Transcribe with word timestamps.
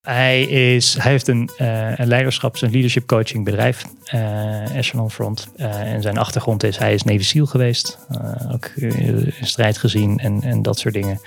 Hij, 0.00 0.42
is, 0.42 0.94
hij 0.98 1.10
heeft 1.10 1.28
een, 1.28 1.50
uh, 1.58 1.98
een 1.98 2.08
leiderschaps- 2.08 2.62
en 2.62 2.70
leadership 2.70 3.06
coaching 3.06 3.44
bedrijf, 3.44 3.84
uh, 4.14 4.76
Echelon 4.76 5.10
Front. 5.10 5.48
Uh, 5.56 5.92
en 5.92 6.02
zijn 6.02 6.18
achtergrond 6.18 6.62
is, 6.62 6.76
hij 6.76 6.94
is 6.94 7.02
Navy 7.02 7.22
SEAL 7.22 7.46
geweest. 7.46 7.98
ook 8.52 8.66
in 8.66 9.32
strijd 9.40 9.78
gezien 9.78 10.18
en, 10.18 10.42
en 10.42 10.62
dat 10.62 10.78
soort 10.78 10.94
dingen. 10.94 11.20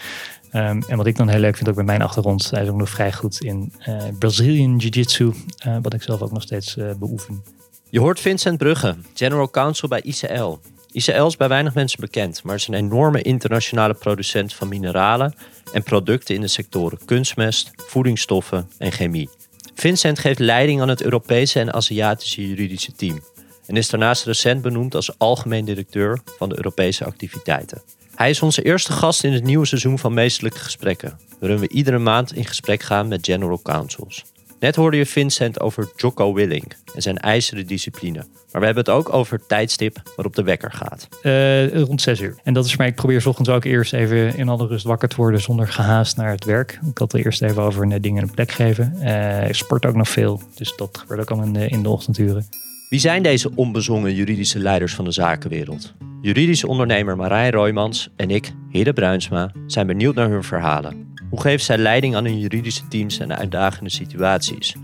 Um, 0.55 0.83
en 0.87 0.97
wat 0.97 1.05
ik 1.05 1.15
dan 1.15 1.27
heel 1.29 1.39
leuk 1.39 1.55
vind, 1.55 1.69
ook 1.69 1.75
met 1.75 1.85
mijn 1.85 2.01
achtergrond, 2.01 2.49
hij 2.49 2.63
is 2.63 2.69
ook 2.69 2.77
nog 2.77 2.89
vrij 2.89 3.13
goed 3.13 3.41
in 3.41 3.73
Brazilian 4.19 4.77
Jiu-Jitsu. 4.77 5.33
wat 5.81 5.93
ik 5.93 6.01
zelf 6.01 6.21
ook 6.21 6.31
nog 6.31 6.41
steeds 6.41 6.77
beoefen. 6.99 7.43
Je 7.89 7.99
hoort 7.99 8.19
Vincent 8.19 8.57
Brugge, 8.57 8.95
General 9.13 9.49
Counsel 9.49 9.87
bij 9.87 10.01
ICL. 10.01 10.57
ICL 10.93 11.25
is 11.25 11.37
bij 11.37 11.47
weinig 11.47 11.73
mensen 11.73 11.99
bekend, 11.99 12.43
maar 12.43 12.55
is 12.55 12.67
een 12.67 12.73
enorme 12.73 13.21
internationale 13.21 13.93
producent 13.93 14.53
van 14.53 14.67
mineralen 14.67 15.35
en 15.73 15.83
producten 15.83 16.35
in 16.35 16.41
de 16.41 16.47
sectoren 16.47 16.99
kunstmest, 17.05 17.71
voedingsstoffen 17.75 18.69
en 18.77 18.91
chemie. 18.91 19.29
Vincent 19.75 20.19
geeft 20.19 20.39
leiding 20.39 20.81
aan 20.81 20.89
het 20.89 21.03
Europese 21.03 21.59
en 21.59 21.73
Aziatische 21.73 22.47
juridische 22.47 22.91
team 22.91 23.19
en 23.65 23.77
is 23.77 23.89
daarnaast 23.89 24.25
recent 24.25 24.61
benoemd 24.61 24.95
als 24.95 25.19
algemeen 25.19 25.65
directeur 25.65 26.19
van 26.37 26.49
de 26.49 26.55
Europese 26.55 27.05
activiteiten. 27.05 27.81
Hij 28.15 28.29
is 28.29 28.41
onze 28.41 28.63
eerste 28.63 28.91
gast 28.91 29.23
in 29.23 29.33
het 29.33 29.43
nieuwe 29.43 29.65
seizoen 29.65 29.99
van 29.99 30.13
Meestelijke 30.13 30.59
Gesprekken, 30.59 31.19
waarin 31.39 31.59
we 31.59 31.69
iedere 31.69 31.97
maand 31.97 32.35
in 32.35 32.45
gesprek 32.45 32.83
gaan 32.83 33.07
met 33.07 33.25
general 33.25 33.61
counsels. 33.61 34.23
Net 34.63 34.75
hoorde 34.75 34.97
je 34.97 35.05
Vincent 35.05 35.59
over 35.59 35.91
Jocko 35.95 36.33
Willink 36.33 36.75
en 36.95 37.01
zijn 37.01 37.17
ijzeren 37.17 37.67
discipline. 37.67 38.17
Maar 38.51 38.61
we 38.61 38.65
hebben 38.65 38.83
het 38.83 38.93
ook 38.93 39.13
over 39.13 39.37
het 39.37 39.47
tijdstip 39.47 40.01
waarop 40.15 40.35
de 40.35 40.43
wekker 40.43 40.71
gaat. 40.71 41.07
Uh, 41.23 41.73
rond 41.73 42.01
6 42.01 42.19
uur. 42.19 42.35
En 42.43 42.53
dat 42.53 42.65
is 42.65 42.77
maar, 42.77 42.87
ik 42.87 42.95
probeer 42.95 43.21
s 43.21 43.25
ochtends 43.25 43.49
ook 43.49 43.63
eerst 43.63 43.93
even 43.93 44.37
in 44.37 44.49
alle 44.49 44.67
rust 44.67 44.85
wakker 44.85 45.09
te 45.09 45.15
worden 45.15 45.41
zonder 45.41 45.67
gehaast 45.67 46.17
naar 46.17 46.31
het 46.31 46.45
werk. 46.45 46.79
Ik 46.89 46.97
had 46.97 47.13
er 47.13 47.25
eerst 47.25 47.41
even 47.41 47.61
over 47.61 47.87
net 47.87 48.03
dingen 48.03 48.23
een 48.23 48.31
plek 48.31 48.51
geven. 48.51 48.95
Uh, 48.99 49.47
ik 49.47 49.55
sport 49.55 49.85
ook 49.85 49.95
nog 49.95 50.09
veel, 50.09 50.41
dus 50.55 50.73
dat 50.75 50.97
gebeurt 50.97 51.19
ook 51.19 51.31
al 51.31 51.43
in 51.43 51.53
de, 51.53 51.67
in 51.67 51.83
de 51.83 51.89
ochtenduren. 51.89 52.45
Wie 52.89 52.99
zijn 52.99 53.23
deze 53.23 53.51
onbezongen 53.55 54.13
juridische 54.13 54.59
leiders 54.59 54.95
van 54.95 55.05
de 55.05 55.11
zakenwereld? 55.11 55.93
Juridische 56.21 56.67
ondernemer 56.67 57.15
Marijn 57.15 57.51
Roymans 57.51 58.09
en 58.15 58.29
ik, 58.29 58.53
Hidde 58.69 58.93
Bruinsma, 58.93 59.51
zijn 59.67 59.87
benieuwd 59.87 60.15
naar 60.15 60.29
hun 60.29 60.43
verhalen. 60.43 61.12
Hoe 61.33 61.41
geeft 61.41 61.65
zij 61.65 61.77
leiding 61.77 62.15
aan 62.15 62.25
hun 62.25 62.39
juridische 62.39 62.87
teams 62.87 63.19
en 63.19 63.37
uitdagende 63.37 63.89
situaties? 63.89 64.75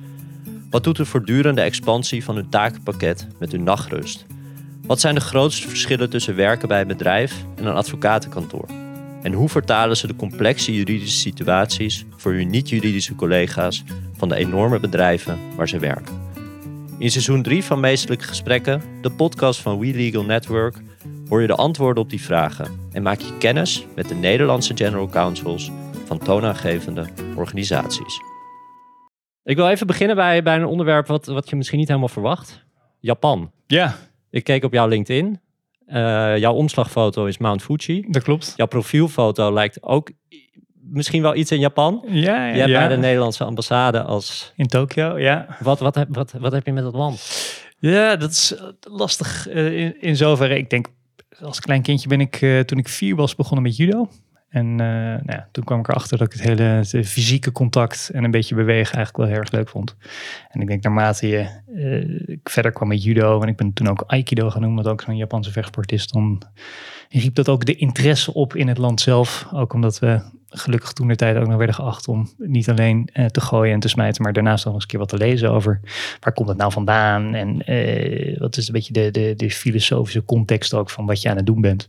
Wat 0.69 0.83
doet 0.83 0.95
de 0.95 1.05
voortdurende 1.05 1.61
expansie 1.61 2.23
van 2.23 2.36
hun 2.36 2.50
takenpakket 2.50 3.28
met 3.39 3.52
hun 3.52 3.64
nachtrust? 3.64 4.25
Wat 4.86 5.00
zijn 5.00 5.16
de 5.16 5.22
grootste 5.22 5.67
verschillen 5.67 6.09
tussen 6.09 6.36
werken 6.36 6.67
bij 6.67 6.81
een 6.81 6.88
bedrijf 6.88 7.44
en 7.55 7.66
een 7.66 7.73
advocatenkantoor? 7.73 8.66
En 9.22 9.33
hoe 9.33 9.50
vertalen 9.50 9.97
ze 9.97 10.08
de 10.08 10.16
complexe 10.16 10.73
juridische 10.73 11.20
situaties 11.20 12.05
voor 12.16 12.33
hun 12.33 12.50
niet-juridische 12.50 13.16
collega's 13.16 13.83
van 14.17 14.30
de 14.30 14.36
enorme 14.36 14.80
bedrijven 14.80 15.39
waar 15.55 15.70
ze 15.70 15.80
werken? 15.80 16.22
In 16.97 17.11
seizoen 17.11 17.42
3 17.42 17.64
van 17.64 17.80
Meestelijke 17.80 18.27
Gesprekken, 18.27 18.81
de 19.02 19.11
podcast 19.11 19.59
van 19.59 19.80
We 19.80 19.94
Legal 19.94 20.23
Network, 20.23 20.75
hoor 21.27 21.42
je 21.42 21.47
de 21.47 21.55
antwoorden 21.55 22.03
op 22.03 22.09
die 22.09 22.22
vragen 22.22 22.80
en 22.92 23.03
maak 23.03 23.20
je 23.20 23.38
kennis 23.38 23.86
met 23.95 24.08
de 24.08 24.16
Nederlandse 24.16 24.75
General 24.75 25.09
Counsels 25.09 25.72
van 26.10 26.18
toonaangevende 26.18 27.06
organisaties. 27.36 28.20
Ik 29.44 29.56
wil 29.56 29.70
even 29.70 29.88
beginnen 29.88 30.16
bij, 30.16 30.44
bij 30.44 30.56
een 30.56 30.66
onderwerp 30.66 31.08
wat, 31.08 31.26
wat 31.26 31.50
je 31.50 31.56
misschien 31.56 31.80
niet 31.80 31.88
helemaal 31.88 32.10
verwacht. 32.10 32.66
Japan. 33.00 33.52
Ja. 33.68 33.96
Ik 34.30 34.44
keek 34.44 34.64
op 34.64 34.74
jouw 34.74 34.88
LinkedIn. 34.88 35.40
Uh, 35.88 36.38
jouw 36.38 36.54
omslagfoto 36.54 37.26
is 37.26 37.38
Mount 37.38 37.62
Fuji. 37.62 38.06
Dat 38.08 38.24
klopt. 38.24 38.54
Jouw 38.56 38.68
profielfoto 38.68 39.54
lijkt 39.54 39.84
ook 39.84 40.12
misschien 40.70 41.22
wel 41.22 41.36
iets 41.36 41.52
in 41.52 41.60
Japan. 41.60 42.04
Ja, 42.08 42.46
ja. 42.46 42.54
Je 42.54 42.60
hebt 42.60 42.72
bij 42.72 42.88
de 42.88 42.98
Nederlandse 42.98 43.44
ambassade 43.44 44.02
als... 44.02 44.54
In 44.56 44.68
Tokio, 44.68 45.20
ja. 45.20 45.58
Wat, 45.60 45.80
wat, 45.80 46.06
wat, 46.10 46.32
wat 46.40 46.52
heb 46.52 46.66
je 46.66 46.73
met 46.73 46.84
dat 46.84 46.94
land? 46.94 47.22
Ja, 47.80 48.16
dat 48.16 48.32
is 48.32 48.56
lastig 48.80 49.48
uh, 49.50 49.80
in, 49.80 50.02
in 50.02 50.16
zoverre. 50.16 50.58
Ik 50.58 50.70
denk, 50.70 50.88
als 51.40 51.60
klein 51.60 51.82
kindje 51.82 52.08
ben 52.08 52.22
ik, 52.22 52.42
uh, 52.42 52.60
toen 52.60 52.78
ik 52.78 52.88
vier 52.88 53.16
was, 53.16 53.36
begonnen 53.36 53.64
met 53.64 53.76
judo. 53.76 54.10
En 54.49 54.65
uh, 54.65 54.77
nou 54.77 55.21
ja, 55.26 55.48
toen 55.52 55.64
kwam 55.64 55.80
ik 55.80 55.87
erachter 55.87 56.17
dat 56.17 56.33
ik 56.33 56.39
het 56.39 56.48
hele 56.48 56.83
fysieke 57.05 57.52
contact 57.52 58.10
en 58.14 58.23
een 58.23 58.32
beetje 58.32 58.55
bewegen 58.55 58.95
eigenlijk 58.95 59.17
wel 59.17 59.27
heel 59.27 59.36
erg 59.36 59.52
leuk 59.52 59.70
vond. 59.70 59.95
En 60.49 60.61
ik 60.61 60.67
denk 60.67 60.83
naarmate 60.83 61.27
je 61.27 61.48
uh, 61.73 62.39
verder 62.43 62.71
kwam 62.71 62.88
met 62.88 63.04
judo 63.04 63.42
en 63.42 63.48
ik 63.48 63.55
ben 63.55 63.73
toen 63.73 63.88
ook 63.88 64.04
aikido 64.08 64.49
gaan 64.49 64.61
noemen, 64.61 64.83
wat 64.83 64.92
ook 64.92 65.02
zo'n 65.02 65.17
Japanse 65.17 65.52
vechtsport 65.52 65.92
is, 65.92 66.08
dan 66.08 66.42
riep 67.09 67.36
dat 67.36 67.49
ook 67.49 67.65
de 67.65 67.75
interesse 67.75 68.33
op 68.33 68.55
in 68.55 68.67
het 68.67 68.77
land 68.77 69.02
zelf. 69.02 69.47
Ook 69.53 69.73
omdat 69.73 69.99
we 69.99 70.21
gelukkig 70.49 70.93
toen 70.93 71.08
de 71.08 71.15
tijd 71.15 71.37
ook 71.37 71.47
nog 71.47 71.58
werden 71.58 71.75
geacht 71.75 72.08
om 72.08 72.30
niet 72.37 72.70
alleen 72.70 73.09
uh, 73.14 73.25
te 73.25 73.42
gooien 73.42 73.73
en 73.73 73.80
te 73.80 73.87
smijten, 73.87 74.23
maar 74.23 74.33
daarnaast 74.33 74.65
nog 74.65 74.73
eens 74.73 74.83
een 74.83 74.89
keer 74.89 74.99
wat 74.99 75.09
te 75.09 75.17
lezen 75.17 75.52
over 75.52 75.80
waar 76.20 76.33
komt 76.33 76.49
het 76.49 76.58
nou 76.58 76.71
vandaan 76.71 77.33
en 77.33 77.71
uh, 77.71 78.39
wat 78.39 78.58
is 78.58 78.67
een 78.67 78.73
beetje 78.73 78.93
de, 78.93 79.11
de, 79.11 79.33
de 79.36 79.52
filosofische 79.52 80.25
context 80.25 80.73
ook 80.73 80.89
van 80.89 81.05
wat 81.05 81.21
je 81.21 81.30
aan 81.30 81.36
het 81.36 81.45
doen 81.45 81.61
bent. 81.61 81.87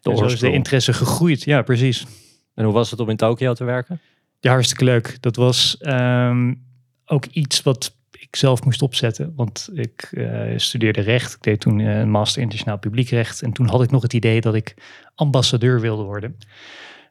De 0.00 0.16
zo 0.16 0.24
is 0.24 0.38
de 0.38 0.52
interesse 0.52 0.92
gegroeid, 0.92 1.42
ja 1.42 1.62
precies. 1.62 2.06
En 2.54 2.64
hoe 2.64 2.72
was 2.74 2.90
het 2.90 3.00
om 3.00 3.08
in 3.08 3.16
Tokio 3.16 3.54
te 3.54 3.64
werken? 3.64 4.00
Ja, 4.40 4.50
hartstikke 4.50 4.84
leuk. 4.84 5.16
Dat 5.20 5.36
was 5.36 5.76
um, 5.80 6.62
ook 7.04 7.26
iets 7.26 7.62
wat 7.62 7.94
ik 8.30 8.36
zelf 8.36 8.64
moest 8.64 8.82
opzetten. 8.82 9.32
Want 9.36 9.70
ik 9.72 10.08
uh, 10.10 10.58
studeerde 10.58 11.00
recht. 11.00 11.34
Ik 11.34 11.42
deed 11.42 11.60
toen 11.60 11.78
een 11.78 12.10
master 12.10 12.42
internationaal 12.42 12.78
publiekrecht. 12.78 13.42
En 13.42 13.52
toen 13.52 13.68
had 13.68 13.82
ik 13.82 13.90
nog 13.90 14.02
het 14.02 14.12
idee 14.12 14.40
dat 14.40 14.54
ik 14.54 14.74
ambassadeur 15.14 15.80
wilde 15.80 16.02
worden. 16.02 16.36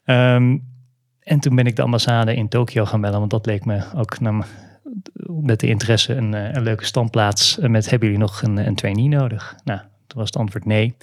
Um, 0.06 0.68
en 1.20 1.40
toen 1.40 1.56
ben 1.56 1.66
ik 1.66 1.76
de 1.76 1.82
ambassade 1.82 2.36
in 2.36 2.50
Tokio 2.50 2.86
gaan 2.86 3.02
bellen, 3.02 3.20
want 3.20 3.32
dat 3.32 3.46
leek 3.46 3.66
me 3.66 3.84
ook 3.96 4.20
naar, 4.20 4.48
met 5.28 5.60
de 5.60 5.68
interesse 5.68 6.16
een, 6.16 6.34
eh, 6.34 6.54
een 6.54 6.64
leuke 6.64 6.86
standplaats. 6.86 7.58
Met 7.58 7.90
hebben 7.90 8.08
jullie 8.08 8.24
nog 8.24 8.42
een, 8.42 8.58
een 8.58 8.76
trainee 8.76 9.08
nodig? 9.08 9.56
Nou, 9.64 9.80
toen 9.80 10.20
was 10.20 10.28
het 10.28 10.38
antwoord 10.38 10.66
nee. 10.66 10.96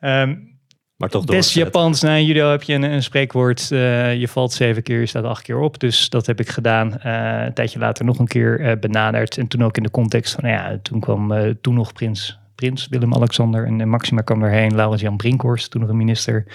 Um, 0.00 0.53
maar 0.96 1.08
toch 1.08 1.44
Japans, 1.44 2.00
na 2.00 2.08
nou, 2.08 2.22
judo 2.22 2.50
heb 2.50 2.62
je 2.62 2.74
een, 2.74 2.82
een 2.82 3.02
spreekwoord. 3.02 3.70
Uh, 3.70 4.14
je 4.14 4.28
valt 4.28 4.52
zeven 4.52 4.82
keer, 4.82 5.00
je 5.00 5.06
staat 5.06 5.24
acht 5.24 5.42
keer 5.42 5.58
op. 5.58 5.80
Dus 5.80 6.08
dat 6.08 6.26
heb 6.26 6.40
ik 6.40 6.48
gedaan. 6.48 7.00
Uh, 7.06 7.44
een 7.44 7.54
tijdje 7.54 7.78
later 7.78 8.04
nog 8.04 8.18
een 8.18 8.26
keer 8.26 8.60
uh, 8.60 8.72
benaderd. 8.80 9.38
En 9.38 9.46
toen 9.46 9.64
ook 9.64 9.76
in 9.76 9.82
de 9.82 9.90
context 9.90 10.34
van, 10.34 10.44
nou 10.44 10.56
ja, 10.56 10.78
toen 10.82 11.00
kwam 11.00 11.54
toen 11.60 11.74
nog 11.74 11.92
prins 11.92 12.38
prins 12.54 12.86
Willem-Alexander 12.88 13.66
en, 13.66 13.88
Maxima 13.88 14.20
kwam 14.20 14.42
erheen. 14.42 14.74
Laurens-Jan 14.74 15.16
Brinkhorst, 15.16 15.70
toen 15.70 15.80
nog 15.80 15.90
een 15.90 15.96
minister, 15.96 16.46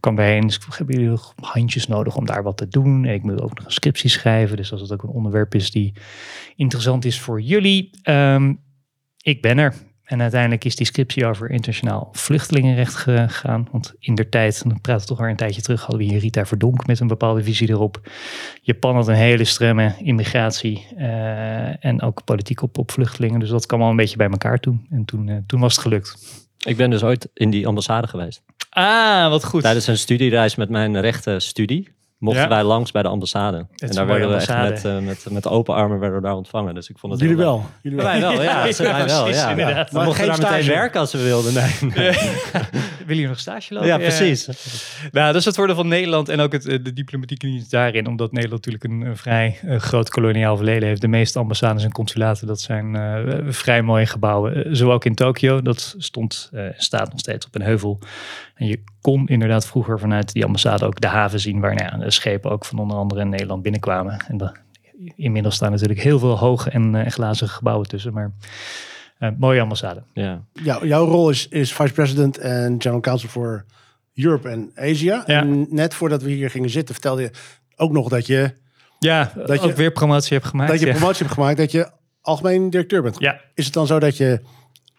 kwam 0.00 0.18
erheen. 0.18 0.40
Dus 0.40 0.56
ik 0.56 0.62
vroeg, 0.62 0.78
hebben 0.78 0.94
jullie 0.94 1.10
nog 1.10 1.34
handjes 1.40 1.86
nodig 1.86 2.16
om 2.16 2.26
daar 2.26 2.42
wat 2.42 2.56
te 2.56 2.68
doen? 2.68 3.04
ik 3.04 3.22
moet 3.22 3.40
ook 3.40 3.54
nog 3.54 3.64
een 3.64 3.72
scriptie 3.72 4.10
schrijven. 4.10 4.56
Dus 4.56 4.72
als 4.72 4.80
het 4.80 4.92
ook 4.92 5.02
een 5.02 5.08
onderwerp 5.08 5.54
is 5.54 5.70
die 5.70 5.92
interessant 6.56 7.04
is 7.04 7.20
voor 7.20 7.40
jullie. 7.40 7.90
Um, 8.02 8.60
ik 9.22 9.42
ben 9.42 9.58
er. 9.58 9.74
En 10.04 10.20
uiteindelijk 10.20 10.64
is 10.64 10.76
die 10.76 10.86
scriptie 10.86 11.26
over 11.26 11.50
internationaal 11.50 12.08
vluchtelingenrecht 12.12 12.94
gegaan. 12.94 13.68
Want 13.70 13.94
in 13.98 14.14
der 14.14 14.28
tijd, 14.28 14.62
dan 14.62 14.80
praten 14.80 15.02
we 15.02 15.08
toch 15.08 15.20
al 15.20 15.28
een 15.28 15.36
tijdje 15.36 15.62
terug, 15.62 15.80
hadden 15.80 15.98
we 15.98 16.04
hier 16.04 16.20
Rita 16.20 16.46
Verdonk 16.46 16.86
met 16.86 17.00
een 17.00 17.06
bepaalde 17.06 17.42
visie 17.42 17.68
erop. 17.68 18.00
Japan 18.62 18.94
had 18.94 19.08
een 19.08 19.14
hele 19.14 19.44
stremme 19.44 19.94
immigratie 19.98 20.86
uh, 20.98 21.84
en 21.84 22.02
ook 22.02 22.24
politiek 22.24 22.62
op, 22.62 22.78
op 22.78 22.90
vluchtelingen. 22.90 23.40
Dus 23.40 23.48
dat 23.48 23.66
kwam 23.66 23.82
al 23.82 23.90
een 23.90 23.96
beetje 23.96 24.16
bij 24.16 24.28
elkaar 24.28 24.60
toen. 24.60 24.86
En 24.90 25.04
toen, 25.04 25.26
uh, 25.26 25.36
toen 25.46 25.60
was 25.60 25.72
het 25.74 25.82
gelukt. 25.82 26.16
Ik 26.64 26.76
ben 26.76 26.90
dus 26.90 27.02
ooit 27.02 27.28
in 27.34 27.50
die 27.50 27.66
ambassade 27.66 28.06
geweest. 28.06 28.42
Ah, 28.70 29.28
wat 29.28 29.44
goed. 29.44 29.62
Tijdens 29.62 29.86
een 29.86 29.98
studiereis 29.98 30.54
met 30.54 30.68
mijn 30.68 31.00
rechtenstudie 31.00 31.93
mochten 32.24 32.48
wij 32.48 32.62
langs 32.62 32.90
bij 32.90 33.02
de 33.02 33.08
ambassade. 33.08 33.66
en 33.76 33.90
daar 33.90 34.06
werden 34.06 34.28
we 34.28 34.34
echt 34.34 34.56
met, 34.56 34.84
uh, 34.84 34.98
met, 34.98 35.26
met 35.30 35.48
open 35.48 35.74
armen 35.74 35.98
werden 35.98 36.20
we 36.20 36.26
daar 36.26 36.36
ontvangen. 36.36 36.74
Dus 36.74 36.88
ik 36.88 36.98
vond 36.98 37.12
het 37.12 37.22
Jullie 37.22 37.36
wel. 37.36 37.64
Jullie 37.80 37.98
wel. 37.98 38.06
Wij 38.06 38.20
wel, 38.20 38.42
ja. 38.42 38.64
ja, 38.64 38.82
wij 38.92 39.06
wel, 39.06 39.28
ja. 39.28 39.86
We 39.90 40.02
mochten 40.02 40.26
daar 40.26 40.38
meteen 40.38 40.66
werken 40.66 41.00
als 41.00 41.12
we 41.12 41.22
wilden. 41.22 41.52
Nee. 41.52 41.92
nee. 41.94 42.12
Wil 43.06 43.16
je 43.16 43.28
nog 43.28 43.38
stage 43.38 43.74
lopen? 43.74 43.88
Ja, 43.88 43.96
precies. 43.96 44.46
Nou, 45.12 45.26
dat 45.26 45.34
is 45.34 45.44
het 45.44 45.54
voordeel 45.54 45.76
van 45.76 45.88
Nederland 45.88 46.28
en 46.28 46.40
ook 46.40 46.52
het, 46.52 46.62
de 46.62 46.92
diplomatieke 46.92 47.46
dienst 47.46 47.70
daarin. 47.70 48.06
Omdat 48.06 48.32
Nederland 48.32 48.66
natuurlijk 48.66 48.94
een, 48.94 49.10
een 49.10 49.16
vrij 49.16 49.58
uh, 49.64 49.78
groot 49.78 50.08
koloniaal 50.08 50.56
verleden 50.56 50.88
heeft. 50.88 51.00
De 51.00 51.08
meeste 51.08 51.38
ambassades 51.38 51.84
en 51.84 51.92
consulaten, 51.92 52.46
dat 52.46 52.60
zijn 52.60 52.94
uh, 52.94 53.38
vrij 53.46 53.82
mooie 53.82 54.06
gebouwen. 54.06 54.76
zo 54.76 54.92
ook 54.92 55.04
in 55.04 55.14
Tokio. 55.14 55.62
Dat 55.62 55.94
stond, 55.98 56.50
staat 56.76 57.10
nog 57.10 57.20
steeds 57.20 57.46
op 57.46 57.54
een 57.54 57.62
heuvel. 57.62 57.98
En 58.54 58.66
je 58.66 58.82
kon 59.00 59.26
inderdaad 59.26 59.66
vroeger 59.66 59.98
vanuit 59.98 60.32
die 60.32 60.44
ambassade 60.44 60.84
ook 60.84 61.00
de 61.00 61.06
haven 61.06 61.40
zien 61.40 61.60
waar 61.60 61.74
nou 61.74 61.90
ja, 61.90 62.04
de 62.04 62.10
schepen 62.10 62.50
ook 62.50 62.64
van 62.64 62.78
onder 62.78 62.96
andere 62.96 63.20
in 63.20 63.28
Nederland 63.28 63.62
binnenkwamen. 63.62 64.24
En 64.28 64.36
de, 64.36 64.52
inmiddels 65.16 65.54
staan 65.54 65.70
natuurlijk 65.70 66.00
heel 66.00 66.18
veel 66.18 66.38
hoge 66.38 66.70
en 66.70 66.94
uh, 66.94 67.06
glazige 67.06 67.52
gebouwen 67.52 67.88
tussen, 67.88 68.12
maar 68.12 68.32
mooie 69.38 69.60
ambassade. 69.60 70.02
Ja. 70.12 70.44
ja, 70.52 70.84
jouw 70.84 71.06
rol 71.06 71.30
is, 71.30 71.48
is 71.48 71.72
vice 71.72 71.92
president 71.92 72.38
en 72.38 72.74
general 72.78 73.00
counsel 73.00 73.28
voor 73.28 73.64
Europe 74.14 74.48
en 74.48 74.72
Asia. 74.74 75.22
Ja. 75.26 75.40
En 75.40 75.66
net 75.70 75.94
voordat 75.94 76.22
we 76.22 76.30
hier 76.30 76.50
gingen 76.50 76.70
zitten 76.70 76.94
vertelde 76.94 77.22
je 77.22 77.30
ook 77.76 77.92
nog 77.92 78.08
dat 78.08 78.26
je... 78.26 78.54
Ja, 78.98 79.32
dat 79.46 79.62
je 79.62 79.68
ook 79.68 79.76
weer 79.76 79.92
promotie 79.92 80.32
hebt 80.32 80.48
gemaakt. 80.48 80.70
Dat 80.70 80.80
je 80.80 80.86
ja. 80.86 80.92
promotie 80.92 81.22
hebt 81.22 81.34
gemaakt, 81.34 81.56
dat 81.56 81.72
je 81.72 81.90
algemeen 82.20 82.70
directeur 82.70 83.02
bent. 83.02 83.16
Ja. 83.18 83.40
Is 83.54 83.64
het 83.64 83.74
dan 83.74 83.86
zo 83.86 83.98
dat 83.98 84.16
je 84.16 84.40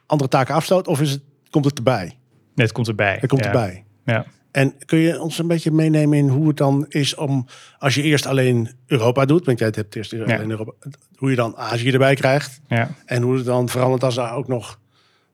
andere 0.06 0.30
taken 0.30 0.56
afstoot 0.56 0.88
of 0.88 1.02
is 1.02 1.12
het, 1.12 1.22
komt 1.50 1.66
het 1.66 1.78
erbij? 1.78 2.04
Nee, 2.04 2.66
het 2.66 2.72
komt 2.72 2.88
erbij. 2.88 3.18
Het 3.20 3.30
komt 3.30 3.44
ja. 3.44 3.52
erbij. 3.52 3.86
Ja. 4.06 4.26
En 4.56 4.74
kun 4.86 5.00
je 5.00 5.22
ons 5.22 5.40
een 5.40 5.48
beetje 5.48 5.72
meenemen 5.72 6.18
in 6.18 6.28
hoe 6.28 6.48
het 6.48 6.58
dan 6.58 6.86
is 6.90 7.16
om, 7.16 7.46
als 7.80 7.96
je 7.96 8.02
eerst 8.02 8.26
alleen 8.26 8.70
Europa 8.86 9.26
doet, 9.26 9.46
want 9.46 9.60
jij 9.60 9.72
hebt 9.76 9.96
eerst 9.96 10.14
alleen 10.14 10.50
Europa, 10.50 10.72
hoe 11.16 11.30
je 11.30 11.36
dan 11.36 11.58
Azië 11.58 11.92
erbij 11.92 12.16
krijgt. 12.16 12.62
Ja. 12.68 12.90
En 13.06 13.22
hoe 13.22 13.36
het 13.36 13.46
dan 13.46 13.70
verandert 13.70 14.04
als 14.04 14.16
daar 14.16 14.36
ook 14.36 14.48
nog 14.48 14.80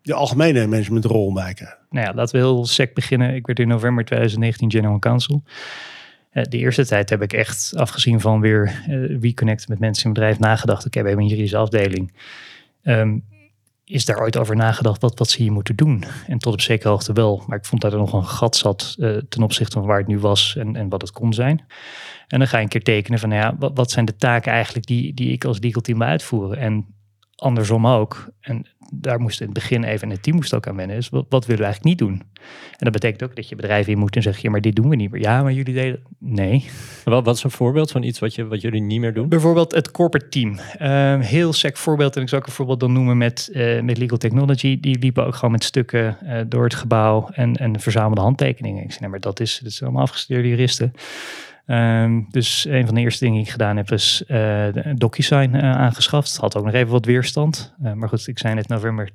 de 0.01 0.13
algemene 0.13 0.67
managementrol 0.67 1.33
bij 1.33 1.53
krijgt. 1.53 1.77
Nou 1.89 2.05
ja, 2.05 2.13
laten 2.13 2.35
we 2.35 2.45
heel 2.45 2.65
sec 2.65 2.93
beginnen. 2.93 3.35
Ik 3.35 3.45
werd 3.45 3.59
in 3.59 3.67
november 3.67 4.05
2019 4.05 4.71
General 4.71 4.99
Counsel. 4.99 5.43
Eh, 6.29 6.43
de 6.43 6.57
eerste 6.57 6.85
tijd 6.85 7.09
heb 7.09 7.21
ik 7.21 7.33
echt, 7.33 7.73
afgezien 7.75 8.19
van 8.19 8.39
weer 8.39 8.83
uh, 8.89 9.21
reconnecten 9.21 9.69
met 9.69 9.79
mensen 9.79 10.03
in 10.03 10.09
het 10.09 10.19
bedrijf, 10.19 10.39
nagedacht. 10.39 10.85
Oké, 10.85 11.01
we 11.01 11.07
hebben 11.07 11.25
een 11.25 11.31
juridische 11.31 11.57
afdeling. 11.57 12.13
Ehm, 12.83 13.17
is 13.91 14.05
daar 14.05 14.21
ooit 14.21 14.37
over 14.37 14.55
nagedacht 14.55 15.01
wat, 15.01 15.19
wat 15.19 15.29
ze 15.29 15.41
hier 15.41 15.51
moeten 15.51 15.75
doen? 15.75 16.03
En 16.27 16.37
tot 16.37 16.53
op 16.53 16.61
zekere 16.61 16.89
hoogte 16.89 17.13
wel. 17.13 17.43
Maar 17.47 17.57
ik 17.57 17.65
vond 17.65 17.81
dat 17.81 17.91
er 17.91 17.97
nog 17.97 18.13
een 18.13 18.25
gat 18.25 18.55
zat 18.55 18.95
uh, 18.99 19.17
ten 19.29 19.43
opzichte 19.43 19.77
van 19.77 19.87
waar 19.87 19.97
het 19.97 20.07
nu 20.07 20.19
was 20.19 20.55
en, 20.55 20.75
en 20.75 20.89
wat 20.89 21.01
het 21.01 21.11
kon 21.11 21.33
zijn. 21.33 21.65
En 22.27 22.39
dan 22.39 22.47
ga 22.47 22.57
je 22.57 22.63
een 22.63 22.69
keer 22.69 22.83
tekenen 22.83 23.19
van, 23.19 23.29
nou 23.29 23.41
ja, 23.41 23.55
wat, 23.59 23.71
wat 23.73 23.91
zijn 23.91 24.05
de 24.05 24.15
taken 24.15 24.51
eigenlijk 24.51 24.85
die, 24.85 25.13
die 25.13 25.31
ik 25.31 25.45
als 25.45 25.59
legal 25.59 25.81
team 25.81 25.97
wil 25.97 26.07
uitvoeren? 26.07 26.57
En 26.57 26.85
andersom 27.41 27.87
ook. 27.87 28.29
En 28.41 28.65
daar 28.93 29.19
moest 29.19 29.39
in 29.39 29.45
het 29.45 29.55
begin 29.55 29.83
even, 29.83 30.07
en 30.07 30.13
het 30.13 30.23
team 30.23 30.35
moest 30.35 30.53
ook 30.53 30.67
aan 30.67 30.75
wennen, 30.75 30.95
is 30.95 31.09
wat, 31.09 31.25
wat 31.29 31.45
willen 31.45 31.61
we 31.61 31.67
eigenlijk 31.67 31.99
niet 31.99 32.07
doen? 32.07 32.21
En 32.71 32.77
dat 32.77 32.91
betekent 32.91 33.23
ook 33.23 33.35
dat 33.35 33.49
je 33.49 33.55
bedrijf 33.55 33.87
in 33.87 33.97
moet 33.97 34.15
en 34.15 34.21
zeg 34.21 34.37
je, 34.37 34.49
maar 34.49 34.61
dit 34.61 34.75
doen 34.75 34.89
we 34.89 34.95
niet 34.95 35.11
meer. 35.11 35.21
Ja, 35.21 35.43
maar 35.43 35.53
jullie 35.53 35.73
deden, 35.73 35.99
nee. 36.17 36.65
Wat, 37.03 37.25
wat 37.25 37.35
is 37.35 37.43
een 37.43 37.51
voorbeeld 37.51 37.91
van 37.91 38.03
iets 38.03 38.19
wat, 38.19 38.35
je, 38.35 38.47
wat 38.47 38.61
jullie 38.61 38.81
niet 38.81 38.99
meer 38.99 39.13
doen? 39.13 39.29
Bijvoorbeeld 39.29 39.71
het 39.71 39.91
corporate 39.91 40.29
team. 40.29 40.59
Uh, 40.81 41.19
heel 41.19 41.53
sec 41.53 41.77
voorbeeld, 41.77 42.15
en 42.15 42.21
ik 42.21 42.29
zou 42.29 42.41
ook 42.41 42.47
een 42.47 42.53
voorbeeld 42.53 42.79
dan 42.79 42.93
noemen 42.93 43.17
met, 43.17 43.49
uh, 43.53 43.81
met 43.81 43.97
Legal 43.97 44.17
Technology. 44.17 44.79
Die 44.79 44.99
liepen 44.99 45.25
ook 45.25 45.35
gewoon 45.35 45.51
met 45.51 45.63
stukken 45.63 46.17
uh, 46.23 46.39
door 46.47 46.63
het 46.63 46.75
gebouw 46.75 47.29
en, 47.31 47.55
en 47.55 47.79
verzamelde 47.79 48.21
handtekeningen. 48.21 48.83
Ik 48.83 48.89
zei, 48.89 49.01
nee, 49.01 49.09
maar 49.09 49.19
dat 49.19 49.39
is, 49.39 49.59
dat 49.63 49.71
is 49.71 49.83
allemaal 49.83 50.01
afgestudeerde 50.01 50.49
juristen. 50.49 50.93
Um, 51.67 52.25
dus 52.29 52.65
een 52.65 52.85
van 52.85 52.95
de 52.95 53.01
eerste 53.01 53.23
dingen 53.23 53.37
die 53.37 53.45
ik 53.45 53.51
gedaan 53.51 53.77
heb 53.77 53.91
is 53.91 54.23
uh, 54.27 54.65
DocuSign 54.95 55.55
uh, 55.55 55.71
aangeschaft. 55.71 56.37
Had 56.37 56.57
ook 56.57 56.65
nog 56.65 56.73
even 56.73 56.91
wat 56.91 57.05
weerstand. 57.05 57.73
Uh, 57.83 57.93
maar 57.93 58.09
goed, 58.09 58.27
ik 58.27 58.39
zei 58.39 58.53
net 58.53 58.67
november 58.67 59.09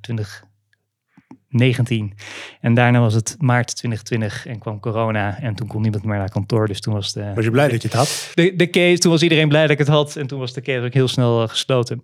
2019. 1.48 2.12
En 2.60 2.75
daarna 2.75 3.00
was 3.00 3.14
het 3.14 3.37
maart 3.38 3.76
2020 3.76 4.46
en 4.46 4.58
kwam 4.58 4.81
corona. 4.81 5.38
En 5.40 5.54
toen 5.54 5.66
kon 5.66 5.82
niemand 5.82 6.04
meer 6.04 6.19
naar 6.19 6.31
kantoor. 6.31 6.66
Dus 6.66 6.81
toen 6.81 6.94
was 6.94 7.12
de... 7.12 7.32
Was 7.34 7.44
je 7.44 7.50
blij 7.50 7.69
dat 7.69 7.82
je 7.82 7.88
het 7.88 7.96
had? 7.96 8.31
De, 8.34 8.56
de 8.56 8.70
case, 8.70 8.98
toen 8.98 9.10
was 9.10 9.22
iedereen 9.22 9.48
blij 9.48 9.62
dat 9.62 9.70
ik 9.70 9.78
het 9.78 9.88
had. 9.88 10.16
En 10.16 10.26
toen 10.26 10.38
was 10.38 10.52
de 10.52 10.60
case 10.60 10.84
ook 10.84 10.94
heel 10.94 11.08
snel 11.08 11.48
gesloten. 11.48 12.02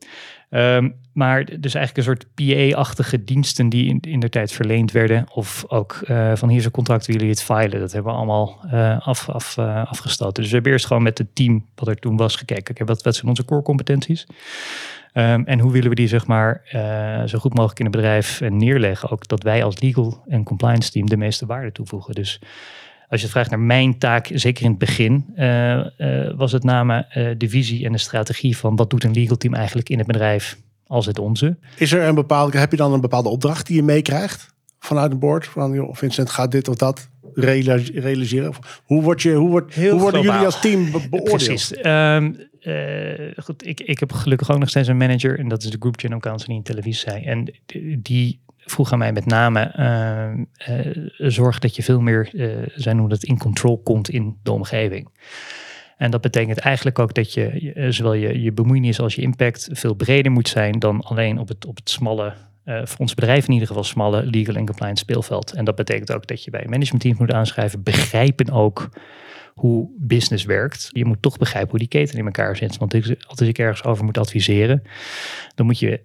Um, 0.51 0.95
maar 1.13 1.45
dus 1.61 1.75
eigenlijk 1.75 1.97
een 1.97 2.17
soort 2.17 2.27
PA-achtige 2.35 3.25
diensten 3.25 3.69
die 3.69 3.89
in, 3.89 4.01
in 4.01 4.21
de 4.21 4.29
tijd 4.29 4.53
verleend 4.53 4.93
werden. 4.93 5.27
Of 5.33 5.65
ook 5.69 6.01
uh, 6.05 6.33
van 6.35 6.49
hier 6.49 6.59
is 6.59 6.65
een 6.65 6.71
contract, 6.71 7.07
willen 7.07 7.21
jullie 7.21 7.37
het 7.37 7.45
filen? 7.45 7.81
Dat 7.81 7.93
hebben 7.93 8.13
we 8.13 8.19
allemaal 8.19 8.61
uh, 8.73 9.07
af, 9.07 9.29
af, 9.29 9.57
uh, 9.57 9.85
afgestoten. 9.87 10.35
Dus 10.43 10.47
we 10.47 10.55
hebben 10.55 10.73
eerst 10.73 10.87
gewoon 10.87 11.03
met 11.03 11.19
het 11.19 11.35
team 11.35 11.67
wat 11.75 11.89
er 11.89 11.97
toen 11.97 12.17
was 12.17 12.37
gekeken. 12.37 12.75
Okay, 12.75 12.87
wat, 12.87 13.03
wat 13.03 13.15
zijn 13.15 13.29
onze 13.29 13.45
core 13.45 13.63
competenties? 13.63 14.27
Um, 15.15 15.45
en 15.45 15.59
hoe 15.59 15.73
willen 15.73 15.89
we 15.89 15.95
die 15.95 16.09
zeg 16.09 16.27
maar 16.27 16.61
zo 17.27 17.39
goed 17.39 17.55
mogelijk 17.55 17.79
in 17.79 17.87
het 17.87 17.95
bedrijf 17.95 18.41
neerleggen? 18.41 19.11
Ook 19.11 19.29
dat 19.29 19.43
wij 19.43 19.65
als 19.65 19.81
legal 19.81 20.23
en 20.29 20.43
compliance 20.43 20.91
team 20.91 21.09
de 21.09 21.17
meeste 21.17 21.47
waarde 21.47 21.73
toevoegen. 21.73 22.15
Dus 22.15 22.41
als 23.09 23.21
je 23.21 23.29
vraagt 23.29 23.51
naar 23.51 23.61
mijn 23.61 23.99
taak, 23.99 24.31
zeker 24.35 24.65
in 24.65 24.71
het 24.71 24.79
begin, 24.79 25.33
uh, 25.37 25.81
was 26.37 26.53
het 26.53 26.65
name 26.65 27.07
de 27.39 27.49
visie 27.49 27.87
en 27.87 27.93
de 27.93 27.99
strategie 27.99 28.57
van 28.57 28.77
wat 28.77 28.91
doet 28.91 29.05
een 29.05 29.13
legal 29.13 29.37
team 29.37 29.55
eigenlijk 29.55 29.89
in 29.89 29.99
het 29.99 30.07
bedrijf 30.07 30.59
als 30.87 31.07
het 31.07 31.19
onze. 31.19 31.57
Is 31.77 31.93
er 31.93 32.03
een 32.03 32.15
bepaalde, 32.15 32.59
heb 32.59 32.71
je 32.71 32.77
dan 32.77 32.93
een 32.93 33.01
bepaalde 33.01 33.29
opdracht 33.29 33.67
die 33.67 33.77
je 33.77 33.83
meekrijgt 33.83 34.55
vanuit 34.85 35.13
een 35.13 35.19
board? 35.19 35.47
Van 35.47 35.73
joh, 35.73 35.95
Vincent 35.95 36.31
gaat 36.31 36.51
dit 36.51 36.69
of 36.69 36.77
dat 36.77 37.09
realiseren? 37.35 38.53
Hoe, 38.85 39.03
word 39.03 39.23
je, 39.23 39.33
hoe, 39.33 39.51
wordt, 39.51 39.75
hoe 39.75 40.01
worden 40.01 40.23
jullie 40.23 40.45
als 40.45 40.61
team 40.61 40.91
be 40.91 41.09
beoordeeld? 41.11 41.45
Precies. 41.45 41.85
Um, 41.85 42.37
goed, 43.37 43.67
ik, 43.67 43.81
ik 43.81 44.01
heb 44.01 44.13
gelukkig 44.13 44.51
ook 44.51 44.59
nog 44.59 44.69
steeds 44.69 44.89
een 44.89 44.97
manager 44.97 45.39
en 45.39 45.49
dat 45.49 45.63
is 45.63 45.71
de 45.71 45.77
Group 45.79 46.01
General 46.01 46.21
Counsel 46.21 46.47
die 46.47 46.57
in 46.57 46.63
televisie 46.63 47.11
zei. 47.11 47.25
En 47.25 47.55
die 47.99 48.41
vroeg 48.57 48.93
aan 48.93 48.99
mij 48.99 49.13
met 49.13 49.27
name, 49.27 49.75
uh, 49.79 50.77
uh, 50.79 51.31
zorg 51.31 51.59
dat 51.59 51.77
je 51.77 51.83
veel 51.83 52.01
meer, 52.01 52.31
zijn 52.75 52.99
hoe 52.99 53.09
dat 53.09 53.23
in 53.23 53.39
control 53.39 53.79
komt 53.79 54.09
in 54.09 54.37
de 54.43 54.53
omgeving. 54.53 55.09
En 55.97 56.11
dat 56.11 56.21
betekent 56.21 56.59
eigenlijk 56.59 56.99
ook 56.99 57.15
dat 57.15 57.33
je 57.33 57.73
zowel 57.89 58.15
je, 58.15 58.43
je 58.43 58.53
bemoeienis 58.53 59.01
als 59.01 59.15
je 59.15 59.23
impact 59.23 59.69
veel 59.73 59.95
breder 59.95 60.33
moet 60.33 60.49
zijn 60.49 60.79
dan 60.79 61.01
alleen 61.01 61.39
op 61.39 61.49
het, 61.49 61.67
op 61.67 61.77
het 61.77 61.91
smalle, 61.91 62.35
voor 62.65 62.99
ons 62.99 63.15
bedrijf 63.15 63.47
in 63.47 63.53
ieder 63.53 63.69
geval 63.69 63.85
smalle 63.85 64.27
legal 64.27 64.55
en 64.55 64.67
compliance 64.67 65.03
speelveld. 65.03 65.53
En 65.53 65.65
dat 65.65 65.75
betekent 65.75 66.13
ook 66.13 66.27
dat 66.27 66.45
je 66.45 66.51
bij 66.51 66.67
managementteams 66.69 67.19
moet 67.19 67.33
aanschrijven, 67.33 67.83
begrijpen 67.83 68.51
ook 68.51 68.89
hoe 69.55 69.91
business 69.99 70.45
werkt. 70.45 70.89
Je 70.93 71.05
moet 71.05 71.23
toch 71.23 71.39
begrijpen 71.39 71.71
hoe 71.71 71.79
die 71.79 71.89
keten 71.89 72.19
in 72.19 72.25
elkaar 72.25 72.57
zit. 72.57 72.77
Want 72.77 72.95
als 73.27 73.41
ik 73.41 73.59
ergens 73.59 73.85
over 73.85 74.05
moet 74.05 74.19
adviseren, 74.19 74.83
dan 75.55 75.67
moet 75.67 75.79
je 75.79 76.01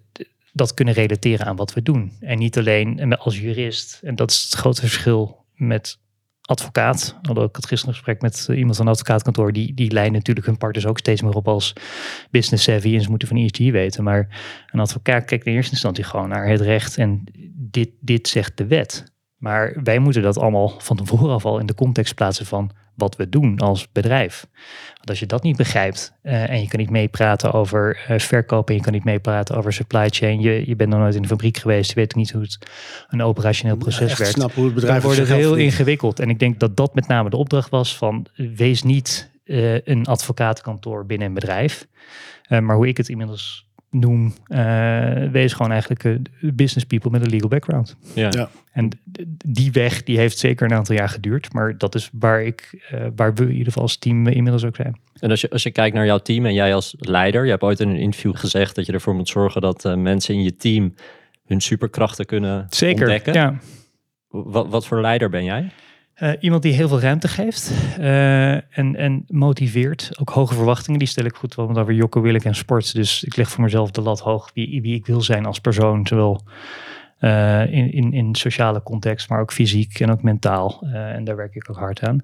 dat 0.53 0.73
kunnen 0.73 0.93
relateren 0.93 1.45
aan 1.45 1.55
wat 1.55 1.73
we 1.73 1.81
doen. 1.81 2.11
En 2.19 2.37
niet 2.37 2.57
alleen 2.57 3.17
als 3.17 3.39
jurist. 3.39 3.99
En 4.03 4.15
dat 4.15 4.31
is 4.31 4.43
het 4.43 4.53
grote 4.53 4.81
verschil 4.81 5.45
met 5.55 5.99
advocaat. 6.47 7.15
Alhoewel 7.21 7.47
ik 7.47 7.55
had 7.55 7.65
gisteren 7.65 7.95
een 7.95 8.03
gesprek 8.03 8.21
met 8.21 8.47
iemand 8.57 8.75
van 8.75 8.85
een 8.85 8.91
advocaatkantoor. 8.91 9.53
Die, 9.53 9.73
die 9.73 9.91
leiden 9.91 10.13
natuurlijk 10.13 10.45
hun 10.45 10.57
partners 10.57 10.85
ook 10.85 10.97
steeds 10.97 11.21
meer 11.21 11.33
op 11.33 11.47
als 11.47 11.73
business 12.31 12.63
savvy. 12.63 12.95
En 12.95 13.01
ze 13.01 13.09
moeten 13.09 13.27
van 13.27 13.37
ESG 13.37 13.57
weten. 13.57 14.03
Maar 14.03 14.27
een 14.71 14.79
advocaat 14.79 15.25
kijkt 15.25 15.45
in 15.45 15.53
eerste 15.53 15.71
instantie 15.71 16.03
gewoon 16.03 16.29
naar 16.29 16.47
het 16.47 16.61
recht. 16.61 16.97
En 16.97 17.23
dit, 17.53 17.89
dit 17.99 18.27
zegt 18.27 18.57
de 18.57 18.67
wet. 18.67 19.15
Maar 19.37 19.77
wij 19.83 19.99
moeten 19.99 20.21
dat 20.21 20.37
allemaal 20.37 20.73
van 20.77 20.97
tevoren 20.97 21.33
af 21.33 21.45
al 21.45 21.59
in 21.59 21.65
de 21.65 21.75
context 21.75 22.15
plaatsen 22.15 22.45
van 22.45 22.71
wat 22.97 23.15
we 23.15 23.29
doen 23.29 23.59
als 23.59 23.91
bedrijf. 23.91 24.47
Want 24.95 25.09
als 25.09 25.19
je 25.19 25.25
dat 25.25 25.43
niet 25.43 25.57
begrijpt 25.57 26.13
uh, 26.23 26.49
en 26.49 26.61
je 26.61 26.67
kan 26.67 26.79
niet 26.79 26.89
meepraten 26.89 27.53
over 27.53 28.05
uh, 28.09 28.19
verkopen, 28.19 28.75
je 28.75 28.81
kan 28.81 28.93
niet 28.93 29.03
meepraten 29.03 29.55
over 29.57 29.73
supply 29.73 30.09
chain, 30.09 30.41
je, 30.41 30.67
je 30.67 30.75
bent 30.75 30.89
nog 30.89 30.99
nooit 30.99 31.15
in 31.15 31.21
de 31.21 31.27
fabriek 31.27 31.57
geweest, 31.57 31.89
je 31.89 31.95
weet 31.95 32.15
niet 32.15 32.31
hoe 32.31 32.41
het 32.41 32.57
een 33.07 33.21
operationeel 33.21 33.75
proces 33.75 34.11
ja, 34.11 34.17
werkt. 34.17 34.33
Snap 34.33 34.53
hoe 34.53 34.65
het 34.65 34.73
bedrijf 34.73 34.93
dan 34.93 35.03
wordt 35.03 35.29
het 35.29 35.37
heel 35.37 35.55
ingewikkeld. 35.55 36.19
En 36.19 36.29
ik 36.29 36.39
denk 36.39 36.59
dat 36.59 36.77
dat 36.77 36.95
met 36.95 37.07
name 37.07 37.29
de 37.29 37.37
opdracht 37.37 37.69
was 37.69 37.97
van 37.97 38.25
wees 38.35 38.83
niet 38.83 39.31
uh, 39.45 39.85
een 39.85 40.05
advocatenkantoor 40.05 41.05
binnen 41.05 41.27
een 41.27 41.33
bedrijf, 41.33 41.87
maar 42.49 42.75
hoe 42.75 42.87
ik 42.87 42.97
het 42.97 43.09
inmiddels 43.09 43.66
noem, 43.89 44.33
uh, 44.47 45.31
wees 45.31 45.53
gewoon 45.53 45.71
eigenlijk 45.71 46.03
uh, 46.03 46.17
business 46.53 46.85
people 46.85 47.11
met 47.11 47.21
een 47.21 47.29
legal 47.29 47.49
background. 47.49 47.95
Ja. 48.13 48.27
ja. 48.29 48.49
En 48.71 48.89
die 49.45 49.71
weg 49.71 50.03
die 50.03 50.17
heeft 50.17 50.37
zeker 50.37 50.65
een 50.65 50.77
aantal 50.77 50.95
jaar 50.95 51.09
geduurd, 51.09 51.53
maar 51.53 51.77
dat 51.77 51.95
is 51.95 52.09
waar 52.13 52.43
ik, 52.43 52.87
uh, 52.93 53.07
waar 53.15 53.33
we 53.33 53.43
in 53.43 53.51
ieder 53.51 53.65
geval 53.65 53.81
als 53.81 53.97
team 53.97 54.27
inmiddels 54.27 54.65
ook 54.65 54.75
zijn. 54.75 54.99
En 55.19 55.29
als 55.29 55.41
je, 55.41 55.49
als 55.49 55.63
je 55.63 55.71
kijkt 55.71 55.95
naar 55.95 56.05
jouw 56.05 56.17
team 56.17 56.45
en 56.45 56.53
jij 56.53 56.73
als 56.73 56.95
leider, 56.97 57.43
je 57.43 57.49
hebt 57.49 57.63
ooit 57.63 57.79
in 57.79 57.89
een 57.89 57.95
interview 57.95 58.35
gezegd 58.35 58.75
dat 58.75 58.85
je 58.85 58.91
ervoor 58.91 59.15
moet 59.15 59.29
zorgen 59.29 59.61
dat 59.61 59.95
mensen 59.97 60.33
in 60.33 60.43
je 60.43 60.55
team 60.55 60.93
hun 61.45 61.61
superkrachten 61.61 62.25
kunnen 62.25 62.65
zeker, 62.69 63.01
ontdekken. 63.01 63.33
Ja. 63.33 63.57
Wat, 64.27 64.67
wat 64.69 64.87
voor 64.87 65.01
leider 65.01 65.29
ben 65.29 65.43
jij? 65.43 65.71
Uh, 66.23 66.31
iemand 66.39 66.61
die 66.61 66.73
heel 66.73 66.87
veel 66.87 66.99
ruimte 66.99 67.27
geeft 67.27 67.71
uh, 67.99 68.51
en, 68.53 68.95
en 68.95 69.25
motiveert. 69.27 70.11
Ook 70.19 70.29
hoge 70.29 70.53
verwachtingen, 70.53 70.99
die 70.99 71.07
stel 71.07 71.25
ik 71.25 71.35
goed 71.35 71.55
wel 71.55 71.77
over 71.77 71.93
Jocke 71.93 72.19
Willek 72.19 72.43
en 72.43 72.55
sport. 72.55 72.93
Dus 72.93 73.23
ik 73.23 73.35
leg 73.35 73.49
voor 73.49 73.63
mezelf 73.63 73.91
de 73.91 74.01
lat 74.01 74.19
hoog 74.19 74.51
wie, 74.53 74.81
wie 74.81 74.95
ik 74.95 75.05
wil 75.05 75.21
zijn 75.21 75.45
als 75.45 75.59
persoon. 75.59 76.07
Zowel 76.07 76.41
uh, 77.21 77.73
in, 77.73 77.91
in, 77.91 78.13
in 78.13 78.35
sociale 78.35 78.83
context, 78.83 79.29
maar 79.29 79.39
ook 79.39 79.53
fysiek 79.53 79.99
en 79.99 80.11
ook 80.11 80.21
mentaal. 80.21 80.87
en 80.91 81.23
daar 81.23 81.35
werk 81.35 81.55
ik 81.55 81.69
ook 81.69 81.77
hard 81.77 82.01
aan. 82.01 82.23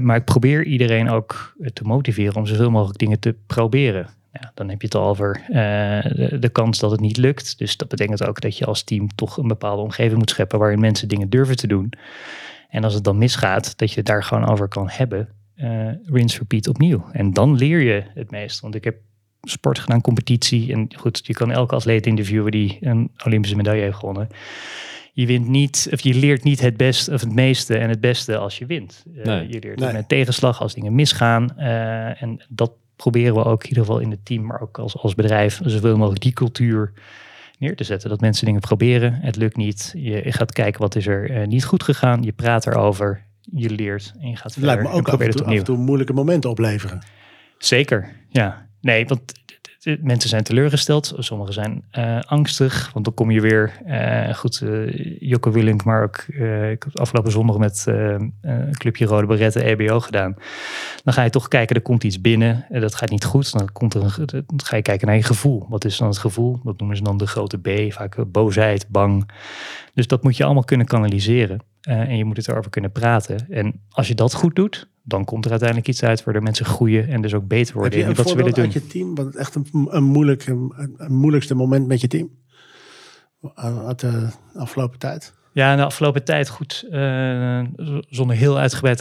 maar 0.00 0.16
ik 0.16 0.24
probeer 0.24 0.64
iedereen 0.64 1.10
ook 1.10 1.56
te 1.72 1.84
motiveren 1.84 2.36
om 2.36 2.46
zoveel 2.46 2.70
mogelijk 2.70 2.98
dingen 2.98 3.20
te 3.20 3.34
proberen. 3.46 4.06
Dan 4.54 4.68
heb 4.68 4.80
je 4.80 4.86
het 4.86 4.96
al 4.96 5.08
over 5.08 5.42
de, 6.40 6.48
kans 6.52 6.78
dat 6.78 6.90
het 6.90 7.00
niet 7.00 7.16
lukt. 7.16 7.58
Dus 7.58 7.76
dat 7.76 7.88
betekent 7.88 8.26
ook 8.26 8.40
dat 8.40 8.58
je 8.58 8.64
als 8.64 8.82
team 8.82 9.08
toch 9.14 9.36
een 9.36 9.48
bepaalde 9.48 9.82
omgeving 9.82 10.18
moet 10.18 10.30
scheppen 10.30 10.58
waarin 10.58 10.80
mensen 10.80 11.08
dingen 11.08 11.30
durven 11.30 11.56
te 11.56 11.66
doen. 11.66 11.92
En 12.68 12.84
als 12.84 12.94
het 12.94 13.04
dan 13.04 13.18
misgaat, 13.18 13.78
dat 13.78 13.90
je 13.90 13.96
het 13.96 14.06
daar 14.06 14.24
gewoon 14.24 14.48
over 14.48 14.68
kan 14.68 14.88
hebben. 14.88 15.28
Uh, 15.56 15.88
rinse, 16.04 16.38
repeat 16.38 16.68
opnieuw. 16.68 17.04
En 17.12 17.32
dan 17.32 17.54
leer 17.54 17.80
je 17.80 18.04
het 18.14 18.30
meest. 18.30 18.60
Want 18.60 18.74
ik 18.74 18.84
heb 18.84 18.96
sport 19.42 19.78
gedaan, 19.78 20.00
competitie. 20.00 20.72
En 20.72 20.88
goed, 20.96 21.20
je 21.26 21.32
kan 21.32 21.50
elke 21.50 21.74
atleet 21.74 22.06
interviewen 22.06 22.50
die 22.50 22.78
een 22.80 23.10
Olympische 23.24 23.56
medaille 23.56 23.82
heeft 23.82 23.96
gewonnen. 23.96 24.28
Je 25.12 25.26
wint 25.26 25.48
niet, 25.48 25.88
of 25.92 26.00
je 26.00 26.14
leert 26.14 26.42
niet 26.42 26.60
het 26.60 26.76
beste 26.76 27.12
of 27.12 27.20
het 27.20 27.32
meeste 27.32 27.78
en 27.78 27.88
het 27.88 28.00
beste 28.00 28.36
als 28.36 28.58
je 28.58 28.66
wint. 28.66 29.04
Uh, 29.14 29.24
nee. 29.24 29.48
Je 29.48 29.58
leert 29.60 29.78
nee. 29.78 29.92
met 29.92 30.08
tegenslag 30.08 30.60
als 30.60 30.74
dingen 30.74 30.94
misgaan. 30.94 31.54
Uh, 31.58 32.22
en 32.22 32.44
dat 32.48 32.72
proberen 32.96 33.34
we 33.34 33.44
ook 33.44 33.62
in 33.62 33.68
ieder 33.68 33.84
geval 33.84 34.00
in 34.00 34.10
het 34.10 34.24
team, 34.24 34.46
maar 34.46 34.60
ook 34.60 34.78
als, 34.78 34.96
als 34.96 35.14
bedrijf, 35.14 35.60
zoveel 35.64 35.96
mogelijk 35.96 36.22
die 36.22 36.32
cultuur 36.32 36.92
neer 37.58 37.76
te 37.76 37.84
zetten. 37.84 38.08
Dat 38.08 38.20
mensen 38.20 38.46
dingen 38.46 38.60
proberen, 38.60 39.14
het 39.14 39.36
lukt 39.36 39.56
niet. 39.56 39.92
Je 39.96 40.32
gaat 40.32 40.52
kijken 40.52 40.80
wat 40.80 40.94
is 40.94 41.06
er 41.06 41.30
uh, 41.30 41.46
niet 41.46 41.64
goed 41.64 41.82
gegaan. 41.82 42.22
Je 42.22 42.32
praat 42.32 42.66
erover, 42.66 43.24
je 43.40 43.70
leert 43.70 44.12
en 44.20 44.28
je 44.28 44.36
gaat 44.36 44.52
verder. 44.52 44.70
Lijkt 44.70 44.82
me 44.82 44.98
ook 44.98 45.08
af 45.08 45.20
en, 45.20 45.30
toe, 45.30 45.44
af 45.44 45.52
en 45.54 45.64
toe 45.64 45.76
moeilijke 45.76 46.12
momenten 46.12 46.50
opleveren. 46.50 47.02
Zeker, 47.58 48.12
ja. 48.28 48.68
Nee, 48.80 49.06
want 49.06 49.32
mensen 50.00 50.28
zijn 50.28 50.42
teleurgesteld, 50.42 51.14
sommigen 51.18 51.54
zijn 51.54 51.84
uh, 51.98 52.20
angstig, 52.20 52.90
want 52.92 53.04
dan 53.04 53.14
kom 53.14 53.30
je 53.30 53.40
weer, 53.40 53.72
uh, 53.86 54.34
goed, 54.34 54.60
uh, 54.64 55.18
Jocke 55.20 55.50
Willink, 55.50 55.84
maar 55.84 56.02
ook, 56.02 56.16
ik 56.72 56.82
heb 56.82 56.98
afgelopen 56.98 57.32
zondag 57.32 57.58
met 57.58 57.84
een 57.86 58.72
clubje 58.72 59.06
Rode 59.06 59.26
Beretten 59.26 59.62
EBO 59.62 60.00
gedaan. 60.00 60.36
Dan 61.04 61.14
ga 61.14 61.22
je 61.22 61.30
toch 61.30 61.48
kijken, 61.48 61.76
er 61.76 61.82
komt 61.82 62.04
iets 62.04 62.20
binnen, 62.20 62.66
en 62.68 62.80
dat 62.80 62.94
gaat 62.94 63.10
niet 63.10 63.24
goed, 63.24 63.52
dan, 63.52 63.72
komt 63.72 63.94
er 63.94 64.02
een, 64.02 64.26
dan 64.26 64.60
ga 64.64 64.76
je 64.76 64.82
kijken 64.82 65.06
naar 65.06 65.16
je 65.16 65.22
gevoel. 65.22 65.66
Wat 65.68 65.84
is 65.84 65.96
dan 65.96 66.08
het 66.08 66.18
gevoel? 66.18 66.60
Dat 66.64 66.78
noemen 66.78 66.96
ze 66.96 67.02
dan 67.02 67.16
de 67.16 67.26
grote 67.26 67.58
B, 67.58 67.92
vaak 67.92 68.16
boosheid, 68.32 68.86
bang. 68.88 69.30
Dus 69.96 70.06
dat 70.06 70.22
moet 70.22 70.36
je 70.36 70.44
allemaal 70.44 70.64
kunnen 70.64 70.86
kanaliseren. 70.86 71.60
en 71.80 72.16
je 72.16 72.24
moet 72.24 72.36
het 72.36 72.48
erover 72.48 72.70
kunnen 72.70 72.92
praten. 72.92 73.46
En 73.48 73.80
als 73.88 74.08
je 74.08 74.14
dat 74.14 74.34
goed 74.34 74.54
doet, 74.54 74.88
dan 75.02 75.24
komt 75.24 75.44
er 75.44 75.50
uiteindelijk 75.50 75.88
iets 75.88 76.02
uit 76.02 76.24
waardoor 76.24 76.42
mensen 76.42 76.64
groeien 76.64 77.08
en 77.08 77.22
dus 77.22 77.34
ook 77.34 77.46
beter 77.46 77.74
worden 77.74 77.98
in 77.98 78.14
wat 78.14 78.28
ze 78.28 78.36
willen 78.36 78.54
doen. 78.54 78.70
je 78.72 78.86
team, 78.86 79.14
wat 79.14 79.34
echt 79.34 79.54
een, 79.54 79.66
een, 79.90 80.04
moeilijk, 80.04 80.46
een, 80.46 80.72
een, 80.96 81.14
moeilijkste 81.14 81.54
moment 81.54 81.86
met 81.86 82.00
je 82.00 82.08
team 82.08 82.30
uit 83.86 84.00
de 84.00 84.28
afgelopen 84.54 84.98
tijd? 84.98 85.34
Ja, 85.52 85.70
in 85.70 85.76
de 85.76 85.84
afgelopen 85.84 86.24
tijd 86.24 86.48
goed, 86.48 86.84
uh, 86.90 87.60
zonder 88.08 88.36
heel 88.36 88.58
uitgebreid 88.58 88.98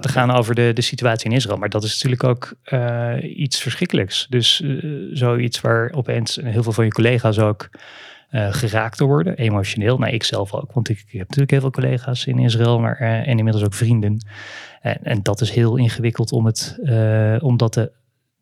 te 0.00 0.08
gaan 0.08 0.30
over 0.30 0.54
de, 0.54 0.70
de 0.74 0.82
situatie 0.82 1.30
in 1.30 1.36
Israël. 1.36 1.58
Maar 1.58 1.68
dat 1.68 1.84
is 1.84 1.92
natuurlijk 1.92 2.24
ook 2.24 2.54
uh, 2.72 3.38
iets 3.38 3.60
verschrikkelijks. 3.60 4.26
Dus 4.30 4.60
uh, 4.60 5.10
zoiets 5.12 5.60
waar 5.60 5.92
opeens 5.92 6.38
heel 6.42 6.62
veel 6.62 6.72
van 6.72 6.84
je 6.84 6.92
collega's 6.92 7.38
ook 7.38 7.68
geraakt 8.36 8.96
te 8.96 9.04
worden, 9.04 9.36
emotioneel. 9.36 9.98
Nou, 9.98 10.12
ik 10.12 10.22
zelf 10.22 10.54
ook, 10.54 10.72
want 10.72 10.88
ik, 10.88 10.98
ik 10.98 11.18
heb 11.18 11.20
natuurlijk 11.20 11.50
heel 11.50 11.60
veel 11.60 11.70
collega's 11.70 12.26
in 12.26 12.38
Israël, 12.38 12.80
maar, 12.80 12.96
en 12.96 13.38
inmiddels 13.38 13.64
ook 13.64 13.74
vrienden. 13.74 14.26
En, 14.80 14.98
en 15.02 15.22
dat 15.22 15.40
is 15.40 15.50
heel 15.50 15.76
ingewikkeld 15.76 16.32
om, 16.32 16.46
het, 16.46 16.78
uh, 16.82 17.36
om 17.40 17.56
dat 17.56 17.72
te, 17.72 17.92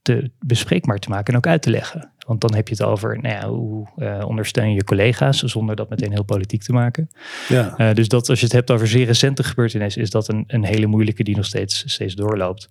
te 0.03 0.31
bespreekbaar 0.39 0.99
te 0.99 1.09
maken 1.09 1.33
en 1.33 1.39
ook 1.39 1.47
uit 1.47 1.63
te 1.63 1.71
leggen. 1.71 2.13
Want 2.27 2.41
dan 2.41 2.55
heb 2.55 2.69
je 2.69 2.75
het 2.75 2.85
over 2.85 3.21
nou 3.21 3.35
ja, 3.35 3.49
hoe 3.49 3.87
ondersteun 4.25 4.73
je 4.73 4.85
collega's 4.85 5.39
zonder 5.43 5.77
dat 5.77 5.91
meteen 5.91 6.13
heel 6.13 6.25
politiek 6.25 6.63
te 6.63 6.73
maken. 6.73 7.11
Ja. 7.49 7.93
Dus 7.93 8.09
dat 8.09 8.29
als 8.29 8.39
je 8.39 8.45
het 8.45 8.55
hebt 8.55 8.71
over 8.71 8.89
zeer 8.89 9.07
recente 9.07 9.43
gebeurtenissen, 9.43 10.03
is 10.03 10.11
dat 10.11 10.29
een, 10.29 10.45
een 10.47 10.65
hele 10.65 10.87
moeilijke 10.87 11.23
die 11.23 11.37
nog 11.37 11.45
steeds, 11.45 11.83
steeds 11.87 12.15
doorloopt. 12.15 12.71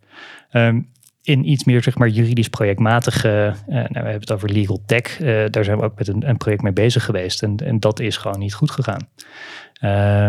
Um, 0.51 0.89
in 1.23 1.49
iets 1.49 1.63
meer 1.63 1.83
zeg 1.83 1.97
maar, 1.97 2.07
juridisch 2.07 2.49
projectmatige, 2.49 3.53
uh, 3.67 3.75
nou, 3.75 3.87
we 3.89 3.97
hebben 3.97 4.19
het 4.19 4.31
over 4.31 4.51
legal 4.51 4.81
tech, 4.85 5.17
daar 5.49 5.63
zijn 5.63 5.77
we 5.77 5.83
ook 5.83 5.97
met 5.97 6.07
een, 6.07 6.29
een, 6.29 6.37
project 6.37 6.61
mee 6.61 6.73
bezig 6.73 7.05
geweest. 7.05 7.43
En, 7.43 7.57
en 7.57 7.79
dat 7.79 7.99
is 7.99 8.17
gewoon 8.17 8.39
niet 8.39 8.53
goed 8.53 8.71
gegaan. 8.71 9.07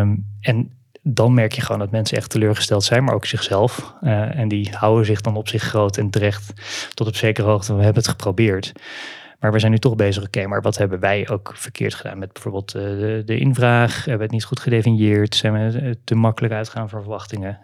Um, 0.00 0.26
en 0.40 0.72
dan 1.02 1.34
merk 1.34 1.52
je 1.52 1.60
gewoon 1.60 1.78
dat 1.78 1.90
mensen 1.90 2.16
echt 2.16 2.30
teleurgesteld 2.30 2.84
zijn, 2.84 3.04
maar 3.04 3.14
ook 3.14 3.26
zichzelf. 3.26 3.94
En 4.00 4.48
die 4.48 4.68
houden 4.72 5.06
zich 5.06 5.20
dan 5.20 5.36
op 5.36 5.48
zich 5.48 5.62
groot 5.62 5.96
en 5.96 6.10
terecht 6.10 6.52
tot 6.94 7.06
op 7.06 7.16
zekere 7.16 7.48
hoogte. 7.48 7.74
We 7.74 7.82
hebben 7.82 8.02
het 8.02 8.10
geprobeerd. 8.10 8.72
Maar 9.40 9.52
we 9.52 9.58
zijn 9.58 9.72
nu 9.72 9.78
toch 9.78 9.96
bezig, 9.96 10.24
oké, 10.24 10.46
maar 10.46 10.62
wat 10.62 10.78
hebben 10.78 11.00
wij 11.00 11.28
ook 11.28 11.52
verkeerd 11.54 11.94
gedaan 11.94 12.18
met 12.18 12.32
bijvoorbeeld 12.32 12.72
de, 12.72 13.22
de, 13.24 13.38
invraag? 13.38 13.96
Hebben 13.96 14.16
we 14.16 14.22
het 14.22 14.32
niet 14.32 14.44
goed 14.44 14.60
gedefinieerd? 14.60 15.34
Zijn 15.34 15.52
we 15.52 15.98
te 16.04 16.14
makkelijk 16.14 16.54
uitgaan 16.54 16.88
voor 16.88 17.00
verwachtingen? 17.00 17.58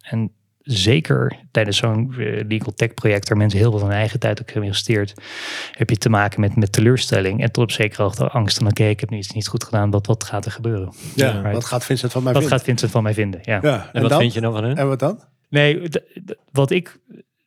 En 0.00 0.32
zeker 0.72 1.36
tijdens 1.50 1.76
zo'n 1.76 2.14
eh, 2.18 2.44
legal 2.48 2.72
tech 2.74 2.94
project, 2.94 3.28
waar 3.28 3.38
mensen 3.38 3.58
heel 3.58 3.70
veel 3.70 3.78
van 3.78 3.88
hun 3.88 3.98
eigen 3.98 4.20
tijd 4.20 4.40
ook 4.40 4.50
hebben 4.50 4.62
geïnvesteerd, 4.62 5.14
heb 5.72 5.90
je 5.90 5.96
te 5.96 6.08
maken 6.08 6.40
met, 6.40 6.56
met 6.56 6.72
teleurstelling 6.72 7.42
en 7.42 7.52
tot 7.52 7.62
op 7.62 7.70
zekere 7.70 8.02
hoogte 8.02 8.28
angst 8.28 8.58
van 8.58 8.66
oké, 8.66 8.84
ik 8.84 9.00
heb 9.00 9.10
nu 9.10 9.16
iets 9.16 9.30
niet 9.30 9.48
goed 9.48 9.64
gedaan, 9.64 9.90
wat, 9.90 10.06
wat 10.06 10.24
gaat 10.24 10.44
er 10.44 10.52
gebeuren? 10.52 10.92
Ja, 11.14 11.52
wat 11.52 11.64
gaat 11.64 11.84
Vincent 11.84 12.12
van 12.12 12.22
mij 12.22 12.32
wat 12.32 12.42
vinden? 12.42 12.58
Wat 12.58 12.58
gaat 12.58 12.62
Vincent 12.62 12.90
van 12.90 13.02
mij 13.02 13.14
vinden, 13.14 13.40
ja. 13.42 13.58
ja 13.62 13.90
en, 13.92 14.02
wat 14.02 14.16
vind 14.16 14.32
je 14.32 14.40
nou 14.40 14.54
van 14.54 14.64
hen? 14.64 14.76
En 14.76 14.88
wat 14.88 14.98
dan? 14.98 15.20
Nee, 15.48 15.88
wat 16.52 16.70
ik 16.70 16.98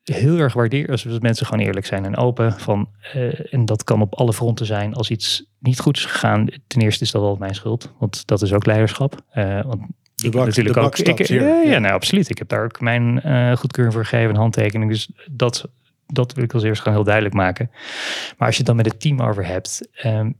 heel 0.03 0.37
erg 0.37 0.53
waardeer 0.53 0.89
als 0.89 1.05
mensen 1.19 1.45
gewoon 1.45 1.65
eerlijk 1.65 1.85
zijn 1.85 2.05
en 2.05 2.17
open. 2.17 2.59
Van, 2.59 2.89
uh, 3.15 3.53
en 3.53 3.65
dat 3.65 3.83
kan 3.83 4.01
op 4.01 4.15
alle 4.15 4.33
fronten 4.33 4.65
zijn. 4.65 4.93
Als 4.93 5.09
iets 5.09 5.45
niet 5.59 5.79
goed 5.79 5.97
is 5.97 6.05
gegaan, 6.05 6.47
ten 6.67 6.81
eerste 6.81 7.03
is 7.03 7.11
dat 7.11 7.21
wel 7.21 7.35
mijn 7.35 7.55
schuld. 7.55 7.93
Want 7.99 8.27
dat 8.27 8.41
is 8.41 8.53
ook 8.53 8.65
leiderschap. 8.65 9.21
Uh, 9.33 9.61
want 9.61 9.81
ik 10.23 10.33
natuurlijk 10.33 10.77
ook. 10.77 10.97
Ik, 10.97 11.27
ja, 11.27 11.61
ja, 11.61 11.79
nou, 11.79 11.93
absoluut. 11.93 12.29
Ik 12.29 12.37
heb 12.37 12.47
daar 12.47 12.63
ook 12.63 12.81
mijn 12.81 13.21
uh, 13.25 13.55
goedkeuring 13.55 13.95
voor 13.95 14.05
gegeven, 14.05 14.35
handtekening. 14.35 14.91
Dus 14.91 15.09
dat, 15.31 15.69
dat 16.07 16.33
wil 16.33 16.43
ik 16.43 16.53
als 16.53 16.63
eerst 16.63 16.81
gewoon 16.81 16.97
heel 16.97 17.05
duidelijk 17.05 17.35
maken. 17.35 17.69
Maar 18.37 18.47
als 18.47 18.57
je 18.57 18.57
het 18.57 18.65
dan 18.65 18.75
met 18.75 18.85
het 18.85 18.99
team 18.99 19.21
over 19.21 19.45
hebt, 19.45 19.87
um, 20.05 20.35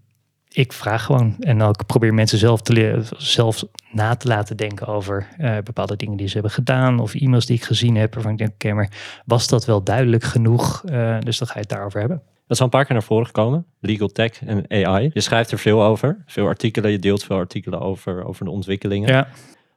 ik 0.54 0.74
vraag 0.74 1.04
gewoon 1.04 1.36
en 1.40 1.62
ook 1.62 1.86
probeer 1.86 2.14
mensen 2.14 2.38
zelf 2.38 2.62
te 2.62 2.74
leren, 2.74 3.06
zelf 3.18 3.64
na 3.92 4.16
te 4.16 4.28
laten 4.28 4.58
denken 4.58 4.88
over 4.88 5.28
uh, 5.40 5.58
bepaalde 5.64 5.96
dingen 5.96 6.18
die 6.18 6.28
ze 6.28 6.34
hebben 6.34 6.52
gedaan 6.52 7.00
of 7.00 7.14
e-mails 7.14 7.46
die 7.46 7.56
ik 7.56 7.64
gezien 7.64 7.96
heb. 7.96 8.14
Waarvan 8.14 8.32
ik 8.32 8.38
denk, 8.38 8.52
oké, 8.54 8.66
okay, 8.66 8.78
maar 8.78 9.22
was 9.26 9.48
dat 9.48 9.66
wel 9.66 9.84
duidelijk 9.84 10.24
genoeg? 10.24 10.84
Uh, 10.86 11.20
dus 11.20 11.38
dan 11.38 11.48
ga 11.48 11.54
je 11.54 11.60
het 11.60 11.70
daarover 11.70 12.00
hebben. 12.00 12.22
Dat 12.48 12.52
is 12.52 12.60
al 12.60 12.66
een 12.66 12.72
paar 12.72 12.86
keer 12.86 12.96
naar 12.96 13.04
voren 13.04 13.26
gekomen. 13.26 13.66
Legal 13.80 14.08
tech 14.08 14.46
en 14.46 14.66
AI. 14.70 15.10
Je 15.14 15.22
schrijft 15.22 15.52
er 15.52 15.60
veel 15.60 15.84
over. 15.84 16.24
Veel 16.26 16.48
artikelen. 16.48 16.92
Je 16.92 17.00
deelt 17.00 17.24
veel 17.24 17.38
artikelen 17.38 17.82
over, 17.82 18.26
over 18.26 18.46
de 18.46 18.52
ontwikkelingen. 18.52 19.10
Ja. 19.10 19.28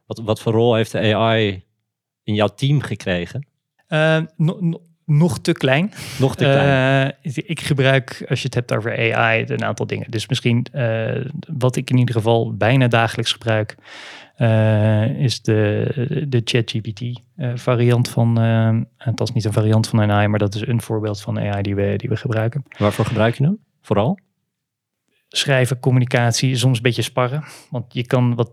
Wat, 0.07 0.19
wat 0.19 0.41
voor 0.41 0.53
rol 0.53 0.75
heeft 0.75 0.93
de 0.93 1.15
AI 1.15 1.65
in 2.23 2.35
jouw 2.35 2.49
team 2.49 2.81
gekregen? 2.81 3.47
Uh, 3.89 4.19
no, 4.37 4.57
no, 4.61 4.83
nog 5.05 5.39
te 5.39 5.53
klein. 5.53 5.93
Nog 6.19 6.37
te 6.37 6.45
klein. 6.45 7.15
Uh, 7.23 7.33
ik 7.35 7.61
gebruik, 7.61 8.25
als 8.29 8.39
je 8.39 8.45
het 8.45 8.55
hebt 8.55 8.75
over 8.75 9.15
AI, 9.15 9.45
een 9.47 9.65
aantal 9.65 9.87
dingen. 9.87 10.11
Dus 10.11 10.29
misschien 10.29 10.67
uh, 10.75 11.25
wat 11.59 11.77
ik 11.77 11.91
in 11.91 11.99
ieder 11.99 12.15
geval 12.15 12.57
bijna 12.57 12.89
dagelijks 12.89 13.33
gebruik, 13.33 13.77
is 15.19 15.43
de, 15.43 16.25
de 16.29 16.41
ChatGPT 16.45 17.21
variant 17.55 18.09
van, 18.09 18.37
het 18.97 19.21
is 19.21 19.33
niet 19.33 19.45
een 19.45 19.53
variant 19.53 19.89
van 19.89 20.11
AI, 20.11 20.29
maar 20.29 20.39
dat 20.39 20.55
is 20.55 20.67
een 20.67 20.81
voorbeeld 20.81 21.21
van 21.21 21.39
AI 21.39 21.63
die 21.63 21.75
we, 21.75 21.95
die 21.97 22.09
we 22.09 22.17
gebruiken. 22.17 22.63
Waarvoor 22.79 23.05
gebruik 23.05 23.35
je 23.35 23.45
hem? 23.45 23.59
Vooral? 23.83 24.19
Schrijven, 25.29 25.79
communicatie, 25.79 26.57
soms 26.57 26.77
een 26.77 26.83
beetje 26.83 27.03
sparren. 27.03 27.45
Want 27.71 27.95
je 27.95 28.07
kan 28.07 28.35
wat 28.35 28.51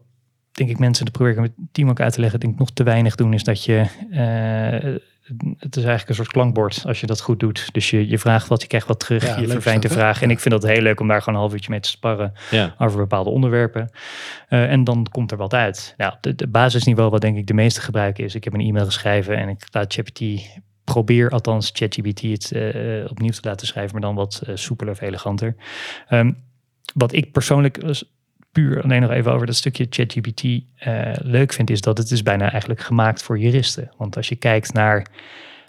denk 0.54 0.70
ik 0.70 0.80
mensen, 0.80 1.06
de 1.06 1.12
probeer 1.12 1.34
ik 1.34 1.40
met 1.40 1.54
het 1.56 1.66
team 1.72 1.90
ook 1.90 2.00
uit 2.00 2.14
te 2.14 2.22
leggen, 2.22 2.40
denk 2.40 2.54
ik 2.54 2.60
nog 2.60 2.72
te 2.72 2.84
weinig 2.84 3.16
doen, 3.16 3.34
is 3.34 3.44
dat 3.44 3.64
je, 3.64 3.86
uh, 4.12 4.96
het 5.58 5.76
is 5.76 5.84
eigenlijk 5.84 6.10
een 6.10 6.16
soort 6.16 6.32
klankbord 6.32 6.84
als 6.86 7.00
je 7.00 7.06
dat 7.06 7.22
goed 7.22 7.40
doet. 7.40 7.74
Dus 7.74 7.90
je, 7.90 8.08
je 8.08 8.20
vraagt 8.20 8.48
wat, 8.48 8.62
je 8.62 8.68
krijgt 8.68 8.88
wat 8.88 9.00
terug, 9.00 9.28
ja, 9.28 9.40
je 9.40 9.48
verfijnt 9.48 9.82
de 9.82 9.90
vraag. 9.90 10.22
En 10.22 10.30
ik 10.30 10.40
vind 10.40 10.62
dat 10.62 10.72
heel 10.72 10.82
leuk 10.82 11.00
om 11.00 11.08
daar 11.08 11.20
gewoon 11.20 11.36
een 11.36 11.42
half 11.42 11.54
uurtje 11.54 11.72
mee 11.72 11.80
te 11.80 11.90
sparren 11.90 12.34
ja. 12.52 12.76
over 12.78 12.98
bepaalde 12.98 13.30
onderwerpen. 13.30 13.90
Uh, 14.50 14.72
en 14.72 14.84
dan 14.84 15.08
komt 15.12 15.32
er 15.32 15.38
wat 15.38 15.54
uit. 15.54 15.94
Nou, 15.98 16.14
de, 16.22 16.36
de 16.36 16.48
basisniveau 16.48 17.10
wat 17.10 17.22
denk 17.22 17.38
ik 17.38 17.48
de 17.48 17.54
meeste 17.54 17.82
gebruiken 17.82 18.24
is, 18.24 18.36
ik 18.36 18.44
heb 18.44 18.54
een 18.54 18.62
e-mail 18.62 18.86
geschreven 18.86 19.38
en 19.38 19.50
ik 19.50 19.68
laat 19.72 19.94
ChatGPT 19.94 20.50
probeer 20.84 21.30
althans 21.30 21.70
ChatGPT 21.74 22.22
het 22.22 22.52
uh, 22.54 23.10
opnieuw 23.10 23.32
te 23.32 23.40
laten 23.42 23.68
schrijven, 23.68 23.92
maar 23.92 24.02
dan 24.02 24.16
wat 24.16 24.42
uh, 24.48 24.56
soepeler 24.56 24.94
of 24.94 25.02
eleganter. 25.02 25.56
Um, 26.10 26.38
wat 26.94 27.14
ik 27.14 27.32
persoonlijk 27.32 27.84
puur 28.54 28.84
alleen 28.84 29.02
nog 29.02 29.12
even 29.12 29.32
over 29.32 29.46
dat 29.46 29.56
stukje 29.56 29.88
ChatGPT 29.90 30.44
uh, 30.44 30.62
leuk 31.22 31.54
vind, 31.54 31.70
is 31.70 31.82
dat 31.82 31.98
het 31.98 32.12
is 32.12 32.24
bijna 32.24 32.52
eigenlijk 32.52 32.82
gemaakt 32.82 33.24
voor 33.24 33.40
juristen. 33.40 33.92
Want 33.98 34.16
als 34.16 34.30
je 34.30 34.36
kijkt 34.36 34.74
naar 34.74 35.08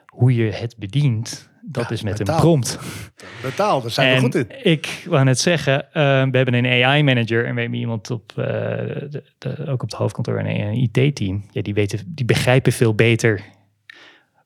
hoe 0.07 0.35
je 0.35 0.53
het 0.53 0.77
bedient, 0.79 1.51
dat 1.63 1.91
is 1.91 2.03
met 2.03 2.21
een 2.21 2.37
prompt. 2.37 2.79
Betaal, 3.43 3.83
daar 3.83 3.91
zijn 3.91 4.15
we 4.15 4.21
goed 4.21 4.35
in. 4.35 4.49
Ik 4.63 5.05
wou 5.09 5.25
net 5.25 5.41
zeggen, 5.41 5.85
uh, 5.89 5.93
we 6.31 6.37
hebben 6.37 6.55
een 6.55 6.85
AI-manager 6.85 7.47
en 7.47 7.55
we 7.55 7.61
hebben 7.61 7.79
iemand 7.79 8.11
op, 8.11 8.33
uh, 8.37 8.47
de, 8.47 9.25
de, 9.39 9.67
ook 9.67 9.83
op 9.83 9.91
het 9.91 9.99
hoofdkantoor 9.99 10.39
en 10.39 10.47
een 10.47 10.91
IT-team. 10.93 11.45
Ja, 11.51 11.63
die, 11.63 11.75
weten, 11.75 12.01
die 12.07 12.25
begrijpen 12.25 12.73
veel 12.73 12.95
beter 12.95 13.43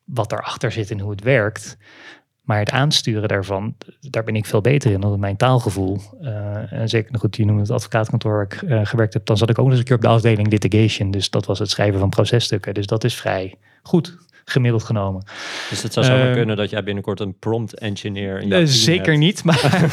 wat 0.04 0.30
daarachter 0.30 0.72
zit 0.72 0.90
en 0.90 1.00
hoe 1.00 1.10
het 1.10 1.22
werkt. 1.22 1.78
Maar 2.48 2.58
het 2.58 2.70
aansturen 2.70 3.28
daarvan, 3.28 3.74
daar 4.00 4.24
ben 4.24 4.36
ik 4.36 4.46
veel 4.46 4.60
beter 4.60 4.90
in 4.90 5.00
dan 5.00 5.20
mijn 5.20 5.36
taalgevoel. 5.36 5.98
Uh, 6.22 6.72
en 6.72 6.88
zeker 6.88 7.18
goed, 7.18 7.36
je 7.36 7.44
noemt 7.44 7.60
het 7.60 7.70
advocaatkantoor 7.70 8.32
waar 8.32 8.44
ik 8.44 8.62
uh, 8.62 8.80
gewerkt 8.82 9.12
heb. 9.12 9.26
Dan 9.26 9.36
zat 9.36 9.50
ik 9.50 9.58
ook 9.58 9.64
nog 9.64 9.70
eens 9.70 9.78
een 9.78 9.86
keer 9.86 9.96
op 9.96 10.02
de 10.02 10.08
afdeling 10.08 10.50
litigation. 10.50 11.10
Dus 11.10 11.30
dat 11.30 11.46
was 11.46 11.58
het 11.58 11.70
schrijven 11.70 12.00
van 12.00 12.08
processtukken. 12.08 12.74
Dus 12.74 12.86
dat 12.86 13.04
is 13.04 13.14
vrij 13.14 13.54
goed 13.82 14.18
gemiddeld 14.50 14.84
genomen. 14.84 15.24
Dus 15.70 15.82
het 15.82 15.92
zou 15.92 16.06
zo 16.06 16.16
uh, 16.16 16.32
kunnen 16.32 16.56
dat 16.56 16.70
jij 16.70 16.82
binnenkort 16.82 17.20
een 17.20 17.38
prompt 17.38 17.78
engineer 17.78 18.38
in 18.38 18.52
uh, 18.52 18.60
Zeker 18.64 19.06
hebt. 19.06 19.18
niet, 19.18 19.44
maar 19.44 19.90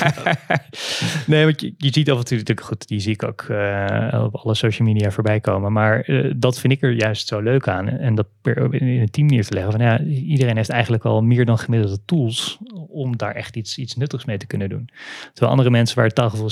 nee, 1.28 1.44
want 1.44 1.62
je, 1.62 1.74
je, 1.78 1.90
ziet 1.92 2.12
af 2.12 2.18
en 2.18 2.26
toe 2.26 2.38
natuurlijk 2.38 2.68
goed, 2.68 2.88
die 2.88 3.00
zie 3.00 3.14
ik 3.14 3.24
ook 3.24 3.46
uh, 3.52 4.22
op 4.24 4.36
alle 4.36 4.56
social 4.56 4.88
media 4.88 5.12
voorbij 5.12 5.40
komen. 5.40 5.72
Maar 5.72 6.10
dat 6.36 6.60
vind 6.60 6.74
ik 6.74 6.82
er 6.82 6.92
juist 6.92 7.28
zo 7.28 7.40
leuk 7.40 7.68
aan. 7.68 7.88
En 7.88 8.16
dat 8.16 8.28
per, 8.42 8.74
in 8.74 9.00
het 9.00 9.14
team 9.14 9.28
neer 9.28 9.46
te 9.46 9.54
leggen. 9.54 9.72
Van, 9.72 9.82
ja, 9.82 10.00
iedereen 10.04 10.56
heeft 10.56 10.70
eigenlijk 10.70 11.06
al 11.06 11.22
meer 11.22 11.46
dan 11.46 11.58
gemiddelde 11.58 12.00
tools 12.06 12.58
om 12.88 13.18
daar 13.18 13.36
echt 13.36 13.56
iets, 13.56 13.78
iets 13.78 13.96
nuttigs 13.96 14.26
mee 14.26 14.38
te 14.38 14.48
kunnen 14.48 14.70
doen. 14.70 14.90
Terwijl 15.34 15.52
andere 15.52 15.70
mensen 15.70 15.96
waar 15.96 16.06
het 16.06 16.16
taalgevoel 16.16 16.50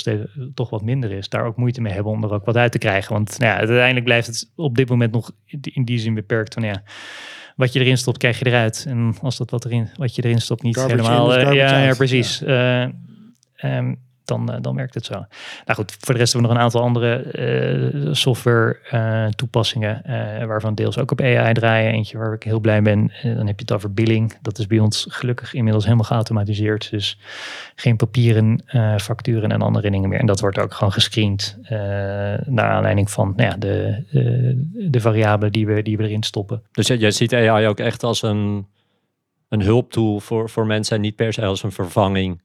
toch 0.53 0.69
wat 0.69 0.81
minder 0.81 1.12
is, 1.12 1.29
daar 1.29 1.45
ook 1.45 1.57
moeite 1.57 1.81
mee 1.81 1.93
hebben 1.93 2.12
om 2.12 2.24
er 2.24 2.33
ook 2.33 2.45
wat 2.45 2.57
uit 2.57 2.72
te 2.72 2.77
krijgen. 2.77 3.13
Want 3.13 3.39
nou 3.39 3.51
ja, 3.51 3.57
uiteindelijk 3.57 4.05
blijft 4.05 4.27
het 4.27 4.51
op 4.55 4.75
dit 4.75 4.89
moment 4.89 5.12
nog 5.12 5.31
in 5.62 5.86
die 5.86 6.00
zin 6.00 6.13
beperkt 6.13 6.53
van 6.53 6.63
ja 6.63 6.83
wat 7.55 7.74
je 7.74 7.79
erin 7.79 7.98
stopt, 7.98 8.17
krijg 8.17 8.39
je 8.39 8.45
eruit. 8.45 8.86
En 8.88 9.15
als 9.22 9.38
dat 9.38 9.50
wat, 9.50 9.65
erin, 9.65 9.89
wat 9.95 10.15
je 10.15 10.24
erin 10.24 10.41
stopt 10.41 10.63
niet 10.63 10.75
helemaal... 10.75 11.38
Uh, 11.38 11.53
ja, 11.53 11.83
ja, 11.83 11.93
precies. 11.95 12.39
Ja. 12.39 12.86
Uh, 13.63 13.77
um, 13.77 13.98
dan, 14.25 14.51
uh, 14.51 14.57
dan 14.61 14.75
werkt 14.75 14.93
het 14.93 15.05
zo. 15.05 15.13
Nou 15.13 15.27
goed, 15.73 15.97
voor 15.99 16.13
de 16.13 16.19
rest 16.19 16.33
hebben 16.33 16.51
we 16.51 16.55
nog 16.55 16.63
een 16.63 16.63
aantal 16.63 16.81
andere 16.81 18.03
uh, 18.03 18.13
software 18.13 18.79
uh, 18.93 19.27
toepassingen, 19.27 20.01
waarvan 20.47 20.75
deels 20.75 20.97
ook 20.97 21.11
op 21.11 21.21
AI 21.21 21.53
draaien. 21.53 21.91
Eentje 21.91 22.17
waar 22.17 22.33
ik 22.33 22.43
heel 22.43 22.59
blij 22.59 22.81
ben, 22.81 23.11
dan 23.23 23.47
heb 23.47 23.59
je 23.59 23.65
het 23.65 23.71
over 23.71 23.93
billing. 23.93 24.37
Dat 24.41 24.57
is 24.57 24.67
bij 24.67 24.79
ons 24.79 25.05
gelukkig 25.09 25.53
inmiddels 25.53 25.83
helemaal 25.83 26.05
geautomatiseerd. 26.05 26.89
Dus 26.89 27.19
geen 27.75 27.95
papieren, 27.95 28.63
facturen 29.01 29.51
en 29.51 29.61
andere 29.61 29.91
dingen 29.91 30.09
meer. 30.09 30.19
En 30.19 30.25
dat 30.25 30.39
wordt 30.39 30.59
ook 30.59 30.73
gewoon 30.73 30.93
gescreend 30.93 31.57
naar 32.45 32.69
aanleiding 32.69 33.11
van 33.11 33.33
nou 33.35 33.49
ja, 33.49 33.57
de, 33.57 34.03
de 34.89 35.01
variabelen 35.01 35.51
die 35.51 35.65
we, 35.65 35.81
die 35.81 35.97
we 35.97 36.03
erin 36.03 36.23
stoppen. 36.23 36.63
Dus 36.71 36.87
jij 36.87 37.11
ziet 37.11 37.33
AI 37.33 37.67
ook 37.67 37.79
echt 37.79 38.03
als 38.03 38.21
een, 38.21 38.67
een 39.49 39.61
hulptool 39.61 40.19
voor, 40.19 40.49
voor 40.49 40.65
mensen 40.65 40.95
en 40.95 41.01
niet 41.01 41.15
per 41.15 41.33
se 41.33 41.45
als 41.45 41.63
een 41.63 41.71
vervanging 41.71 42.41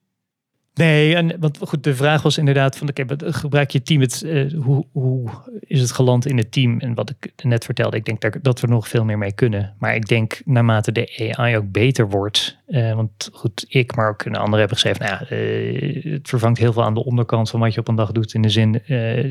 Nee, 0.78 1.14
en 1.14 1.40
want 1.40 1.58
goed, 1.60 1.84
de 1.84 1.94
vraag 1.94 2.22
was 2.22 2.38
inderdaad 2.38 2.76
van, 2.76 2.88
oké, 2.88 3.04
gebruik 3.18 3.70
je 3.70 3.82
team 3.82 4.00
het, 4.00 4.22
uh, 4.24 4.52
hoe, 4.52 4.86
hoe 4.92 5.28
is 5.60 5.80
het 5.80 5.92
geland 5.92 6.26
in 6.26 6.36
het 6.36 6.52
team? 6.52 6.78
En 6.78 6.94
wat 6.94 7.10
ik 7.10 7.32
net 7.42 7.64
vertelde, 7.64 7.96
ik 7.96 8.04
denk 8.04 8.42
dat, 8.42 8.60
we 8.60 8.66
nog 8.66 8.88
veel 8.88 9.04
meer 9.04 9.18
mee 9.18 9.32
kunnen. 9.32 9.74
Maar 9.78 9.94
ik 9.94 10.06
denk 10.06 10.40
naarmate 10.44 10.92
de 10.92 11.32
AI 11.36 11.56
ook 11.56 11.72
beter 11.72 12.08
wordt, 12.08 12.58
uh, 12.68 12.94
want 12.94 13.30
goed, 13.32 13.64
ik, 13.68 13.96
maar 13.96 14.08
ook 14.08 14.24
een 14.24 14.36
andere 14.36 14.58
hebben 14.58 14.76
geschreven, 14.76 15.06
nou 15.06 15.26
ja, 15.28 15.36
uh, 15.36 16.12
het 16.12 16.28
vervangt 16.28 16.58
heel 16.58 16.72
veel 16.72 16.84
aan 16.84 16.94
de 16.94 17.04
onderkant 17.04 17.50
van 17.50 17.60
wat 17.60 17.74
je 17.74 17.80
op 17.80 17.88
een 17.88 17.94
dag 17.94 18.12
doet 18.12 18.34
in 18.34 18.42
de 18.42 18.48
zin, 18.48 18.82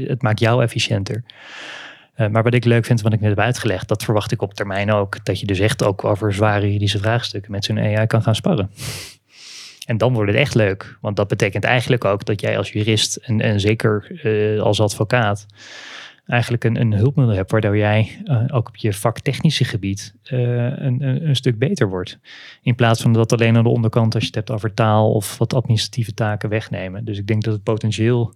het 0.08 0.22
maakt 0.22 0.40
jou 0.40 0.64
efficiënter. 0.64 1.24
maar 2.32 2.44
wat 2.44 2.54
ik 2.54 2.66
leuk 2.66 2.86
vind, 2.86 3.02
wat 3.02 3.14
ik 3.14 3.20
net 3.20 3.30
heb 3.30 3.40
uitgelegd, 3.40 3.88
dat 3.88 4.04
verwacht 4.04 4.32
ik 4.32 4.42
op 4.42 4.54
termijn 4.54 4.92
ook. 4.92 5.26
Dat 5.26 5.40
je 5.40 5.46
dus 5.46 5.60
echt 5.60 5.84
ook 5.84 6.04
over 6.04 6.34
zware 6.34 6.66
juridische 6.66 7.00
vraagstukken 7.00 7.52
met 7.52 7.66
zo'n 7.66 7.80
AI 7.80 8.06
kan 8.06 8.24
gaan 8.24 8.36
sparren. 8.36 8.70
En 9.88 9.98
dan 9.98 10.14
wordt 10.14 10.32
het 10.32 10.40
echt 10.40 10.56
leuk. 10.56 10.98
Want 11.02 11.16
dat 11.16 11.28
betekent 11.28 11.64
eigenlijk 11.64 12.06
ook 12.06 12.26
dat 12.26 12.42
jij 12.42 12.58
als 12.58 12.72
jurist 12.72 13.16
en, 13.16 13.60
zeker 13.60 14.22
uh, 14.24 14.62
als 14.62 14.82
advocaat 14.82 15.46
eigenlijk 16.26 16.64
een, 16.64 16.82
een 16.82 16.94
hulpmiddel 16.94 17.36
hebt 17.36 17.52
waardoor 17.52 17.78
jij 17.78 18.22
uh, 18.26 18.44
ook 18.48 18.68
op 18.68 18.76
je 18.76 18.94
vaktechnische 18.94 19.64
gebied 19.64 20.14
uh, 20.32 20.40
een, 20.40 21.04
een, 21.04 21.28
een, 21.28 21.36
stuk 21.36 21.60
beter 21.60 21.90
wordt. 21.90 22.20
In 22.62 22.76
plaats 22.76 23.02
van 23.02 23.14
dat 23.14 23.32
alleen 23.34 23.58
aan 23.58 23.64
de 23.64 23.70
onderkant 23.70 24.14
als 24.14 24.24
je 24.24 24.28
het 24.28 24.38
hebt 24.38 24.52
over 24.52 24.74
taal 24.74 25.12
of 25.12 25.38
wat 25.38 25.54
administratieve 25.54 26.14
taken 26.14 26.50
wegnemen. 26.50 27.06
Dus 27.06 27.18
ik 27.18 27.28
denk 27.28 27.44
dat 27.44 27.54
het 27.54 27.64
potentieel 27.64 28.34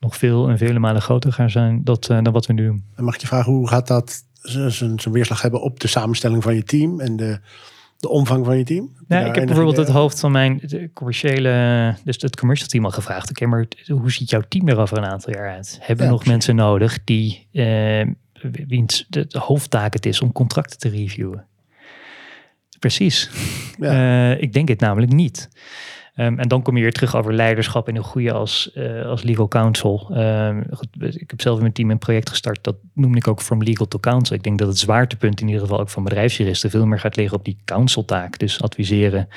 nog 0.00 0.16
veel 0.16 0.48
en 0.48 0.58
vele 0.58 0.78
malen 0.78 1.02
groter 1.02 1.32
gaat 1.32 1.50
zijn 1.50 1.84
dan 1.84 2.32
wat 2.32 2.46
we 2.46 2.52
nu 2.52 2.66
doen. 2.66 2.84
En 2.94 3.04
mag 3.04 3.14
ik 3.14 3.20
je 3.20 3.26
vragen, 3.26 3.52
hoe 3.52 3.68
gaat 3.68 3.86
dat 3.86 4.24
zijn 4.66 5.00
weerslag 5.12 5.42
hebben 5.42 5.62
op 5.62 5.80
de 5.80 5.88
samenstelling 5.88 6.42
van 6.42 6.54
je 6.54 6.62
team 6.62 7.00
en 7.00 7.16
de 7.16 7.40
de 8.02 8.08
omvang 8.08 8.44
van 8.44 8.58
je 8.58 8.64
team? 8.64 8.90
Nou, 9.08 9.26
ik 9.26 9.34
heb 9.34 9.46
bijvoorbeeld 9.46 9.76
het 9.76 9.88
hoofd 9.88 10.20
van 10.20 10.32
mijn 10.32 10.62
commerciële, 10.92 11.94
dus 12.04 12.22
het 12.22 12.36
commercial 12.36 12.68
team 12.68 12.84
al 12.84 12.90
gevraagd. 12.90 13.30
Oké, 13.30 13.46
maar 13.46 13.66
hoe 13.86 14.12
ziet 14.12 14.30
jouw 14.30 14.42
team 14.48 14.68
er 14.68 14.78
over 14.78 14.98
een 14.98 15.04
aantal 15.04 15.32
jaar 15.32 15.50
uit? 15.50 15.78
Hebben 15.80 16.06
we 16.06 16.12
nog 16.12 16.26
mensen 16.26 16.56
nodig 16.56 16.98
die, 17.04 17.46
uh, 17.52 18.06
wiens 18.66 19.06
de, 19.08 19.26
de, 19.26 19.38
hoofdtaak 19.38 19.92
het 19.92 20.06
is 20.06 20.20
om 20.20 20.32
contracten 20.32 20.78
te 20.78 20.88
reviewen? 20.88 21.46
Precies. 22.78 23.30
Ja. 23.78 24.30
Uh, 24.32 24.42
ik 24.42 24.52
denk 24.52 24.68
het 24.68 24.80
namelijk 24.80 25.12
niet. 25.12 25.48
Um, 26.16 26.38
en 26.38 26.48
dan 26.48 26.62
kom 26.62 26.76
je 26.76 26.82
weer 26.82 26.92
terug 26.92 27.16
over 27.16 27.34
leiderschap 27.34 27.88
en 27.88 27.96
hoe 27.96 28.04
goede 28.04 28.32
als, 28.32 28.70
uh, 28.74 29.04
als 29.04 29.22
legal 29.22 29.48
counsel. 29.48 30.10
Um, 30.16 30.64
goed, 30.70 30.88
ik 31.00 31.30
heb 31.30 31.40
zelf 31.40 31.56
in 31.56 31.62
mijn 31.62 31.74
team 31.74 31.90
een 31.90 31.98
project 31.98 32.30
gestart, 32.30 32.64
dat 32.64 32.76
noem 32.94 33.16
ik 33.16 33.28
ook 33.28 33.42
from 33.42 33.62
legal 33.62 33.88
to 33.88 33.98
counsel. 33.98 34.36
Ik 34.36 34.42
denk 34.42 34.58
dat 34.58 34.68
het 34.68 34.78
zwaartepunt 34.78 35.40
in 35.40 35.46
ieder 35.46 35.62
geval 35.62 35.80
ook 35.80 35.90
van 35.90 36.04
bedrijfsjuristen 36.04 36.70
veel 36.70 36.86
meer 36.86 37.00
gaat 37.00 37.16
liggen 37.16 37.38
op 37.38 37.44
die 37.44 37.58
counseltaak. 37.64 38.38
Dus 38.38 38.62
adviseren 38.62 39.28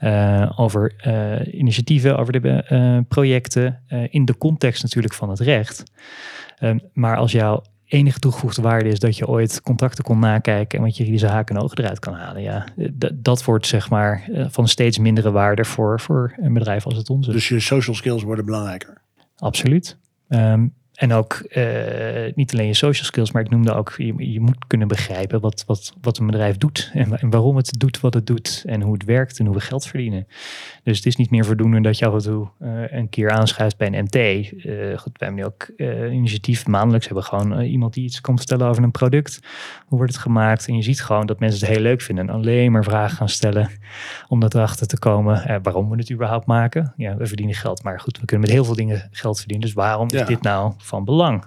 uh, 0.00 0.52
over 0.56 0.94
uh, 1.06 1.54
initiatieven, 1.54 2.18
over 2.18 2.32
de 2.32 3.04
projecten, 3.08 3.82
in 4.10 4.24
de 4.24 4.38
context 4.38 4.82
natuurlijk 4.82 5.14
van 5.14 5.30
het 5.30 5.40
recht. 5.40 5.82
Um, 6.60 6.80
maar 6.92 7.16
als 7.16 7.32
jouw 7.32 7.62
enige 7.88 8.18
toegevoegde 8.18 8.62
waarde 8.62 8.88
is 8.88 8.98
dat 8.98 9.16
je 9.16 9.28
ooit 9.28 9.62
contracten 9.62 10.04
kon 10.04 10.18
nakijken 10.18 10.78
en 10.78 10.84
wat 10.84 10.96
je 10.96 11.02
juridische 11.02 11.26
haken 11.28 11.56
en 11.56 11.62
ogen 11.62 11.78
eruit 11.78 11.98
kan 11.98 12.14
halen. 12.14 12.42
Ja, 12.42 12.64
dat 13.14 13.44
wordt 13.44 13.66
zeg 13.66 13.90
maar 13.90 14.28
eh, 14.32 14.46
van 14.48 14.68
steeds 14.68 14.98
mindere 14.98 15.30
waarde 15.30 15.64
voor, 15.64 16.00
voor 16.00 16.34
een 16.36 16.52
bedrijf 16.52 16.84
als 16.84 16.96
het 16.96 17.10
onze. 17.10 17.30
Dus 17.32 17.48
je 17.48 17.60
social 17.60 17.96
skills 17.96 18.22
worden 18.22 18.44
belangrijker. 18.44 19.00
Absoluut. 19.36 19.96
Um, 20.28 20.74
en 20.98 21.12
ook 21.12 21.46
uh, 21.56 21.64
niet 22.34 22.52
alleen 22.52 22.66
je 22.66 22.74
social 22.74 23.04
skills, 23.04 23.32
maar 23.32 23.42
ik 23.42 23.50
noemde 23.50 23.74
ook, 23.74 23.94
je, 23.96 24.32
je 24.32 24.40
moet 24.40 24.66
kunnen 24.66 24.88
begrijpen 24.88 25.40
wat, 25.40 25.64
wat, 25.66 25.94
wat 26.00 26.18
een 26.18 26.26
bedrijf 26.26 26.56
doet 26.56 26.90
en, 26.94 27.18
en, 27.18 27.30
waarom 27.30 27.56
het 27.56 27.74
doet 27.78 28.00
wat 28.00 28.14
het 28.14 28.26
doet 28.26 28.62
en 28.66 28.82
hoe 28.82 28.92
het 28.92 29.04
werkt 29.04 29.38
en 29.38 29.46
hoe 29.46 29.54
we 29.54 29.60
geld 29.60 29.86
verdienen. 29.86 30.26
Dus 30.82 30.96
het 30.96 31.06
is 31.06 31.16
niet 31.16 31.30
meer 31.30 31.44
voldoende 31.44 31.80
dat 31.80 31.98
je 31.98 32.06
af 32.06 32.14
en 32.14 32.20
toe 32.20 32.48
uh, 32.60 32.92
een 32.92 33.08
keer 33.08 33.30
aanschuift 33.30 33.76
bij 33.76 33.86
een 33.86 34.04
MT. 34.04 34.14
Uh, 34.14 34.92
eh, 34.92 34.98
goed, 34.98 35.18
we 35.18 35.24
hebben 35.24 35.34
nu 35.34 35.44
ook 35.44 35.68
initiatief, 36.12 36.66
maandelijks 36.66 37.06
hebben 37.06 37.24
we 37.24 37.28
gewoon 37.30 37.60
iemand 37.60 37.94
die 37.94 38.04
iets 38.04 38.20
komt 38.20 38.38
vertellen 38.38 38.66
over 38.66 38.82
een 38.82 38.90
product. 38.90 39.40
Hoe 39.86 39.98
wordt 39.98 40.12
het 40.12 40.22
gemaakt? 40.22 40.68
En 40.68 40.76
je 40.76 40.82
ziet 40.82 41.02
gewoon 41.02 41.26
dat 41.26 41.40
mensen 41.40 41.60
het 41.60 41.68
heel 41.68 41.82
leuk 41.82 42.00
vinden 42.00 42.28
en 42.28 42.34
alleen 42.34 42.72
maar 42.72 42.84
vragen 42.84 43.16
gaan 43.16 43.28
stellen 43.28 43.70
om 44.28 44.42
erachter 44.42 44.86
te 44.86 44.98
komen 44.98 45.60
waarom 45.62 45.90
we 45.90 45.96
het 45.96 46.12
überhaupt 46.12 46.46
maken. 46.46 46.92
Ja, 46.96 47.16
we 47.16 47.26
verdienen 47.26 47.54
geld, 47.54 47.82
maar 47.82 48.00
goed, 48.00 48.18
we 48.18 48.24
kunnen 48.24 48.46
met 48.46 48.54
heel 48.54 48.64
veel 48.64 48.74
dingen 48.74 49.08
geld 49.10 49.38
verdienen. 49.38 49.66
Dus 49.66 49.74
waarom 49.74 50.08
is 50.08 50.26
dit 50.26 50.42
nou 50.42 50.72
van 50.88 51.04
belang. 51.04 51.44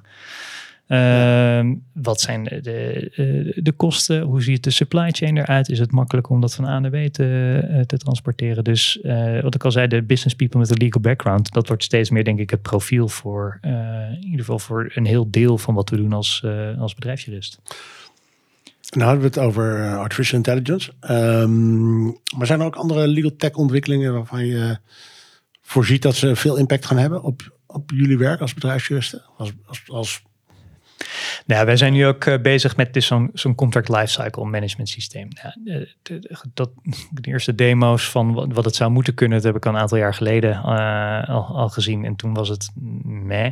Uh, 0.91 1.71
wat 1.93 2.21
zijn 2.21 2.43
de, 2.43 3.53
de, 3.55 3.71
kosten? 3.71 4.21
Hoe 4.21 4.41
ziet 4.41 4.63
de 4.63 4.69
supply 4.69 5.11
chain 5.11 5.37
eruit? 5.37 5.69
Is 5.69 5.79
het 5.79 5.91
makkelijk 5.91 6.29
om 6.29 6.41
dat 6.41 6.55
van 6.55 6.65
A 6.65 6.79
naar 6.79 6.91
B 6.91 7.13
te, 7.13 7.59
eh, 7.69 7.79
te 7.81 7.97
transporteren? 7.97 8.63
Dus 8.63 8.99
uh, 9.03 9.41
wat 9.41 9.55
ik 9.55 9.63
al 9.63 9.71
zei, 9.71 9.87
de 9.87 10.03
business 10.03 10.35
people 10.35 10.59
met 10.59 10.69
een 10.69 10.77
legal 10.77 11.01
background, 11.01 11.51
dat 11.51 11.67
wordt 11.67 11.83
steeds 11.83 12.09
meer, 12.09 12.23
denk 12.23 12.39
ik, 12.39 12.49
het 12.49 12.61
profiel 12.61 13.07
voor 13.07 13.59
in 13.61 14.23
ieder 14.23 14.39
geval 14.39 14.59
voor 14.59 14.91
een 14.93 15.05
heel 15.05 15.27
deel 15.29 15.57
van 15.57 15.73
wat 15.73 15.89
we 15.89 15.95
doen 15.95 16.13
als, 16.13 16.45
als 16.79 16.93
bedrijfsjurist. 16.93 17.59
Nou 18.89 19.03
hadden 19.03 19.21
we 19.21 19.39
het 19.39 19.47
over 19.47 19.97
artificial 19.97 20.37
intelligence. 20.37 20.91
Um, 21.09 22.03
maar 22.37 22.47
zijn 22.47 22.59
er 22.59 22.65
ook 22.65 22.75
andere 22.75 23.07
legal 23.07 23.35
tech 23.37 23.53
ontwikkelingen 23.53 24.13
waarvan 24.13 24.45
je 24.45 24.77
voorziet 25.61 26.01
dat 26.01 26.15
ze 26.15 26.35
veel 26.35 26.55
impact 26.55 26.85
gaan 26.85 26.97
hebben 26.97 27.23
op, 27.23 27.59
op 27.73 27.91
jullie 27.91 28.17
werk 28.17 28.41
als 28.41 28.53
bedrijfsjuristen? 28.53 29.21
Als, 29.37 29.51
als, 29.65 29.83
als... 29.87 30.23
Nou, 31.45 31.65
wij 31.65 31.77
zijn 31.77 31.93
nu 31.93 32.05
ook 32.05 32.25
uh, 32.25 32.37
bezig 32.41 32.75
met 32.75 32.93
dus 32.93 33.05
zo'n 33.05 33.29
zo'n 33.33 33.55
contract 33.55 33.89
lifecycle 33.89 34.45
management 34.45 34.89
systeem. 34.89 35.27
Ja, 35.29 35.55
de, 35.63 35.95
de, 36.01 36.37
dat, 36.53 36.71
de 37.11 37.29
eerste 37.29 37.55
demo's 37.55 38.09
van 38.09 38.33
wat, 38.33 38.53
wat, 38.53 38.65
het 38.65 38.75
zou 38.75 38.91
moeten 38.91 39.13
kunnen, 39.13 39.37
dat 39.37 39.47
heb 39.47 39.55
ik 39.55 39.65
al 39.65 39.73
een 39.73 39.79
aantal 39.79 39.97
jaar 39.97 40.13
geleden 40.13 40.51
uh, 40.51 41.29
al, 41.29 41.45
al, 41.45 41.69
gezien. 41.69 42.05
En 42.05 42.15
toen 42.15 42.33
was 42.33 42.49
het 42.49 42.69
meh. 43.03 43.51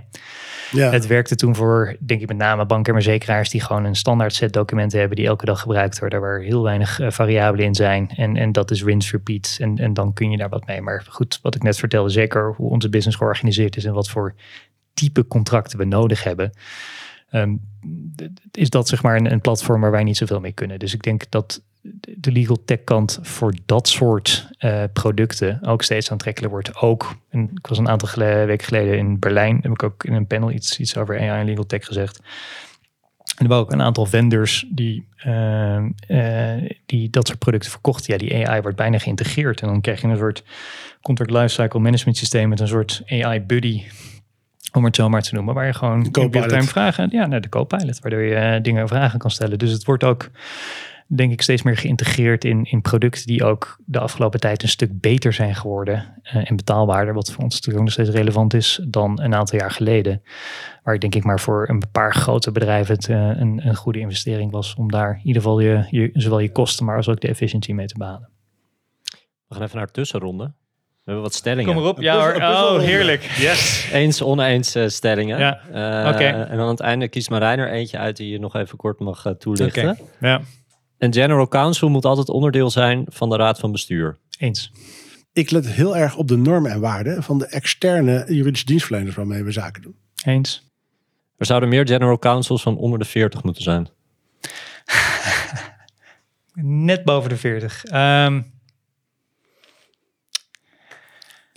Ja. 0.71 0.91
Het 0.91 1.07
werkte 1.07 1.35
toen 1.35 1.55
voor, 1.55 1.95
denk 1.99 2.21
ik 2.21 2.27
met 2.27 2.38
name 2.38 2.65
banken 2.65 2.93
en 2.93 3.01
verzekeraars 3.01 3.49
die 3.49 3.62
gewoon 3.62 3.85
een 3.85 3.95
standaard 3.95 4.33
set 4.33 4.53
documenten 4.53 4.99
hebben 4.99 5.17
die 5.17 5.27
elke 5.27 5.45
dag 5.45 5.62
gebruikt 5.62 5.99
worden, 5.99 6.21
waar 6.21 6.39
heel 6.39 6.63
weinig 6.63 6.99
uh, 6.99 7.12
variabelen 7.12 7.65
in 7.65 7.75
zijn. 7.75 8.09
En, 8.15 8.38
en 8.38 8.51
dat 8.51 8.71
is 8.71 8.83
rinse 8.83 9.12
repeat. 9.12 9.57
En, 9.59 9.77
en 9.77 9.93
dan 9.93 10.13
kun 10.13 10.31
je 10.31 10.38
daar 10.38 10.49
wat 10.49 10.65
mee. 10.65 10.81
Maar 10.81 11.05
goed, 11.09 11.39
wat 11.41 11.55
ik 11.55 11.63
net 11.63 11.77
vertelde, 11.77 12.09
zeker 12.09 12.53
hoe 12.55 12.69
onze 12.69 12.89
business 12.89 13.17
georganiseerd 13.17 13.75
is 13.75 13.85
en 13.85 13.93
wat 13.93 14.09
voor 14.09 14.35
type 14.93 15.27
contracten 15.27 15.77
we 15.77 15.85
nodig 15.85 16.23
hebben. 16.23 16.51
Um, 17.31 17.61
is 18.51 18.69
dat 18.69 18.87
zeg 18.87 19.03
maar 19.03 19.15
een, 19.15 19.31
een, 19.31 19.41
platform 19.41 19.81
waar 19.81 19.91
wij 19.91 20.03
niet 20.03 20.17
zoveel 20.17 20.39
mee 20.39 20.51
kunnen. 20.51 20.79
Dus 20.79 20.93
ik 20.93 21.03
denk 21.03 21.23
dat 21.29 21.61
de 22.17 22.31
legal 22.31 22.57
tech 22.65 22.83
kant 22.83 23.19
voor 23.21 23.53
dat 23.65 23.87
soort 23.87 24.49
uh, 24.59 24.83
producten 24.93 25.59
ook 25.65 25.81
steeds 25.81 26.11
aantrekkelijker 26.11 26.61
wordt. 26.61 26.81
Ook, 26.81 27.15
ik 27.31 27.67
was 27.67 27.77
een 27.77 27.89
aantal 27.89 28.09
weken 28.45 28.67
geleden 28.67 28.97
in 28.97 29.19
Berlijn, 29.19 29.59
heb 29.61 29.71
ik 29.71 29.83
ook 29.83 30.03
in 30.03 30.13
een 30.13 30.27
panel 30.27 30.51
iets, 30.51 30.79
iets 30.79 30.97
over 30.97 31.19
AI 31.19 31.39
en 31.39 31.45
legal 31.45 31.65
tech 31.65 31.85
gezegd. 31.85 32.21
En 33.37 33.45
er 33.45 33.47
waren 33.47 33.63
ook 33.63 33.71
een 33.71 33.81
aantal 33.81 34.05
vendors 34.05 34.65
die, 34.69 35.07
uh, 35.25 35.85
uh, 36.07 36.69
die 36.85 37.09
dat 37.09 37.27
soort 37.27 37.39
producten 37.39 37.71
verkochten. 37.71 38.13
Ja, 38.13 38.19
die 38.19 38.47
AI 38.47 38.61
wordt 38.61 38.77
bijna 38.77 38.97
geïntegreerd. 38.97 39.61
En 39.61 39.67
dan 39.67 39.81
krijg 39.81 40.01
je 40.01 40.07
een 40.07 40.17
soort 40.17 40.43
contract 41.01 41.31
lifecycle 41.31 41.79
management 41.79 42.17
systeem 42.17 42.49
met 42.49 42.59
een 42.59 42.67
soort 42.67 43.01
AI 43.07 43.41
buddy 43.41 43.83
om 44.71 44.84
het 44.84 44.95
zo 44.95 45.10
maar 45.10 45.21
te 45.21 45.34
noemen, 45.34 45.53
waar 45.53 45.65
je 45.65 45.73
gewoon 45.73 46.03
in 46.05 46.63
vragen, 46.63 47.10
ja, 47.12 47.25
naar 47.25 47.41
de 47.41 47.49
co-pilot, 47.49 47.99
waardoor 47.99 48.21
je 48.21 48.36
uh, 48.36 48.62
dingen 48.62 48.88
vragen 48.88 49.19
kan 49.19 49.32
stellen. 49.32 49.60
Dus 49.60 49.71
het 49.71 49.86
wordt 49.86 50.03
ook, 50.03 50.29
denk 51.08 51.32
ik, 51.32 51.41
steeds 51.41 51.62
meer 51.62 51.77
geïntegreerd 51.77 52.45
in, 52.45 52.63
in 52.63 52.82
producten 52.82 53.27
die 53.27 53.43
ook 53.43 53.77
de 53.86 53.99
afgelopen 53.99 54.39
tijd 54.39 54.63
een 54.63 54.69
stuk 54.69 54.99
beter 54.99 55.34
zijn 55.34 55.55
geworden 55.55 56.21
uh, 56.23 56.49
en 56.49 56.55
betaalbaarder, 56.55 57.13
wat 57.13 57.32
voor 57.32 57.43
ons 57.43 57.55
natuurlijk 57.55 57.84
nog 57.84 57.93
steeds 57.93 58.10
relevant 58.10 58.53
is 58.53 58.86
dan 58.88 59.21
een 59.21 59.36
aantal 59.36 59.60
jaar 59.60 59.71
geleden. 59.71 60.21
Waar 60.84 60.93
ik 60.93 61.01
denk 61.01 61.15
ik 61.15 61.23
maar 61.23 61.39
voor 61.39 61.69
een 61.69 61.84
paar 61.91 62.15
grote 62.15 62.51
bedrijven 62.51 62.95
het 62.95 63.08
uh, 63.08 63.17
een, 63.17 63.67
een 63.67 63.75
goede 63.75 63.99
investering 63.99 64.51
was 64.51 64.75
om 64.75 64.91
daar 64.91 65.12
in 65.12 65.27
ieder 65.27 65.41
geval 65.41 65.60
je, 65.60 65.88
je, 65.89 66.10
zowel 66.13 66.39
je 66.39 66.51
kosten, 66.51 66.86
maar 66.86 66.95
als 66.95 67.10
ook 67.10 67.21
de 67.21 67.27
efficiëntie 67.27 67.73
mee 67.73 67.88
te 67.88 67.97
behalen. 67.97 68.29
We 69.47 69.55
gaan 69.55 69.63
even 69.63 69.77
naar 69.77 69.86
de 69.86 69.91
tussenronde. 69.91 70.53
We 71.09 71.15
hebben 71.15 71.31
wat 71.31 71.39
stellingen. 71.39 71.73
Kom 71.73 71.83
erop. 71.83 72.01
Ja 72.01 72.19
hoor. 72.19 72.35
Oh, 72.35 72.79
heerlijk. 72.79 73.23
Yes. 73.23 73.89
Eens, 73.91 74.21
oneens 74.21 74.75
uh, 74.75 74.87
stellingen. 74.87 75.39
Ja. 75.39 75.61
Uh, 75.69 76.13
Oké. 76.13 76.23
En 76.23 76.57
dan 76.57 76.65
aan 76.65 76.67
het 76.67 76.79
einde 76.79 77.07
kiest 77.07 77.29
Marijn 77.29 77.59
er 77.59 77.71
eentje 77.71 77.97
uit 77.97 78.17
die 78.17 78.31
je 78.31 78.39
nog 78.39 78.55
even 78.55 78.77
kort 78.77 78.99
mag 78.99 79.25
uh, 79.25 79.33
toelichten. 79.33 79.89
Okay. 79.89 80.05
Ja. 80.19 80.41
Een 80.97 81.13
general 81.13 81.47
counsel 81.47 81.89
moet 81.89 82.05
altijd 82.05 82.29
onderdeel 82.29 82.69
zijn 82.69 83.05
van 83.07 83.29
de 83.29 83.35
raad 83.35 83.59
van 83.59 83.71
bestuur. 83.71 84.17
Eens. 84.37 84.71
Ik 85.33 85.51
let 85.51 85.67
heel 85.67 85.97
erg 85.97 86.15
op 86.15 86.27
de 86.27 86.37
normen 86.37 86.71
en 86.71 86.79
waarden 86.79 87.23
van 87.23 87.37
de 87.37 87.47
externe 87.47 88.25
juridische 88.27 88.65
dienstverleners 88.65 89.15
waarmee 89.15 89.43
we 89.43 89.51
zaken 89.51 89.81
doen. 89.81 89.95
Eens. 90.25 90.63
Er 91.37 91.45
zouden 91.45 91.69
meer 91.69 91.87
general 91.87 92.19
counsels 92.19 92.61
van 92.61 92.77
onder 92.77 92.99
de 92.99 93.05
40 93.05 93.43
moeten 93.43 93.63
zijn. 93.63 93.89
Net 96.85 97.03
boven 97.03 97.29
de 97.29 97.37
40. 97.37 97.85
Ehm, 97.85 98.41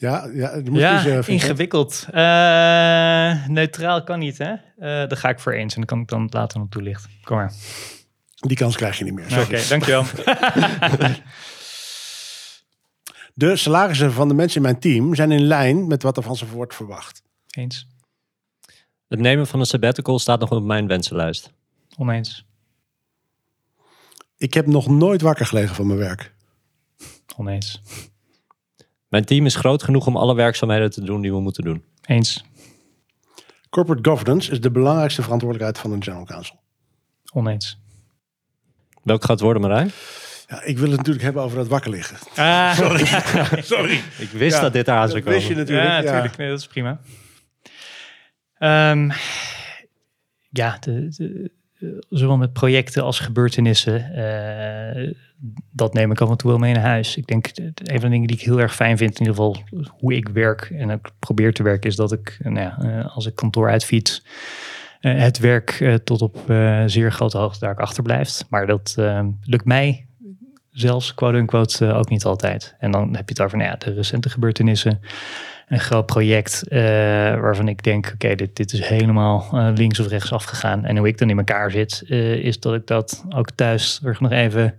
Ja, 0.02 0.28
ja, 0.32 0.60
moet 0.64 0.80
ja, 0.80 1.02
dus, 1.02 1.26
eh, 1.26 1.34
ingewikkeld. 1.34 2.06
Eh, 2.10 3.46
neutraal 3.46 4.04
kan 4.04 4.18
niet, 4.18 4.38
hè? 4.38 4.52
Eh 4.52 4.58
daar 4.78 5.16
ga 5.16 5.28
ik 5.28 5.40
voor 5.40 5.52
eens. 5.52 5.74
En 5.74 5.80
dan 5.80 5.88
kan 5.88 6.00
ik 6.00 6.08
dan 6.08 6.26
later 6.30 6.58
nog 6.58 6.68
toelichten. 6.68 7.10
Kom 7.24 7.36
maar. 7.36 7.52
Die 8.34 8.56
kans 8.56 8.76
krijg 8.76 8.98
je 8.98 9.04
niet 9.04 9.14
meer. 9.14 9.40
Oké, 9.40 9.60
dankjewel. 9.68 10.04
De 13.34 13.56
salarissen 13.56 14.12
van 14.12 14.28
de 14.28 14.34
mensen 14.34 14.56
in 14.56 14.62
mijn 14.62 14.78
team 14.78 15.14
zijn 15.14 15.32
in 15.32 15.42
lijn 15.42 15.86
met 15.86 16.02
wat 16.02 16.16
er 16.16 16.22
van 16.22 16.36
ze 16.36 16.46
wordt 16.46 16.74
verwacht. 16.74 17.22
eens. 17.50 17.88
Het 19.08 19.20
nemen 19.20 19.46
van 19.46 19.60
een 19.60 19.66
sabbatical 19.66 20.18
staat 20.18 20.40
nog 20.40 20.50
op 20.50 20.62
mijn 20.62 20.86
wensenlijst. 20.86 21.52
Oneens. 21.96 22.46
Ik 24.36 24.54
heb 24.54 24.66
nog 24.66 24.88
nooit 24.88 25.20
wakker 25.20 25.46
gelegen 25.46 25.74
van 25.74 25.86
mijn 25.86 25.98
werk. 25.98 26.34
Oneens. 27.36 27.82
Mijn 29.12 29.24
team 29.24 29.46
is 29.46 29.54
groot 29.54 29.82
genoeg 29.82 30.06
om 30.06 30.16
alle 30.16 30.34
werkzaamheden 30.34 30.90
te 30.90 31.04
doen 31.04 31.20
die 31.20 31.32
we 31.32 31.40
moeten 31.40 31.64
doen. 31.64 31.84
Eens. 32.06 32.44
Corporate 33.70 34.08
governance 34.10 34.50
is 34.50 34.60
de 34.60 34.70
belangrijkste 34.70 35.22
verantwoordelijkheid 35.22 35.78
van 35.84 35.92
een 35.92 36.02
general 36.02 36.24
counsel. 36.24 36.60
Oneens. 37.32 37.78
Welk 39.02 39.20
gaat 39.20 39.30
het 39.30 39.40
worden, 39.40 39.62
Marijn? 39.62 39.90
Ja, 40.48 40.62
ik 40.62 40.78
wil 40.78 40.88
het 40.88 40.96
natuurlijk 40.96 41.24
hebben 41.24 41.42
over 41.42 41.56
dat 41.56 41.68
wakker 41.68 41.90
liggen. 41.90 42.16
Ah, 42.36 42.74
Sorry. 42.82 43.06
Sorry. 43.76 44.00
Ik 44.18 44.28
wist 44.30 44.56
Ja, 44.56 44.62
dat 44.62 44.72
dit 44.72 44.88
aan 44.88 45.08
zou 45.08 45.20
Dat 45.22 45.32
wist 45.32 45.46
je 45.46 45.54
komen. 45.54 45.66
natuurlijk. 45.66 45.88
ja, 45.88 45.96
Ja, 45.96 46.02
natuurlijk. 46.04 46.36
Nee, 46.36 46.48
dat 46.48 46.58
is 46.58 46.66
prima. 46.66 47.00
Ehm, 48.58 49.10
ja, 50.50 50.76
de, 50.80 51.08
de- 51.08 51.50
zowel 52.08 52.36
met 52.36 52.52
projecten 52.52 53.02
als 53.02 53.18
gebeurtenissen. 53.20 54.12
eh, 54.14 55.12
dat 55.70 55.94
neem 55.94 56.10
ik 56.10 56.20
af 56.20 56.30
en 56.30 56.36
toe 56.36 56.50
wel 56.50 56.58
mee 56.58 56.72
naar 56.74 56.82
huis. 56.82 57.16
Ik 57.16 57.26
denk, 57.26 57.54
de- 57.54 57.70
de- 57.74 57.92
een 57.92 58.00
van 58.00 58.08
de 58.08 58.14
dingen 58.14 58.26
die 58.26 58.36
ik 58.36 58.42
heel 58.42 58.60
erg 58.60 58.74
fijn 58.74 58.96
vind, 58.96 59.10
in 59.14 59.18
ieder 59.26 59.34
geval 59.34 59.56
hoe 59.98 60.14
ik 60.14 60.28
werk 60.28 60.70
en 60.70 60.90
ook 60.90 61.10
probeer 61.18 61.52
te 61.52 61.62
werken, 61.62 61.90
is 61.90 61.96
dat 61.96 62.12
ik, 62.12 62.38
eh, 62.42 62.52
nou 62.52 62.66
ja, 62.66 62.78
eh, 63.00 63.14
als 63.16 63.26
ik 63.26 63.34
kantoor 63.34 63.68
uitfiets, 63.70 64.24
eh, 65.00 65.18
het 65.18 65.38
werk 65.38 65.70
eh, 65.80 65.94
tot 65.94 66.22
op 66.22 66.50
eh, 66.50 66.82
zeer 66.86 67.12
grote 67.12 67.38
hoogte 67.38 67.58
daar 67.64 67.76
achterblijft. 67.76 68.46
Maar 68.50 68.66
dat 68.66 68.94
eh, 68.98 69.26
lukt 69.44 69.64
mij 69.64 70.06
zelfs, 70.70 71.14
quote-unquote, 71.14 71.86
eh, 71.86 71.98
ook 71.98 72.08
niet 72.08 72.24
altijd. 72.24 72.74
En 72.78 72.90
dan 72.90 73.02
heb 73.16 73.28
je 73.28 73.34
het 73.34 73.40
over 73.42 73.58
nou 73.58 73.70
ja, 73.70 73.76
de 73.76 73.92
recente 73.94 74.28
gebeurtenissen. 74.30 75.00
Een 75.68 75.80
groot 75.80 76.06
project 76.06 76.68
eh, 76.68 76.80
waarvan 77.40 77.68
ik 77.68 77.82
denk, 77.82 78.10
oké, 78.14 78.34
dit, 78.34 78.56
dit 78.56 78.72
is 78.72 78.86
helemaal 78.86 79.48
eh, 79.52 79.68
links 79.74 80.00
of 80.00 80.08
rechts 80.08 80.32
afgegaan. 80.32 80.84
En 80.84 80.96
hoe 80.96 81.06
ik 81.06 81.18
dan 81.18 81.30
in 81.30 81.38
elkaar 81.38 81.70
zit, 81.70 82.02
eh, 82.08 82.32
is 82.32 82.60
dat 82.60 82.74
ik 82.74 82.86
dat 82.86 83.24
ook 83.28 83.50
thuis 83.50 84.00
nog 84.18 84.30
even 84.30 84.74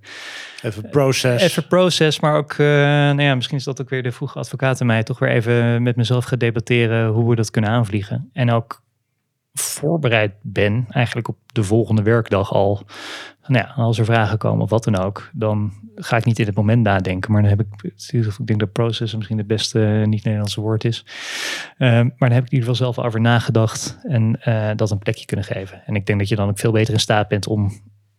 Even 0.61 0.89
proces. 0.89 1.41
Even 1.41 1.67
proces, 1.67 2.19
maar 2.19 2.35
ook, 2.35 2.57
nou 2.57 3.21
ja, 3.21 3.35
misschien 3.35 3.57
is 3.57 3.63
dat 3.63 3.81
ook 3.81 3.89
weer 3.89 4.03
de 4.03 4.11
vroege 4.11 4.39
advocaat 4.39 4.79
in 4.79 4.85
mij, 4.85 5.03
toch 5.03 5.19
weer 5.19 5.29
even 5.29 5.83
met 5.83 5.95
mezelf 5.95 6.25
gaan 6.25 6.37
debatteren 6.37 7.07
hoe 7.07 7.29
we 7.29 7.35
dat 7.35 7.51
kunnen 7.51 7.69
aanvliegen. 7.69 8.29
En 8.33 8.51
ook 8.51 8.81
voorbereid 9.53 10.33
ben, 10.41 10.85
eigenlijk 10.89 11.27
op 11.27 11.37
de 11.45 11.63
volgende 11.63 12.01
werkdag 12.01 12.53
al. 12.53 12.81
Nou 13.47 13.65
ja, 13.65 13.73
als 13.83 13.99
er 13.99 14.05
vragen 14.05 14.37
komen 14.37 14.63
of 14.63 14.69
wat 14.69 14.83
dan 14.83 14.97
ook, 14.97 15.29
dan 15.33 15.73
ga 15.95 16.17
ik 16.17 16.25
niet 16.25 16.39
in 16.39 16.45
het 16.45 16.55
moment 16.55 16.83
nadenken. 16.83 17.31
Maar 17.31 17.41
dan 17.41 17.49
heb 17.49 17.59
ik, 17.59 17.93
ik 18.11 18.47
denk 18.47 18.59
dat 18.59 18.71
proces 18.71 19.15
misschien 19.15 19.37
het 19.37 19.47
beste 19.47 19.85
eh, 19.85 20.07
niet-Nederlandse 20.07 20.61
woord 20.61 20.83
is. 20.83 21.05
Eh, 21.77 21.89
maar 21.89 22.13
dan 22.17 22.31
heb 22.31 22.43
ik 22.43 22.51
in 22.51 22.57
ieder 22.57 22.69
geval 22.69 22.93
zelf 22.93 23.05
over 23.05 23.21
nagedacht 23.21 23.99
en 24.03 24.41
eh, 24.41 24.71
dat 24.75 24.91
een 24.91 24.99
plekje 24.99 25.25
kunnen 25.25 25.45
geven. 25.45 25.81
En 25.85 25.95
ik 25.95 26.05
denk 26.05 26.19
dat 26.19 26.29
je 26.29 26.35
dan 26.35 26.49
ook 26.49 26.59
veel 26.59 26.71
beter 26.71 26.93
in 26.93 26.99
staat 26.99 27.27
bent 27.27 27.47
om 27.47 27.71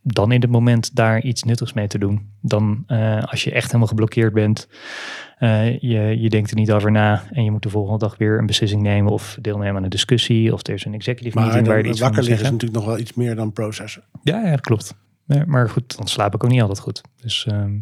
dan 0.07 0.33
in 0.33 0.41
het 0.41 0.51
moment 0.51 0.97
daar 0.97 1.23
iets 1.23 1.43
nuttigs 1.43 1.73
mee 1.73 1.87
te 1.87 1.99
doen. 1.99 2.31
Dan 2.41 2.85
eh, 2.87 3.23
als 3.23 3.45
je 3.45 3.53
echt 3.53 3.67
helemaal 3.67 3.87
geblokkeerd 3.87 4.33
bent, 4.33 4.69
eh, 5.39 5.79
je, 5.81 6.21
je 6.21 6.29
denkt 6.29 6.51
er 6.51 6.57
niet 6.57 6.73
over 6.73 6.91
na 6.91 7.25
en 7.33 7.45
je 7.45 7.51
moet 7.51 7.63
de 7.63 7.69
volgende 7.69 7.99
dag 7.99 8.17
weer 8.17 8.39
een 8.39 8.47
beslissing 8.47 8.83
nemen 8.83 9.13
of 9.13 9.39
deelnemen 9.41 9.77
aan 9.77 9.83
een 9.83 9.89
discussie 9.91 10.53
of 10.53 10.67
er 10.67 10.75
is 10.75 10.85
een 10.85 10.95
executive 10.95 11.37
maar 11.37 11.45
meeting 11.47 11.67
waar 11.67 11.79
je 11.79 11.89
iets 11.89 11.99
van 11.99 12.07
wakker 12.07 12.21
moet 12.21 12.29
liggen 12.31 12.47
is 12.47 12.53
natuurlijk 12.53 12.81
nog 12.81 12.89
wel 12.95 12.99
iets 13.03 13.15
meer 13.15 13.35
dan 13.35 13.53
processen. 13.53 14.03
Ja, 14.23 14.45
ja, 14.45 14.51
dat 14.51 14.61
klopt. 14.61 14.95
Ja, 15.27 15.45
maar 15.47 15.69
goed, 15.71 15.97
dan 15.97 16.07
slaap 16.07 16.35
ik 16.35 16.45
ook 16.45 16.51
niet 16.51 16.61
altijd 16.61 16.79
goed. 16.81 17.01
Dus 17.23 17.47
ehm, 17.47 17.77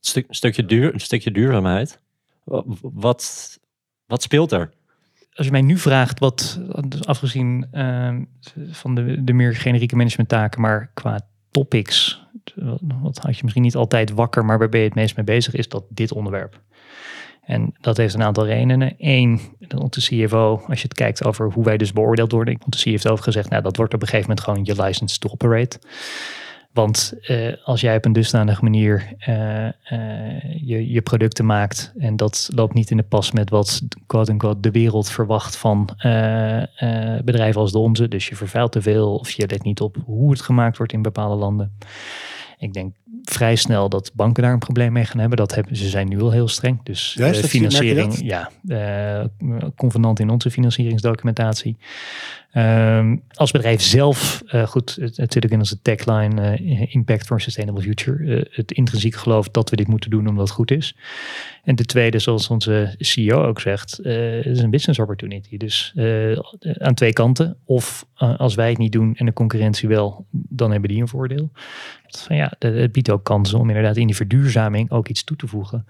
Stuk, 0.00 0.26
stukje, 0.28 0.64
duur, 0.66 0.94
een 0.94 1.00
stukje 1.00 1.30
duurzaamheid. 1.30 2.00
Wa- 2.44 2.62
Wat, 2.82 3.58
wat 4.06 4.22
speelt 4.22 4.52
er? 4.52 4.72
Als 5.34 5.46
je 5.46 5.52
mij 5.52 5.62
nu 5.62 5.78
vraagt 5.78 6.18
wat, 6.18 6.60
afgezien 7.00 7.66
ehm, 7.70 8.22
van 8.70 8.94
de, 8.94 9.24
de 9.24 9.32
meer 9.32 9.54
generieke 9.54 9.96
managementtaken, 9.96 10.60
maar 10.60 10.90
qua 10.94 11.20
topics, 11.50 12.22
wat 13.00 13.18
had 13.18 13.36
je 13.36 13.42
misschien 13.42 13.62
niet 13.62 13.76
altijd 13.76 14.10
wakker, 14.10 14.44
maar 14.44 14.58
waar 14.58 14.68
ben 14.68 14.80
je 14.80 14.86
het 14.86 14.94
meest 14.94 15.16
mee 15.16 15.24
bezig, 15.24 15.54
is 15.54 15.68
dat 15.68 15.84
dit 15.88 16.12
onderwerp. 16.12 16.60
En 17.44 17.74
dat 17.80 17.96
heeft 17.96 18.14
een 18.14 18.22
aantal 18.22 18.46
redenen. 18.46 18.94
Eén, 18.98 19.40
de 19.58 19.88
CFO, 19.90 20.62
als 20.66 20.80
je 20.80 20.88
het 20.88 20.94
kijkt 20.94 21.24
over 21.24 21.50
hoe 21.52 21.64
wij 21.64 21.76
dus 21.76 21.92
beoordeeld 21.92 22.32
worden, 22.32 22.56
want 22.58 22.82
de 22.82 22.90
CFO 22.90 23.10
heeft 23.10 23.22
gezegd, 23.22 23.50
nou 23.50 23.62
dat 23.62 23.76
wordt 23.76 23.94
op 23.94 24.02
een 24.02 24.08
gegeven 24.08 24.28
moment 24.28 24.46
gewoon 24.46 24.64
je 24.64 24.82
license 24.82 25.18
to 25.18 25.28
operate. 25.28 25.78
Want 26.74 27.14
eh, 27.20 27.52
als 27.64 27.80
jij 27.80 27.96
op 27.96 28.04
een 28.04 28.12
dusdanige 28.12 28.62
manier 28.62 29.14
eh, 29.18 29.66
eh, 29.66 29.72
je, 30.60 30.90
je 30.90 31.02
producten 31.02 31.46
maakt 31.46 31.92
en 31.98 32.16
dat 32.16 32.48
loopt 32.54 32.74
niet 32.74 32.90
in 32.90 32.96
de 32.96 33.02
pas 33.02 33.32
met 33.32 33.50
wat 33.50 33.82
quote-unquote 34.06 34.60
de 34.60 34.70
wereld 34.70 35.10
verwacht 35.10 35.56
van 35.56 35.88
bedrijven 37.24 37.60
als 37.60 37.72
de 37.72 37.78
onze. 37.78 38.08
Dus 38.08 38.28
je 38.28 38.36
vervuilt 38.36 38.72
te 38.72 38.82
veel 38.82 39.14
of 39.14 39.30
je 39.30 39.46
let 39.46 39.62
niet 39.62 39.80
op 39.80 39.96
hoe 40.04 40.30
het 40.30 40.40
gemaakt 40.40 40.76
wordt 40.76 40.92
in 40.92 41.02
bepaalde 41.02 41.34
landen. 41.34 41.72
Ik 42.58 42.72
denk 42.72 42.94
vrij 43.22 43.56
snel 43.56 43.88
dat 43.88 44.10
banken 44.14 44.42
daar 44.42 44.52
een 44.52 44.58
probleem 44.58 44.92
mee 44.92 45.04
gaan 45.04 45.20
hebben. 45.20 45.38
Dat 45.38 45.54
hebben 45.54 45.76
ze 45.76 45.88
zijn 45.88 46.08
nu 46.08 46.20
al 46.20 46.30
heel 46.30 46.48
streng. 46.48 46.82
Dus 46.82 47.16
financiering, 47.32 48.20
ja, 48.22 48.50
convenant 49.76 50.20
in 50.20 50.30
onze 50.30 50.50
financieringsdocumentatie. 50.50 51.76
Ehm, 52.54 53.16
als 53.32 53.50
bedrijf 53.50 53.82
zelf, 53.82 54.42
eh, 54.46 54.66
goed, 54.66 54.96
het, 55.00 55.16
natuurlijk 55.16 55.52
in 55.52 55.58
onze 55.58 55.82
tagline 55.82 56.56
eh, 56.56 56.94
Impact 56.94 57.26
for 57.26 57.36
a 57.36 57.38
Sustainable 57.38 57.82
Future, 57.82 58.36
eh, 58.36 58.56
het 58.56 58.72
intrinsiek 58.72 59.14
geloof 59.14 59.48
dat 59.48 59.70
we 59.70 59.76
dit 59.76 59.88
moeten 59.88 60.10
doen 60.10 60.26
omdat 60.26 60.46
het 60.46 60.56
goed 60.56 60.70
is. 60.70 60.96
En 61.64 61.74
de 61.74 61.84
tweede, 61.84 62.18
zoals 62.18 62.48
onze 62.48 62.94
CEO 62.98 63.44
ook 63.44 63.60
zegt, 63.60 64.00
is 64.44 64.60
een 64.60 64.70
business 64.70 64.98
opportunity. 64.98 65.56
Dus 65.56 65.92
aan 66.78 66.94
twee 66.94 67.12
kanten. 67.12 67.56
Of 67.64 68.06
als 68.14 68.54
wij 68.54 68.68
het 68.68 68.78
niet 68.78 68.92
doen 68.92 69.16
en 69.16 69.26
de 69.26 69.32
concurrentie 69.32 69.88
wel, 69.88 70.26
dan 70.30 70.70
hebben 70.70 70.90
die 70.90 71.00
een 71.00 71.08
voordeel. 71.08 71.50
Van 72.06 72.36
ja, 72.36 72.52
het 72.58 72.92
biedt 72.92 73.10
ook 73.10 73.24
kansen 73.24 73.58
om 73.58 73.68
inderdaad 73.68 73.96
in 73.96 74.06
die 74.06 74.16
verduurzaming 74.16 74.90
ook 74.90 75.08
iets 75.08 75.24
toe 75.24 75.36
te 75.36 75.46
voegen 75.46 75.86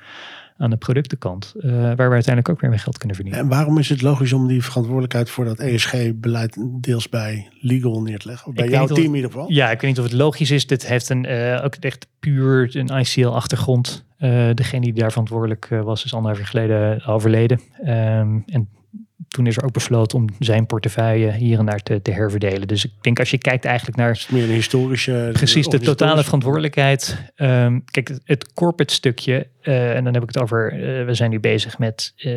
aan 0.57 0.71
de 0.71 0.77
productenkant. 0.77 1.55
eh, 1.61 1.71
waar 1.71 1.95
we 1.97 2.03
uiteindelijk 2.03 2.49
ook 2.49 2.61
weer 2.61 2.71
mee 2.71 2.79
geld 2.79 2.99
kunnen 2.99 3.17
verdienen. 3.17 3.43
En 3.43 3.49
waarom 3.49 3.79
is 3.79 3.89
het 3.89 4.03
logisch 4.03 4.33
om 4.33 4.47
die 4.47 4.63
verantwoordelijkheid 4.65 5.31
voor 5.31 5.45
dat 5.45 5.59
ESG-beleid 5.59 6.57
deels 6.81 7.09
bij 7.09 7.49
legal 7.61 8.03
neer 8.03 8.19
te 8.19 8.27
leggen? 8.29 8.49
Of 8.49 8.55
bij 8.55 8.65
Ik 8.65 8.71
jouw 8.71 8.87
team 8.87 8.99
of- 9.01 9.05
in 9.07 9.15
ieder 9.15 9.31
geval? 9.31 9.51
Ja, 9.53 9.71
ik 9.71 9.81
weet 9.81 9.91
niet 9.91 9.99
of 9.99 10.05
het 10.05 10.15
logisch 10.15 10.51
is. 10.51 10.67
Dit 10.67 10.87
heeft 10.87 11.09
een, 11.09 11.25
eh, 11.27 11.65
ook 11.65 11.75
echt 11.75 12.07
puur 12.21 12.77
een 12.77 12.99
ICL-achtergrond. 13.01 14.05
Eh, 14.17 14.49
degene 14.55 14.81
die 14.85 14.93
daar 14.93 15.11
verantwoordelijk 15.11 15.69
was, 15.83 16.05
is 16.05 16.15
anderhalf 16.15 16.39
jaar 16.43 16.51
geleden 16.51 17.07
overleden. 17.07 17.61
Ehm, 17.83 18.39
en 18.47 18.69
toen 19.29 19.47
is 19.47 19.57
er 19.57 19.65
ook 19.65 19.73
besloten 19.73 20.19
om 20.19 20.27
zijn 20.39 20.67
portefeuille 20.67 21.33
hier 21.33 21.59
en 21.59 21.67
daar 21.67 21.83
te, 21.83 22.03
te 22.03 22.11
herverdelen. 22.11 22.69
Dus 22.69 22.85
ik 22.85 22.93
denk 23.01 23.19
als 23.19 23.31
je 23.31 23.39
kijkt 23.39 23.65
eigenlijk 23.65 23.97
naar 23.97 24.09
het 24.09 24.27
meer 24.31 24.43
een 24.43 24.51
historische... 24.51 25.31
Precies, 25.33 25.67
of 25.67 25.73
de 25.73 25.81
totale 25.81 26.25
verantwoordelijkheid. 26.25 27.33
Ehm, 27.35 27.81
kijk, 27.85 28.19
het, 28.25 28.53
corporate 28.53 28.95
stukje, 28.95 29.49
eh, 29.61 29.97
en 29.97 30.05
dan 30.05 30.15
heb 30.15 30.23
ik 30.23 30.29
het 30.29 30.43
over, 30.43 30.73
eh, 30.73 31.05
we 31.05 31.15
zijn 31.15 31.31
nu 31.31 31.41
bezig 31.41 31.79
met, 31.79 32.13
eh, 32.17 32.33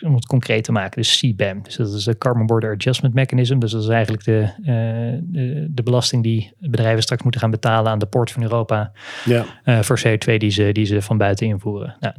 om 0.00 0.14
het 0.14 0.26
concreet 0.26 0.64
te 0.64 0.72
maken, 0.72 1.02
dus 1.02 1.18
CBAM. 1.18 1.62
Dus 1.62 1.76
dat 1.76 1.92
is 1.92 2.04
de 2.04 2.18
Carbon 2.18 2.46
Border 2.46 2.74
Adjustment 2.74 3.14
Mechanism. 3.14 3.58
Dus 3.58 3.70
dat 3.70 3.82
is 3.82 3.88
eigenlijk 3.88 4.24
de, 4.24 4.40
eh, 4.64 5.20
de, 5.22 5.66
de 5.70 5.82
belasting 5.82 6.22
die 6.22 6.52
bedrijven 6.58 7.02
straks 7.02 7.22
moeten 7.22 7.40
gaan 7.40 7.50
betalen 7.50 7.92
aan 7.92 7.98
de 7.98 8.06
poort 8.06 8.30
van 8.30 8.42
Europa 8.42 8.92
Ja, 9.24 9.44
eh, 9.64 9.80
voor 9.80 10.00
CO2 10.00 10.36
die 10.38 10.50
ze, 10.50 10.72
die 10.72 10.84
ze 10.84 11.02
van 11.02 11.18
buiten 11.18 11.46
invoeren. 11.46 11.96
Nou, 12.00 12.14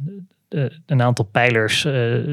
een 0.86 1.02
aantal 1.02 1.24
pijlers 1.24 1.84
eh, 1.84 1.92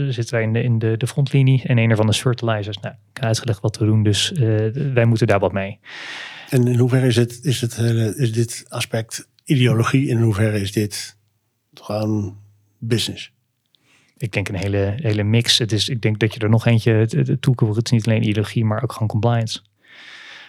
zitten 0.10 0.34
wij 0.34 0.44
in, 0.44 0.54
de, 0.54 0.64
in 0.64 0.80
de, 0.80 0.98
de 0.98 1.08
frontlinie 1.08 1.64
en 1.64 1.78
een 1.78 1.90
ervan 1.90 2.10
is 2.10 2.22
fertilizers. 2.22 2.78
Nou, 2.78 2.94
ik 2.94 3.18
heb 3.18 3.24
uitgelegd 3.24 3.62
wat 3.62 3.78
we 3.78 3.86
doen, 3.86 4.04
dus 4.04 4.32
eh, 4.32 4.68
wij 4.94 5.06
moeten 5.06 5.28
daar 5.28 5.40
wat 5.40 5.52
mee. 5.52 5.80
en 6.50 6.68
in 6.68 6.78
hoeverre 6.80 7.08
is, 7.08 7.16
het, 7.16 7.40
is, 7.44 7.62
het, 7.62 7.76
hele- 7.76 8.14
is 8.16 8.34
dit 8.34 8.66
aspect 8.68 9.28
ideologie? 9.44 10.10
En 10.10 10.18
in 10.18 10.24
hoeverre 10.24 10.62
is 10.62 10.72
dit 10.72 11.18
gewoon 11.74 12.38
business? 12.78 13.34
Ik 14.18 14.32
denk 14.32 14.50
een 14.50 14.56
hele, 14.56 14.94
hele 14.98 15.24
mix. 15.24 15.58
Het 15.58 15.72
is, 15.72 15.90
ik 15.90 16.02
denk 16.02 16.20
dat 16.20 16.34
je 16.34 16.40
er 16.40 16.50
nog 16.50 16.66
eentje 16.66 17.08
toe 17.40 17.56
kan. 17.56 17.68
Het 17.68 17.86
is 17.86 17.92
niet 17.92 18.08
alleen 18.08 18.28
ideologie, 18.28 18.66
maar 18.66 18.84
ook 18.84 18.92
gewoon 18.92 19.08
compliance. 19.08 19.60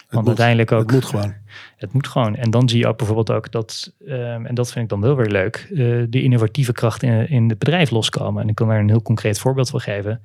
Want 0.08 0.26
moet. 0.26 0.26
uiteindelijk 0.26 0.72
ook. 0.72 0.80
Het 0.80 0.92
moet 0.92 1.04
gewoon. 1.04 1.34
Het 1.76 1.92
moet 1.92 2.08
gewoon. 2.08 2.36
En 2.36 2.50
dan 2.50 2.68
zie 2.68 2.78
je 2.78 2.86
ook 2.86 2.96
bijvoorbeeld 2.96 3.30
ook 3.30 3.52
dat, 3.52 3.92
ehm, 4.06 4.46
en 4.46 4.54
dat 4.54 4.72
vind 4.72 4.84
ik 4.84 4.90
dan 4.90 5.00
wel 5.00 5.16
weer 5.16 5.30
leuk, 5.30 5.68
eh, 5.70 5.76
de 6.08 6.22
innovatieve 6.22 6.72
kracht 6.72 7.02
in, 7.02 7.28
in 7.28 7.48
het 7.48 7.58
bedrijf 7.58 7.90
loskomen. 7.90 8.42
En 8.42 8.48
ik 8.48 8.54
kan 8.54 8.68
daar 8.68 8.78
een 8.78 8.88
heel 8.88 9.02
concreet 9.02 9.38
voorbeeld 9.38 9.70
van 9.70 9.80
geven. 9.80 10.20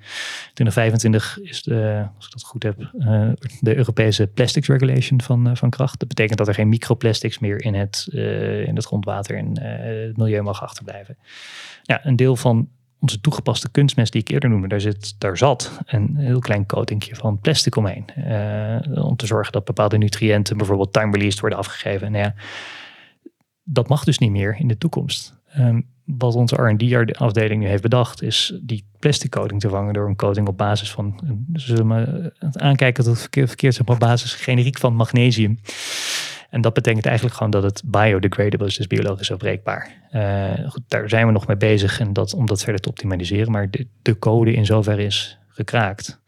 2025 0.54 1.40
is 1.42 1.64
de, 1.64 2.08
als 2.16 2.26
ik 2.26 2.32
dat 2.32 2.44
goed 2.44 2.64
heb, 2.64 2.80
eh, 3.00 3.30
de 3.60 3.76
Europese 3.76 4.28
Plastics 4.28 4.68
Regulation 4.68 5.22
van, 5.22 5.48
eh, 5.48 5.56
van 5.56 5.70
kracht. 5.70 6.00
Dat 6.00 6.08
betekent 6.08 6.38
dat 6.38 6.48
er 6.48 6.54
geen 6.54 6.70
microplastics 6.70 7.40
meer 7.40 7.62
in 7.62 7.74
het, 7.74 8.08
in 8.66 8.76
het 8.76 8.86
grondwater 8.86 9.38
en 9.38 9.62
het 9.62 10.18
milieu 10.18 10.42
mag 10.42 10.62
achterblijven. 10.62 11.18
Ja, 11.84 12.06
een 12.06 12.16
deel 12.16 12.36
van 12.36 12.70
onze 13.02 13.22
toegepaste 13.22 13.72
kunstmest 13.72 14.12
die 14.12 14.22
ik 14.22 14.30
eerder 14.30 14.50
noemde, 14.50 14.68
daar, 14.68 14.82
zit, 14.82 15.16
daar 15.18 15.38
zat 15.38 15.80
een 15.86 16.16
heel 16.16 16.40
klein 16.40 16.66
coatingje 16.66 17.16
van 17.16 17.40
plastic 17.40 17.76
omheen. 17.76 18.08
Eh, 18.08 19.04
om 19.06 19.16
te 19.16 19.26
zorgen 19.26 19.52
dat 19.52 19.66
bepaalde 19.66 19.98
nutriënten 19.98 20.58
bijvoorbeeld 20.58 20.94
time-released 20.94 21.40
worden 21.40 21.60
afgegeven. 21.60 22.06
En 22.06 22.12
nou 22.12 22.24
ja, 22.24 22.34
dat 23.64 23.88
mag 23.88 24.04
dus 24.04 24.18
niet 24.18 24.32
meer 24.32 24.56
in 24.60 24.68
de 24.68 24.78
toekomst. 24.78 25.34
Ehm, 25.54 25.82
wat 26.06 26.36
onze 26.36 26.56
R&D-afdeling 26.56 27.62
nu 27.62 27.68
heeft 27.68 27.82
bedacht, 27.82 28.22
is 28.22 28.60
die 28.62 28.86
plastic 29.00 29.32
coating 29.32 29.62
te 29.62 29.70
vangen 29.70 29.94
door 29.94 30.08
een 30.08 30.16
coating 30.16 30.48
op 30.48 30.58
basis 30.58 30.92
van, 30.92 31.20
zullen 31.54 31.88
we 31.88 32.34
het 32.40 32.60
aankijken 32.60 33.04
tot 33.04 33.20
verkeerd, 33.20 33.48
verkeerd 33.48 33.86
maar, 33.86 33.96
op 33.96 34.02
basis 34.02 34.34
generiek 34.34 34.78
van 34.78 34.96
magnesium. 34.96 35.60
En 36.52 36.62
dat 36.62 36.74
betekent 36.74 37.06
eigenlijk 37.06 37.36
gewoon 37.36 37.52
dat 37.52 37.64
het 37.64 37.82
biodegradable 37.86 38.68
is, 38.68 38.76
dus 38.76 38.88
biologisch 38.88 39.32
afbreekbaar. 39.32 39.92
Uh, 40.12 40.70
goed, 40.70 40.82
daar 40.88 41.10
zijn 41.10 41.26
we 41.26 41.32
nog 41.32 41.48
mee 41.48 41.58
bezig 41.58 42.00
en 42.00 42.14
dat, 42.14 42.34
om 42.34 42.46
dat 42.46 42.64
verder 42.64 42.82
te 42.82 42.90
optimaliseren. 42.90 43.52
Maar 43.52 43.70
de, 43.70 43.88
de 44.02 44.20
code 44.20 44.54
in 44.54 44.66
zoverre 44.66 45.04
is 45.04 45.38
gekraakt. 45.48 46.22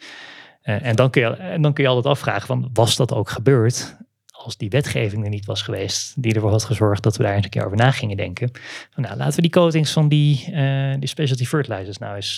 Uh, 0.64 0.86
en, 0.86 0.96
dan 0.96 1.10
kun 1.10 1.22
je, 1.22 1.28
en 1.28 1.62
dan 1.62 1.74
kun 1.74 1.84
je 1.84 1.90
altijd 1.90 2.14
afvragen 2.14 2.48
van, 2.48 2.70
was 2.74 2.96
dat 2.96 3.14
ook 3.14 3.30
gebeurd? 3.30 3.98
Als 4.32 4.58
die 4.58 4.70
wetgeving 4.70 5.24
er 5.24 5.30
niet 5.30 5.46
was 5.46 5.62
geweest, 5.62 6.22
die 6.22 6.34
ervoor 6.34 6.50
had 6.50 6.64
gezorgd 6.64 7.04
dat 7.04 7.18
we 7.18 7.24
daar 7.24 7.36
eens 7.36 7.44
een 7.44 7.50
keer 7.50 7.66
over 7.66 7.78
na 7.78 7.92
gingen 7.92 8.18
denken. 8.18 8.52
Nou, 8.96 9.16
laten 9.16 9.36
we 9.36 9.42
die 9.42 9.52
coatings 9.52 9.92
van 9.92 10.08
die, 10.08 10.48
uh, 10.52 10.94
die 11.00 11.10
specialty 11.10 11.46
fertilizers 11.46 11.98
nou 11.98 12.16
eens. 12.16 12.38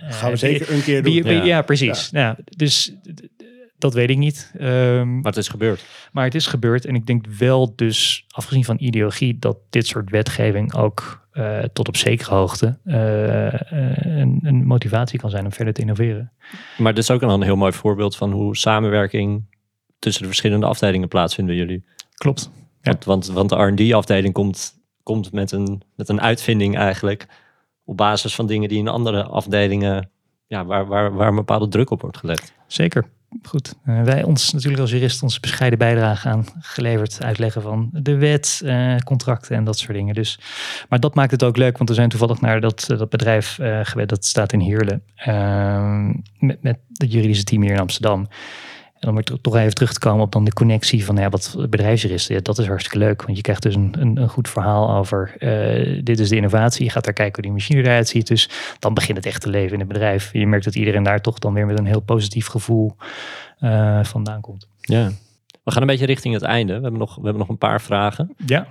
Gaan 0.00 0.30
we 0.30 0.36
zeker 0.36 0.72
een 0.72 0.82
keer 0.82 1.02
doen. 1.02 1.12
Ja. 1.12 1.42
ja. 1.42 1.62
precies. 1.62 2.08
Ja. 2.10 2.22
Nou, 2.22 2.36
dus 2.56 2.94
dat 3.82 3.94
weet 3.94 4.10
ik 4.10 4.18
niet. 4.18 4.52
Um, 4.60 5.14
maar 5.14 5.32
het 5.32 5.36
is 5.36 5.48
gebeurd. 5.48 5.84
Maar 6.12 6.24
het 6.24 6.34
is 6.34 6.46
gebeurd. 6.46 6.84
En 6.84 6.94
ik 6.94 7.06
denk 7.06 7.26
wel 7.26 7.72
dus, 7.76 8.24
afgezien 8.28 8.64
van 8.64 8.76
ideologie, 8.78 9.38
dat 9.38 9.56
dit 9.70 9.86
soort 9.86 10.10
wetgeving 10.10 10.74
ook 10.74 11.26
uh, 11.32 11.58
tot 11.58 11.88
op 11.88 11.96
zekere 11.96 12.34
hoogte 12.34 12.78
uh, 12.84 13.52
een, 14.18 14.40
een, 14.42 14.66
motivatie 14.66 15.18
kan 15.18 15.30
zijn 15.30 15.44
om 15.44 15.52
verder 15.52 15.74
te 15.74 15.80
innoveren. 15.80 16.32
Maar 16.78 16.94
dit 16.94 17.02
is 17.02 17.10
ook 17.10 17.22
een 17.22 17.42
heel 17.42 17.56
mooi 17.56 17.72
voorbeeld 17.72 18.16
van 18.16 18.32
hoe 18.32 18.56
samenwerking 18.56 19.44
tussen 19.98 20.22
de 20.22 20.28
verschillende 20.28 20.66
afdelingen 20.66 21.08
plaatsvindt 21.08 21.50
bij 21.50 21.60
jullie. 21.60 21.84
Klopt. 22.14 22.50
Ja. 22.82 22.90
Want, 22.90 23.04
want, 23.04 23.26
want 23.26 23.48
de 23.48 23.56
R&D-afdeling 23.56 24.34
komt, 24.34 24.74
komt 25.02 25.32
met, 25.32 25.52
een, 25.52 25.82
met 25.96 26.08
een 26.08 26.20
uitvinding 26.20 26.76
eigenlijk 26.76 27.26
op 27.84 27.96
basis 27.96 28.34
van 28.34 28.46
dingen 28.46 28.68
die 28.68 28.78
in 28.78 28.88
andere 28.88 29.24
afdelingen, 29.24 30.10
ja, 30.46 30.64
waar, 30.64 30.86
waar, 30.86 31.14
waar 31.14 31.28
een 31.28 31.34
bepaalde 31.34 31.68
druk 31.68 31.90
op 31.90 32.00
wordt 32.00 32.18
gelegd. 32.18 32.54
Zeker 32.66 33.06
goed. 33.42 33.74
Uh, 33.86 34.02
wij 34.02 34.22
ons 34.22 34.52
natuurlijk 34.52 34.80
als 34.80 34.90
jurist 34.90 35.22
onze 35.22 35.40
bescheiden 35.40 35.78
bijdrage 35.78 36.28
aan 36.28 36.44
geleverd 36.60 37.22
uitleggen 37.22 37.62
van 37.62 37.90
de 37.92 38.16
wet, 38.16 38.60
uh, 38.64 38.96
contracten 38.96 39.56
en 39.56 39.64
dat 39.64 39.78
soort 39.78 39.92
dingen. 39.92 40.14
Dus, 40.14 40.38
maar 40.88 41.00
dat 41.00 41.14
maakt 41.14 41.30
het 41.30 41.42
ook 41.42 41.56
leuk, 41.56 41.76
want 41.76 41.88
we 41.88 41.94
zijn 41.94 42.08
toevallig 42.08 42.40
naar 42.40 42.60
dat, 42.60 42.84
dat 42.88 43.10
bedrijf 43.10 43.58
uh, 43.58 43.80
geweest, 43.82 44.08
dat 44.08 44.24
staat 44.24 44.52
in 44.52 44.60
Heerlen, 44.60 45.02
ehm, 45.14 46.06
met, 46.38 46.62
met 46.62 46.78
het 46.92 47.12
juridische 47.12 47.44
team 47.44 47.62
hier 47.62 47.72
in 47.72 47.80
Amsterdam. 47.80 48.28
En 49.02 49.08
om 49.08 49.16
er 49.16 49.40
toch 49.40 49.56
even 49.56 49.74
terug 49.74 49.92
te 49.92 49.98
komen 49.98 50.24
op 50.24 50.32
dan 50.32 50.44
de 50.44 50.52
connectie 50.52 51.04
van 51.04 51.16
ja, 51.16 51.28
wat 51.28 51.56
bedrijfsjuristen. 51.68 52.34
Ja, 52.34 52.40
dat 52.40 52.58
is 52.58 52.66
hartstikke 52.66 52.98
leuk, 52.98 53.22
want 53.22 53.36
je 53.36 53.42
krijgt 53.42 53.62
dus 53.62 53.74
een, 53.74 53.94
een, 53.98 54.16
een 54.16 54.28
goed 54.28 54.48
verhaal 54.48 54.96
over 54.96 55.34
uh, 55.38 56.00
dit 56.04 56.18
is 56.20 56.28
de 56.28 56.36
innovatie. 56.36 56.84
Je 56.84 56.90
gaat 56.90 57.04
daar 57.04 57.12
kijken 57.12 57.34
hoe 57.34 57.42
die 57.42 57.52
machine 57.52 57.82
eruit 57.82 58.08
ziet. 58.08 58.26
Dus 58.26 58.50
dan 58.78 58.94
begint 58.94 59.16
het 59.16 59.26
echt 59.26 59.40
te 59.40 59.48
leven 59.48 59.72
in 59.72 59.78
het 59.78 59.88
bedrijf. 59.88 60.32
Je 60.32 60.46
merkt 60.46 60.64
dat 60.64 60.74
iedereen 60.74 61.02
daar 61.02 61.20
toch 61.20 61.38
dan 61.38 61.52
weer 61.52 61.66
met 61.66 61.78
een 61.78 61.86
heel 61.86 62.00
positief 62.00 62.46
gevoel 62.46 62.96
uh, 63.60 64.04
vandaan 64.04 64.40
komt. 64.40 64.68
Ja. 64.80 65.10
We 65.64 65.70
gaan 65.70 65.82
een 65.82 65.88
beetje 65.88 66.06
richting 66.06 66.34
het 66.34 66.42
einde. 66.42 66.74
We 66.74 66.82
hebben 66.82 67.00
nog, 67.00 67.14
we 67.14 67.22
hebben 67.22 67.40
nog 67.40 67.48
een 67.48 67.58
paar 67.58 67.80
vragen. 67.80 68.34
Ja. 68.46 68.66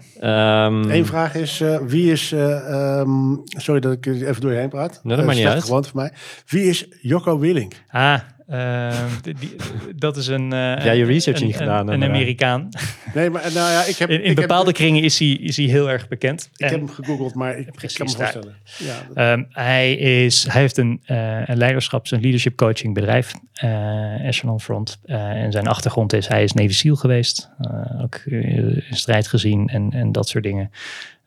Um, 0.66 0.90
Eén 0.90 1.06
vraag 1.06 1.36
is, 1.36 1.60
uh, 1.60 1.78
wie 1.78 2.12
is... 2.12 2.32
Um, 2.32 3.42
sorry 3.46 3.80
dat 3.80 3.92
ik 3.92 4.06
even 4.06 4.42
door 4.42 4.52
je 4.52 4.58
heen 4.58 4.70
praat. 4.70 5.00
Nee, 5.04 5.16
dat 5.16 5.26
maakt 5.26 5.38
niet 5.38 5.48
uit. 5.48 5.64
Gewoon 5.64 5.86
voor 5.86 6.00
mij. 6.00 6.12
Wie 6.48 6.64
is 6.64 6.88
Jocko 7.02 7.40
Willink? 7.40 7.74
Ah, 7.90 8.20
uh, 8.52 8.94
die, 9.22 9.34
die, 9.34 9.56
dat 9.96 10.18
is 10.18 10.28
een... 10.28 10.44
Uh, 10.44 10.86
ja, 10.86 10.92
je 10.92 11.06
research 11.06 11.40
een, 11.40 11.46
niet 11.46 11.56
gedaan. 11.56 11.88
Een, 11.88 12.02
een 12.02 12.10
Amerikaan. 12.10 12.70
Nee, 13.14 13.30
maar 13.30 13.42
nou 13.42 13.72
ja, 13.72 13.84
ik 13.84 13.96
heb... 13.96 14.10
In, 14.10 14.24
in 14.24 14.30
ik 14.30 14.36
bepaalde 14.36 14.68
heb, 14.68 14.76
kringen 14.76 15.04
is 15.04 15.20
hij, 15.20 15.28
is 15.28 15.58
hij 15.58 15.66
heel 15.66 15.90
erg 15.90 16.08
bekend. 16.08 16.50
Ik 16.54 16.66
en, 16.66 16.70
heb 16.70 16.80
hem 16.80 16.90
gegoogeld, 16.90 17.36
maar 17.36 17.58
ik, 17.58 17.68
ik 17.68 17.94
kan 17.94 18.06
me 18.06 18.12
voorstellen. 18.12 18.56
Ja, 18.78 19.34
um, 19.34 19.48
hij, 19.50 19.94
is, 19.94 20.46
hij 20.50 20.62
heeft 20.62 20.78
een, 20.78 21.02
uh, 21.08 21.48
een 21.48 21.58
leiderschaps- 21.58 22.12
en 22.12 22.22
leadership 22.22 22.56
coaching 22.56 22.94
bedrijf, 22.94 23.34
uh, 23.64 24.28
Echelon 24.28 24.62
Front. 24.62 25.00
en 25.06 25.52
zijn 25.52 25.68
achtergrond 25.68 26.14
is, 26.14 26.28
hij 26.28 26.44
is 26.44 26.54
Navy 26.54 26.74
SEAL 26.74 26.96
geweest. 26.96 27.50
ook 28.02 28.16
in 28.26 28.84
strijd 28.90 29.28
gezien 29.28 29.68
en, 29.68 29.92
en 29.92 30.12
dat 30.12 30.28
soort 30.28 30.44
dingen. 30.44 30.72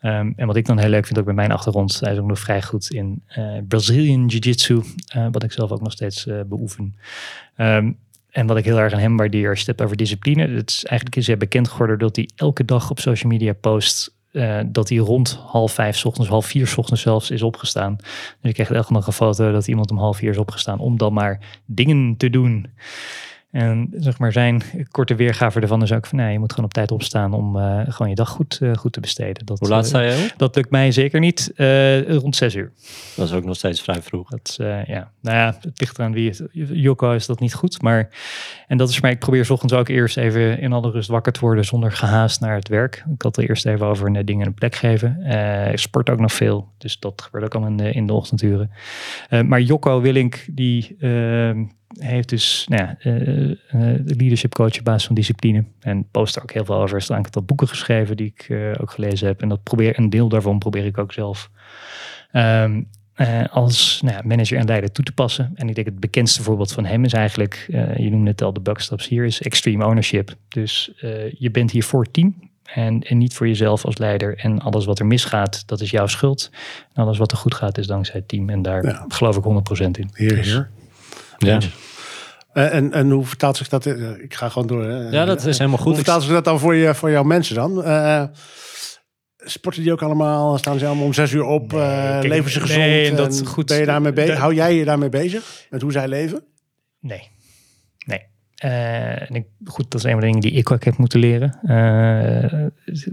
Um, 0.05 0.33
en 0.37 0.47
wat 0.47 0.57
ik 0.57 0.67
dan 0.67 0.79
heel 0.79 0.88
leuk 0.88 1.07
vind, 1.07 1.19
ook 1.19 1.27
met 1.27 1.35
mijn 1.35 1.53
achtergrond, 1.53 2.01
hij 2.01 2.12
is 2.12 2.19
ook 2.19 2.27
nog 2.27 2.38
vrij 2.38 2.62
goed 2.62 2.90
in 2.90 3.23
uh, 3.38 3.59
Brazilian 3.69 4.27
Jiu-Jitsu, 4.27 4.75
uh, 5.17 5.27
wat 5.31 5.43
ik 5.43 5.53
zelf 5.53 5.71
ook 5.71 5.83
nog 5.83 5.93
steeds 5.93 6.27
uh, 6.27 6.40
beoefen. 6.47 6.97
Um, 7.57 7.99
en 8.31 8.47
wat 8.47 8.57
ik 8.57 8.64
heel 8.64 8.79
erg 8.79 8.93
aan 8.93 8.99
hem 8.99 9.17
waardeer, 9.17 9.51
als 9.51 9.59
je 9.59 9.67
hebt 9.67 9.83
over 9.83 9.97
discipline, 9.97 10.49
het 10.49 10.71
is 10.71 10.85
eigenlijk 10.85 11.19
is 11.19 11.27
hij 11.27 11.37
bekend 11.37 11.69
geworden 11.69 11.99
dat 11.99 12.17
hij 12.17 12.29
elke 12.37 12.64
dag 12.64 12.90
op 12.90 13.01
social 13.01 13.33
media 13.33 13.53
post 13.53 14.12
dat 14.67 14.88
hij 14.88 14.99
rond 14.99 15.38
half 15.47 15.73
vijf 15.73 16.05
ochtends, 16.05 16.31
half 16.31 16.47
vier 16.47 16.75
ochtends 16.77 17.03
zelfs 17.03 17.31
is 17.31 17.43
opgestaan. 17.43 17.97
Dus 17.97 18.07
ik 18.40 18.55
krijg 18.55 18.71
elke 18.71 18.93
dag 18.93 19.07
een 19.07 19.12
foto 19.12 19.53
dat 19.53 19.69
iemand 19.69 19.90
om 19.90 19.99
half 19.99 20.17
vier 20.17 20.31
is 20.31 20.38
opgestaan 20.38 20.79
om 20.79 20.99
dan 20.99 21.12
maar 21.12 21.61
dingen 21.64 22.17
te 22.17 22.31
doen. 22.31 22.67
En 23.55 23.88
zeg 23.97 24.19
maar 24.19 24.33
zijn 24.33 24.62
korte 24.90 25.14
weergave 25.14 25.61
ervan 25.61 25.83
is 25.83 25.93
ook 25.93 26.07
van, 26.07 26.19
nou, 26.19 26.31
je 26.31 26.38
moet 26.38 26.51
gewoon 26.51 26.64
op 26.64 26.73
tijd 26.73 26.90
opstaan 26.90 27.33
om 27.33 27.57
uh, 27.57 27.81
gewoon 27.88 28.09
je 28.09 28.14
dag 28.14 28.29
goed, 28.29 28.59
uh, 28.62 28.75
goed 28.75 28.93
te 28.93 29.01
besteden. 29.01 29.47
Dat, 29.47 29.59
Hoe 29.59 29.69
laat 29.69 29.87
sta 29.87 30.01
je 30.01 30.29
op? 30.31 30.38
Dat 30.38 30.57
lukt 30.57 30.71
mij 30.71 30.93
zeker 30.93 31.21
niet. 31.21 31.53
Uh, 31.57 32.17
rond 32.17 32.37
zes 32.37 32.55
uur. 32.55 32.73
Dat 33.17 33.27
is 33.27 33.33
ook 33.33 33.45
nog 33.45 33.57
steeds 33.57 33.83
vrij 33.83 34.03
vroeg. 34.03 34.31
Dat, 34.31 34.55
ja, 34.87 35.11
nou 35.21 35.37
ja, 35.37 35.57
het 35.61 35.81
ligt 35.81 35.99
eraan 35.99 36.12
wie 36.12 36.29
het. 36.29 36.43
Joko 36.53 37.12
is 37.12 37.27
dat 37.27 37.40
niet 37.40 37.55
goed, 37.55 37.83
maar 37.83 38.09
en 38.67 38.77
dat 38.77 38.88
is 38.88 39.01
mij. 39.01 39.11
Ik 39.11 39.19
probeer 39.19 39.45
's 39.45 39.51
ochtends 39.51 39.75
ook 39.75 39.88
eerst 39.88 40.17
even 40.17 40.59
in 40.59 40.73
alle 40.73 40.90
rust 40.90 41.09
wakker 41.09 41.33
te 41.33 41.40
worden 41.40 41.64
zonder 41.64 41.93
gehaast 41.93 42.40
naar 42.40 42.55
het 42.55 42.69
werk. 42.69 43.05
Ik 43.14 43.23
had 43.23 43.37
er 43.37 43.49
eerst 43.49 43.67
even 43.67 43.87
over 43.87 44.11
net 44.11 44.27
dingen 44.27 44.47
een 44.47 44.55
plek 44.55 44.75
geven. 44.75 45.21
ik 45.73 45.79
sport 45.79 46.11
ook 46.11 46.21
nog 46.21 46.33
veel, 46.33 46.69
dus 46.79 46.99
dat 46.99 47.23
gebeurt 47.23 47.45
ook 47.45 47.62
al 47.62 47.67
in 47.67 47.77
de, 47.77 47.93
in 47.93 48.07
de 48.07 48.12
ochtenduren. 48.12 48.71
maar 49.47 49.61
Joko 49.61 50.01
Willink, 50.01 50.47
die 50.51 50.97
ehm, 50.99 51.64
heeft 51.99 52.29
dus 52.29 52.67
nou 52.69 52.83
ja, 52.83 52.97
uh, 53.11 53.49
uh, 53.49 53.57
de 54.01 54.15
leadership 54.17 54.55
coach 54.55 54.79
op 54.79 54.85
basis 54.85 55.07
van 55.07 55.15
discipline. 55.15 55.65
En 55.81 56.09
post 56.11 56.37
er 56.37 56.43
ook 56.43 56.53
heel 56.53 56.65
veel 56.65 56.75
over. 56.75 56.97
Er 56.97 57.03
staan 57.03 57.19
een 57.19 57.25
aantal 57.25 57.43
boeken 57.43 57.69
geschreven 57.69 58.17
die 58.17 58.33
ik 58.37 58.49
uh, 58.49 58.73
ook 58.81 58.91
gelezen 58.91 59.27
heb. 59.27 59.43
En 59.43 59.49
dat 59.49 59.63
probeer, 59.63 59.99
een 59.99 60.11
deel 60.11 60.29
daarvan 60.29 60.59
probeer 60.59 60.85
ik 60.85 60.99
ook 60.99 61.13
zelf 61.13 61.51
um, 62.33 62.89
als 63.51 64.01
nou 64.03 64.17
ja, 64.17 64.23
manager 64.25 64.59
en 64.59 64.67
leider 64.67 64.93
toe 64.93 65.05
te 65.05 65.13
passen. 65.13 65.53
En 65.55 65.69
ik 65.69 65.75
denk 65.75 65.87
het 65.87 66.01
bekendste 66.01 66.43
voorbeeld 66.43 66.73
van 66.73 66.85
hem 66.85 67.05
is 67.05 67.13
eigenlijk, 67.13 67.65
je 67.97 68.11
noemde 68.11 68.31
het 68.31 68.43
al, 68.43 68.53
de 68.53 68.61
buckstops 68.61 69.09
hier, 69.09 69.25
is 69.25 69.43
extreme 69.43 69.87
ownership. 69.87 70.35
Dus 70.49 70.93
je 71.39 71.51
bent 71.51 71.71
hier 71.71 71.85
voor 71.85 72.03
het 72.03 72.13
team. 72.13 72.35
En, 72.73 73.03
en, 73.03 73.19
niet 73.19 73.35
voor 73.35 73.49
jezelf 73.49 73.85
als 73.85 73.99
leider. 73.99 74.39
En 74.39 74.61
alles 74.61 74.85
wat 74.85 74.99
er 74.99 75.07
misgaat, 75.07 75.63
dat 75.67 75.81
is 75.81 75.91
jouw 75.91 76.07
schuld. 76.07 76.51
En 76.93 77.03
alles 77.03 77.19
wat 77.19 77.33
er 77.33 77.39
goed 77.39 77.55
gaat, 77.55 77.79
is 77.79 77.87
dankzij 77.87 78.15
het 78.15 78.29
team. 78.29 78.51
En 78.51 78.63
daar 78.63 78.87
ja. 78.87 79.05
geloof 79.09 79.37
ik 79.37 79.45
100% 79.45 79.87
in. 79.91 80.11
Heer, 80.13 80.37
heer. 80.37 80.71
Ja. 81.45 81.59
Uh, 82.55 82.75
en, 82.75 82.93
en 82.93 83.11
hoe 83.11 83.25
vertaalt 83.25 83.57
zich 83.57 83.69
dat? 83.69 83.87
Uh, 83.87 84.11
ik 84.19 84.35
ga 84.35 84.49
gewoon 84.49 84.69
door. 84.69 84.85
Hè. 84.85 85.09
Ja, 85.09 85.25
dat 85.25 85.45
is 85.45 85.59
helemaal 85.59 85.79
goed. 85.79 85.87
Hoe 85.87 85.95
vertaalt 85.95 86.23
zich 86.23 86.33
dat 86.33 86.45
dan 86.45 86.59
voor, 86.59 86.75
je, 86.75 86.95
voor 86.95 87.11
jouw 87.11 87.23
mensen 87.23 87.55
dan? 87.55 87.79
Uh, 87.79 88.25
sporten 89.37 89.83
die 89.83 89.93
ook 89.93 90.03
allemaal? 90.03 90.59
Staan 90.59 90.79
ze 90.79 90.87
allemaal 90.87 91.05
om 91.05 91.13
zes 91.13 91.33
uur 91.33 91.45
op? 91.45 91.73
Nee, 91.73 92.29
leven 92.29 92.51
ze 92.51 92.61
gezond? 92.61 92.79
Nee, 92.79 93.11
en 93.11 93.17
dat 93.17 93.43
goed. 93.47 93.67
Ben 93.67 93.79
je 93.79 93.87
daarmee 93.87 94.13
bezig? 94.13 94.39
Hou 94.39 94.55
jij 94.55 94.75
je 94.75 94.85
daarmee 94.85 95.09
bezig? 95.09 95.67
Met 95.71 95.83
hoe 95.83 95.93
zij 95.93 96.09
leven? 96.09 96.45
Nee. 97.01 97.31
Nee. 98.07 98.33
Uh, 98.64 99.31
en 99.31 99.35
ik, 99.35 99.47
goed, 99.64 99.90
dat 99.90 100.01
is 100.01 100.07
een 100.07 100.11
van 100.11 100.21
de 100.21 100.27
dingen 100.27 100.40
die 100.40 100.53
ik 100.53 100.71
ook 100.71 100.85
heb 100.85 100.97
moeten 100.97 101.19
leren. 101.19 101.59
Uh, 101.62 102.67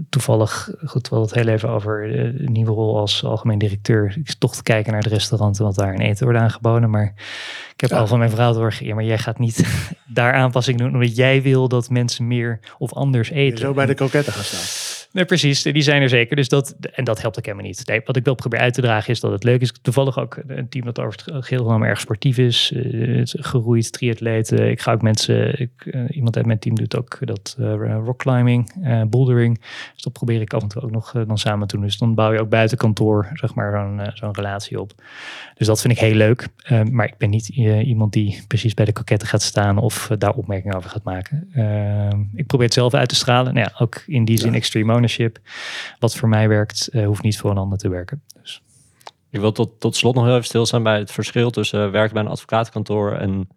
toevallig, 0.08 0.70
goed, 0.84 1.08
we 1.08 1.14
hadden 1.14 1.34
het 1.34 1.44
heel 1.44 1.54
even 1.54 1.68
over 1.68 2.08
de 2.38 2.50
nieuwe 2.50 2.70
rol 2.70 2.98
als 2.98 3.24
algemeen 3.24 3.58
directeur. 3.58 4.16
Ik 4.24 4.34
toch 4.38 4.56
te 4.56 4.62
kijken 4.62 4.92
naar 4.92 5.02
de 5.02 5.08
restauranten, 5.08 5.64
wat 5.64 5.74
daar 5.74 5.94
in 5.94 6.00
eten 6.00 6.24
wordt 6.24 6.40
aangeboden. 6.40 6.90
Maar 6.90 7.12
ik 7.72 7.80
heb 7.80 7.90
ja. 7.90 7.98
al 7.98 8.06
van 8.06 8.18
mijn 8.18 8.30
vrouw 8.30 8.52
doorgegeven, 8.52 8.86
ja, 8.86 8.94
maar 8.94 9.04
jij 9.04 9.18
gaat 9.18 9.38
niet 9.38 9.64
daar 10.06 10.32
aanpassing 10.32 10.78
doen, 10.78 10.92
omdat 10.92 11.16
jij 11.16 11.42
wil 11.42 11.68
dat 11.68 11.90
mensen 11.90 12.26
meer 12.26 12.60
of 12.78 12.92
anders 12.92 13.30
eten. 13.30 13.58
Je 13.58 13.64
zo 13.64 13.74
bij 13.74 13.86
de 13.86 13.94
kroketten 13.94 14.32
gaan 14.32 14.44
staan. 14.44 15.01
Nee, 15.12 15.24
precies, 15.24 15.62
die 15.62 15.82
zijn 15.82 16.02
er 16.02 16.08
zeker. 16.08 16.36
Dus 16.36 16.48
dat, 16.48 16.76
en 16.92 17.04
dat 17.04 17.20
helpt 17.20 17.38
ook 17.38 17.44
helemaal 17.44 17.66
niet. 17.66 17.82
Nee, 17.86 18.00
wat 18.04 18.16
ik 18.16 18.24
wil 18.24 18.34
proberen 18.34 18.64
uit 18.64 18.74
te 18.74 18.80
dragen 18.80 19.10
is 19.10 19.20
dat 19.20 19.32
het 19.32 19.44
leuk 19.44 19.60
is. 19.60 19.72
Toevallig 19.82 20.18
ook 20.18 20.38
een 20.46 20.68
team 20.68 20.84
dat 20.84 21.00
over 21.00 21.12
het 21.12 21.44
geheel 21.44 21.64
genomen 21.64 21.88
erg 21.88 22.00
sportief 22.00 22.38
is. 22.38 22.72
Uh, 22.74 23.20
geroeid, 23.24 23.92
triatleten. 23.92 24.70
Ik 24.70 24.80
ga 24.80 24.92
ook 24.92 25.02
mensen, 25.02 25.60
ik, 25.60 25.70
uh, 25.84 26.04
iemand 26.08 26.36
uit 26.36 26.46
mijn 26.46 26.58
team 26.58 26.74
doet 26.74 26.96
ook 26.96 27.18
dat 27.20 27.56
uh, 27.60 27.96
rock 28.04 28.18
climbing, 28.18 28.72
bouldering. 29.10 29.60
Dus 29.94 30.02
dat 30.02 30.12
probeer 30.12 30.40
ik 30.40 30.52
af 30.52 30.62
en 30.62 30.68
toe 30.68 30.82
ook 30.82 30.90
nog 30.90 31.12
dan 31.26 31.38
samen 31.38 31.66
te 31.66 31.76
doen. 31.76 31.84
Dus 31.84 31.98
dan 31.98 32.14
bouw 32.14 32.32
je 32.32 32.40
ook 32.40 32.48
buiten 32.48 32.78
kantoor, 32.78 33.30
zeg 33.34 33.54
maar, 33.54 33.72
zo'n 33.72 34.10
zo'n 34.14 34.34
relatie 34.34 34.80
op. 34.80 34.92
Dus 35.54 35.66
dat 35.66 35.80
vind 35.80 35.92
ik 35.92 35.98
heel 35.98 36.14
leuk. 36.14 36.48
maar 36.90 37.06
ik 37.06 37.16
ben 37.18 37.30
niet 37.30 37.48
iemand 37.48 38.12
die 38.12 38.42
precies 38.48 38.74
bij 38.74 38.84
de 38.84 38.92
koketten 38.92 39.28
gaat 39.28 39.42
staan 39.42 39.78
of 39.78 40.10
daar 40.18 40.34
opmerkingen 40.34 40.76
over 40.76 40.90
gaat 40.90 41.04
maken. 41.04 41.48
ik 42.34 42.46
probeer 42.46 42.66
het 42.66 42.74
zelf 42.74 42.94
uit 42.94 43.08
te 43.08 43.14
stralen. 43.14 43.54
Nou 43.54 43.66
ja, 43.70 43.84
ook 43.84 44.02
in 44.06 44.24
die 44.24 44.38
zin 44.38 44.50
ja. 44.50 44.56
extreme 44.56 44.92
ownership. 45.02 45.38
Wat 45.98 46.16
voor 46.16 46.28
mij 46.28 46.48
werkt, 46.48 46.88
uh, 46.92 47.06
hoeft 47.06 47.22
niet 47.22 47.38
voor 47.38 47.50
een 47.50 47.56
ander 47.58 47.78
te 47.78 47.88
werken. 47.88 48.22
Dus. 48.40 48.62
Ik 49.30 49.40
wil 49.40 49.52
tot, 49.52 49.80
tot 49.80 49.96
slot 49.96 50.14
nog 50.14 50.24
heel 50.24 50.34
even 50.34 50.46
stilstaan 50.46 50.82
bij 50.82 50.98
het 50.98 51.12
verschil 51.12 51.50
tussen 51.50 51.86
uh, 51.86 51.90
werken 51.90 52.14
bij 52.14 52.22
een 52.22 52.28
advocatenkantoor 52.28 53.12
en 53.12 53.48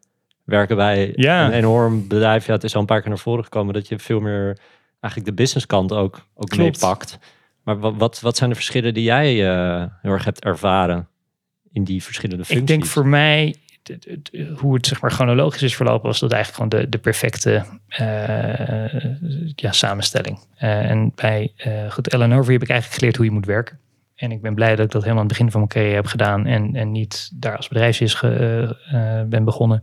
werken 0.43 0.75
bij 0.75 1.13
ja. 1.15 1.45
een 1.45 1.51
enorm 1.51 2.07
bedrijf. 2.07 2.45
Ja, 2.45 2.53
het 2.53 2.63
is 2.63 2.75
al 2.75 2.81
een 2.81 2.87
paar 2.87 2.99
keer 3.01 3.09
naar 3.09 3.19
voren 3.19 3.43
gekomen 3.43 3.73
dat 3.73 3.87
je 3.87 3.99
veel 3.99 4.19
meer 4.19 4.57
eigenlijk 4.99 5.25
de 5.35 5.41
businesskant 5.41 5.91
ook, 5.93 6.27
ook 6.35 6.57
meepakt. 6.57 7.19
Maar 7.63 7.79
wat, 7.79 7.93
wat, 7.97 8.19
wat 8.19 8.37
zijn 8.37 8.49
de 8.49 8.55
verschillen 8.55 8.93
die 8.93 9.03
jij 9.03 9.33
uh, 9.33 9.85
heel 10.01 10.11
erg 10.11 10.25
hebt 10.25 10.43
ervaren 10.43 11.07
in 11.71 11.83
die 11.83 12.03
verschillende 12.03 12.45
functies? 12.45 12.61
Ik 12.61 12.67
denk 12.67 12.85
voor 12.85 13.07
mij 13.07 13.55
hoe 14.55 14.73
het 14.73 14.85
zeg 14.85 15.01
maar 15.01 15.11
chronologisch 15.11 15.61
is 15.61 15.75
verlopen, 15.75 16.07
was 16.07 16.19
dat 16.19 16.31
eigenlijk 16.31 16.63
gewoon 16.63 16.83
de, 16.83 16.89
de 16.89 16.97
perfecte 16.97 17.65
uh, 17.99 19.01
ja, 19.55 19.71
samenstelling. 19.71 20.39
Uh, 20.63 20.89
en 20.89 21.11
bij 21.15 21.53
uh, 21.67 21.91
goed, 21.91 22.13
Eleanor 22.13 22.51
heb 22.51 22.61
ik 22.61 22.69
eigenlijk 22.69 22.99
geleerd 22.99 23.15
hoe 23.15 23.25
je 23.25 23.31
moet 23.31 23.45
werken. 23.45 23.79
En 24.15 24.31
ik 24.31 24.41
ben 24.41 24.55
blij 24.55 24.75
dat 24.75 24.85
ik 24.85 24.91
dat 24.91 25.01
helemaal 25.01 25.23
aan 25.23 25.29
het 25.29 25.37
begin 25.37 25.51
van 25.51 25.59
mijn 25.59 25.71
carrière 25.71 25.95
heb 25.95 26.05
gedaan 26.05 26.45
en, 26.45 26.75
en 26.75 26.91
niet 26.91 27.31
daar 27.33 27.57
als 27.57 27.67
bedrijfsjes 27.67 28.19
ben 29.27 29.43
begonnen. 29.43 29.81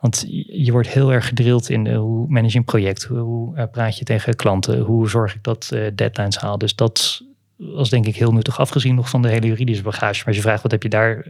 Want 0.00 0.24
je 0.46 0.72
wordt 0.72 0.88
heel 0.88 1.12
erg 1.12 1.28
gedrild 1.28 1.68
in 1.68 1.94
hoe 1.94 2.28
manage 2.28 2.56
een 2.56 2.64
project, 2.64 3.04
hoe 3.04 3.68
praat 3.72 3.98
je 3.98 4.04
tegen 4.04 4.36
klanten, 4.36 4.80
hoe 4.80 5.08
zorg 5.08 5.34
ik 5.34 5.42
dat 5.42 5.76
deadlines 5.94 6.36
haal. 6.36 6.58
Dus 6.58 6.74
dat 6.74 7.22
was 7.56 7.90
denk 7.90 8.06
ik 8.06 8.16
heel 8.16 8.32
nuttig 8.32 8.60
afgezien 8.60 8.94
nog 8.94 9.08
van 9.08 9.22
de 9.22 9.28
hele 9.28 9.46
juridische 9.46 9.82
bagage. 9.82 10.18
Maar 10.18 10.26
als 10.26 10.36
je 10.36 10.42
vraagt 10.42 10.62
wat 10.62 10.70
heb 10.70 10.82
je 10.82 10.88
daar 10.88 11.26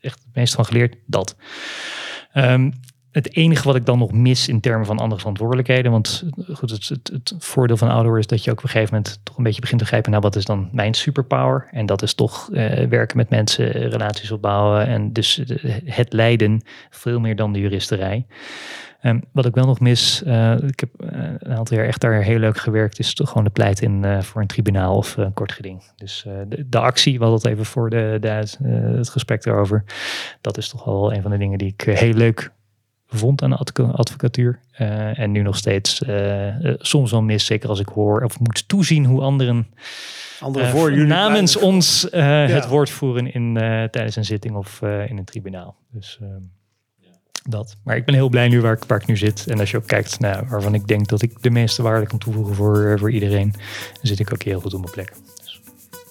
echt 0.00 0.18
het 0.18 0.34
meest 0.34 0.54
van 0.54 0.64
geleerd, 0.64 0.96
dat. 1.06 1.36
Um, 2.34 2.72
het 3.16 3.36
enige 3.36 3.62
wat 3.62 3.76
ik 3.76 3.86
dan 3.86 3.98
nog 3.98 4.12
mis 4.12 4.48
in 4.48 4.60
termen 4.60 4.86
van 4.86 4.98
andere 4.98 5.20
verantwoordelijkheden. 5.20 5.90
Want 5.90 6.24
goed, 6.52 6.70
het, 6.70 6.88
het, 6.88 7.34
voordeel 7.38 7.76
van 7.76 7.88
ouder 7.88 8.18
is 8.18 8.26
dat 8.26 8.44
je 8.44 8.50
ook 8.50 8.58
op 8.58 8.64
een 8.64 8.70
gegeven 8.70 8.94
moment 8.94 9.20
toch 9.22 9.36
een 9.36 9.44
beetje 9.44 9.60
begint 9.60 9.78
te 9.78 9.84
begrijpen. 9.84 10.10
Nou, 10.10 10.22
wat 10.22 10.36
is 10.36 10.44
dan 10.44 10.68
mijn 10.72 10.94
superpower? 10.94 11.68
En 11.70 11.86
dat 11.86 12.02
is 12.02 12.14
toch 12.14 12.48
uh, 12.52 12.86
werken 12.88 13.16
met 13.16 13.30
mensen, 13.30 13.70
relaties 13.70 14.30
opbouwen. 14.30 14.86
En 14.86 15.12
dus 15.12 15.42
het 15.84 16.12
leiden 16.12 16.62
veel 16.90 17.20
meer 17.20 17.36
dan 17.36 17.52
de 17.52 17.60
juristerij. 17.60 18.26
Um, 19.02 19.22
wat 19.32 19.46
ik 19.46 19.54
wel 19.54 19.66
nog 19.66 19.80
mis, 19.80 20.22
ik 20.66 20.80
heb 20.80 20.90
een 20.96 21.54
aantal 21.54 21.76
jaar 21.76 21.86
echt 21.86 22.00
daar 22.00 22.22
heel 22.22 22.38
leuk 22.38 22.58
gewerkt, 22.58 22.98
is 22.98 23.14
toch 23.14 23.28
gewoon 23.28 23.44
de 23.44 23.50
pleit 23.50 23.80
in 23.80 24.22
voor 24.22 24.40
een 24.40 24.46
tribunaal 24.46 24.96
of 24.96 25.16
een 25.16 25.32
kort 25.32 25.52
geding. 25.52 25.82
Dus 25.96 26.26
de, 26.48 26.68
de, 26.68 26.78
actie, 26.78 27.18
we 27.18 27.24
hadden 27.24 27.42
het 27.42 27.50
even 27.50 27.64
voor 27.64 27.90
de, 27.90 28.16
de 28.20 28.28
het 28.96 29.08
gesprek 29.08 29.46
erover. 29.46 29.84
Dat 30.40 30.56
is 30.56 30.68
toch 30.68 30.84
wel 30.84 31.12
een 31.12 31.22
van 31.22 31.30
de 31.30 31.38
dingen 31.38 31.58
die 31.58 31.74
ik 31.76 31.80
heel 31.80 32.12
leuk 32.12 32.54
vond 33.08 33.42
aan 33.42 33.50
de 33.50 33.82
advocatuur. 33.92 34.60
en 35.14 35.32
nu 35.32 35.42
nog 35.42 35.56
steeds 35.56 36.02
soms 36.78 37.10
wel 37.10 37.22
mis, 37.22 37.44
zeker 37.44 37.68
als 37.68 37.80
ik 37.80 37.88
hoor 37.88 38.22
of 38.22 38.40
moet 38.40 38.68
toezien 38.68 39.04
hoe 39.04 39.20
anderen 39.20 39.66
Andere 40.40 40.66
voor 40.66 40.90
jullie 40.90 41.06
namens 41.06 41.56
ons 41.56 42.06
ja. 42.10 42.18
het 42.46 42.68
woord 42.68 42.90
voeren 42.90 43.32
in, 43.32 43.54
tijdens 43.90 44.16
een 44.16 44.24
zitting 44.24 44.56
of 44.56 44.82
in 44.82 45.18
een 45.18 45.24
tribunaal. 45.24 45.76
Dus 45.90 46.18
ehm, 46.20 46.42
dat. 47.48 47.76
Maar 47.84 47.96
ik 47.96 48.04
ben 48.04 48.14
heel 48.14 48.28
blij 48.28 48.48
nu 48.48 48.60
waar 48.60 48.72
ik, 48.72 48.84
waar 48.84 49.00
ik 49.00 49.06
nu 49.06 49.16
zit. 49.16 49.46
En 49.46 49.60
als 49.60 49.70
je 49.70 49.76
ook 49.76 49.86
kijkt 49.86 50.20
naar 50.20 50.48
waarvan 50.48 50.74
ik 50.74 50.86
denk 50.86 51.08
dat 51.08 51.22
ik 51.22 51.42
de 51.42 51.50
meeste 51.50 51.82
waarde 51.82 52.06
kan 52.06 52.18
toevoegen 52.18 52.54
voor, 52.54 52.84
eh, 52.84 52.98
voor 52.98 53.10
iedereen, 53.10 53.50
dan 53.92 54.00
zit 54.02 54.18
ik 54.18 54.32
ook 54.32 54.42
heel 54.42 54.60
goed 54.60 54.74
op 54.74 54.80
mijn 54.80 54.92
plek. 54.92 55.12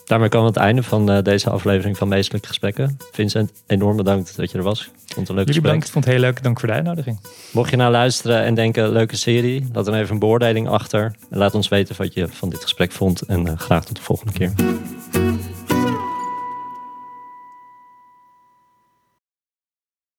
Daarmee 0.06 0.30
komen 0.30 0.54
we 0.54 0.60
aan 0.60 0.66
het 0.66 0.76
einde 0.76 0.84
van 0.84 1.12
uh, 1.12 1.22
deze 1.22 1.50
aflevering 1.50 1.98
van 1.98 2.08
Meestelijke 2.08 2.48
Gesprekken. 2.48 2.98
Vincent, 3.12 3.52
enorm 3.68 3.98
bedankt 3.98 4.36
dat 4.36 4.52
je 4.52 4.58
er 4.58 4.64
was. 4.64 4.82
Ik 4.82 4.88
vond 5.14 5.16
het 5.16 5.30
een 5.30 5.36
leuk 5.36 5.46
Jullie 5.46 5.62
bedankt, 5.62 5.86
ik 5.86 5.92
vond 5.92 6.06
het 6.06 6.14
heel 6.14 6.24
leuk. 6.24 6.44
Dank 6.44 6.60
voor 6.60 6.68
de 6.68 6.74
uitnodiging. 6.74 7.20
Mocht 7.52 7.70
je 7.70 7.76
nou 7.76 7.92
luisteren 7.92 8.44
en 8.44 8.56
denken, 8.56 8.90
leuke 8.90 9.16
serie, 9.16 9.68
laat 9.74 9.86
dan 9.86 9.94
even 9.94 10.14
een 10.14 10.20
beoordeling 10.20 10.68
achter. 10.68 11.16
En 11.30 11.38
laat 11.38 11.56
ons 11.56 11.68
weten 11.68 11.96
wat 11.98 12.14
je 12.14 12.28
van 12.28 12.50
dit 12.50 12.62
gesprek 12.62 12.92
vond. 12.92 13.22
En 13.22 13.46
uh, 13.46 13.52
graag 13.58 13.86
tot 13.86 13.96
de 13.96 14.02
volgende 14.02 14.34
keer. 14.34 14.54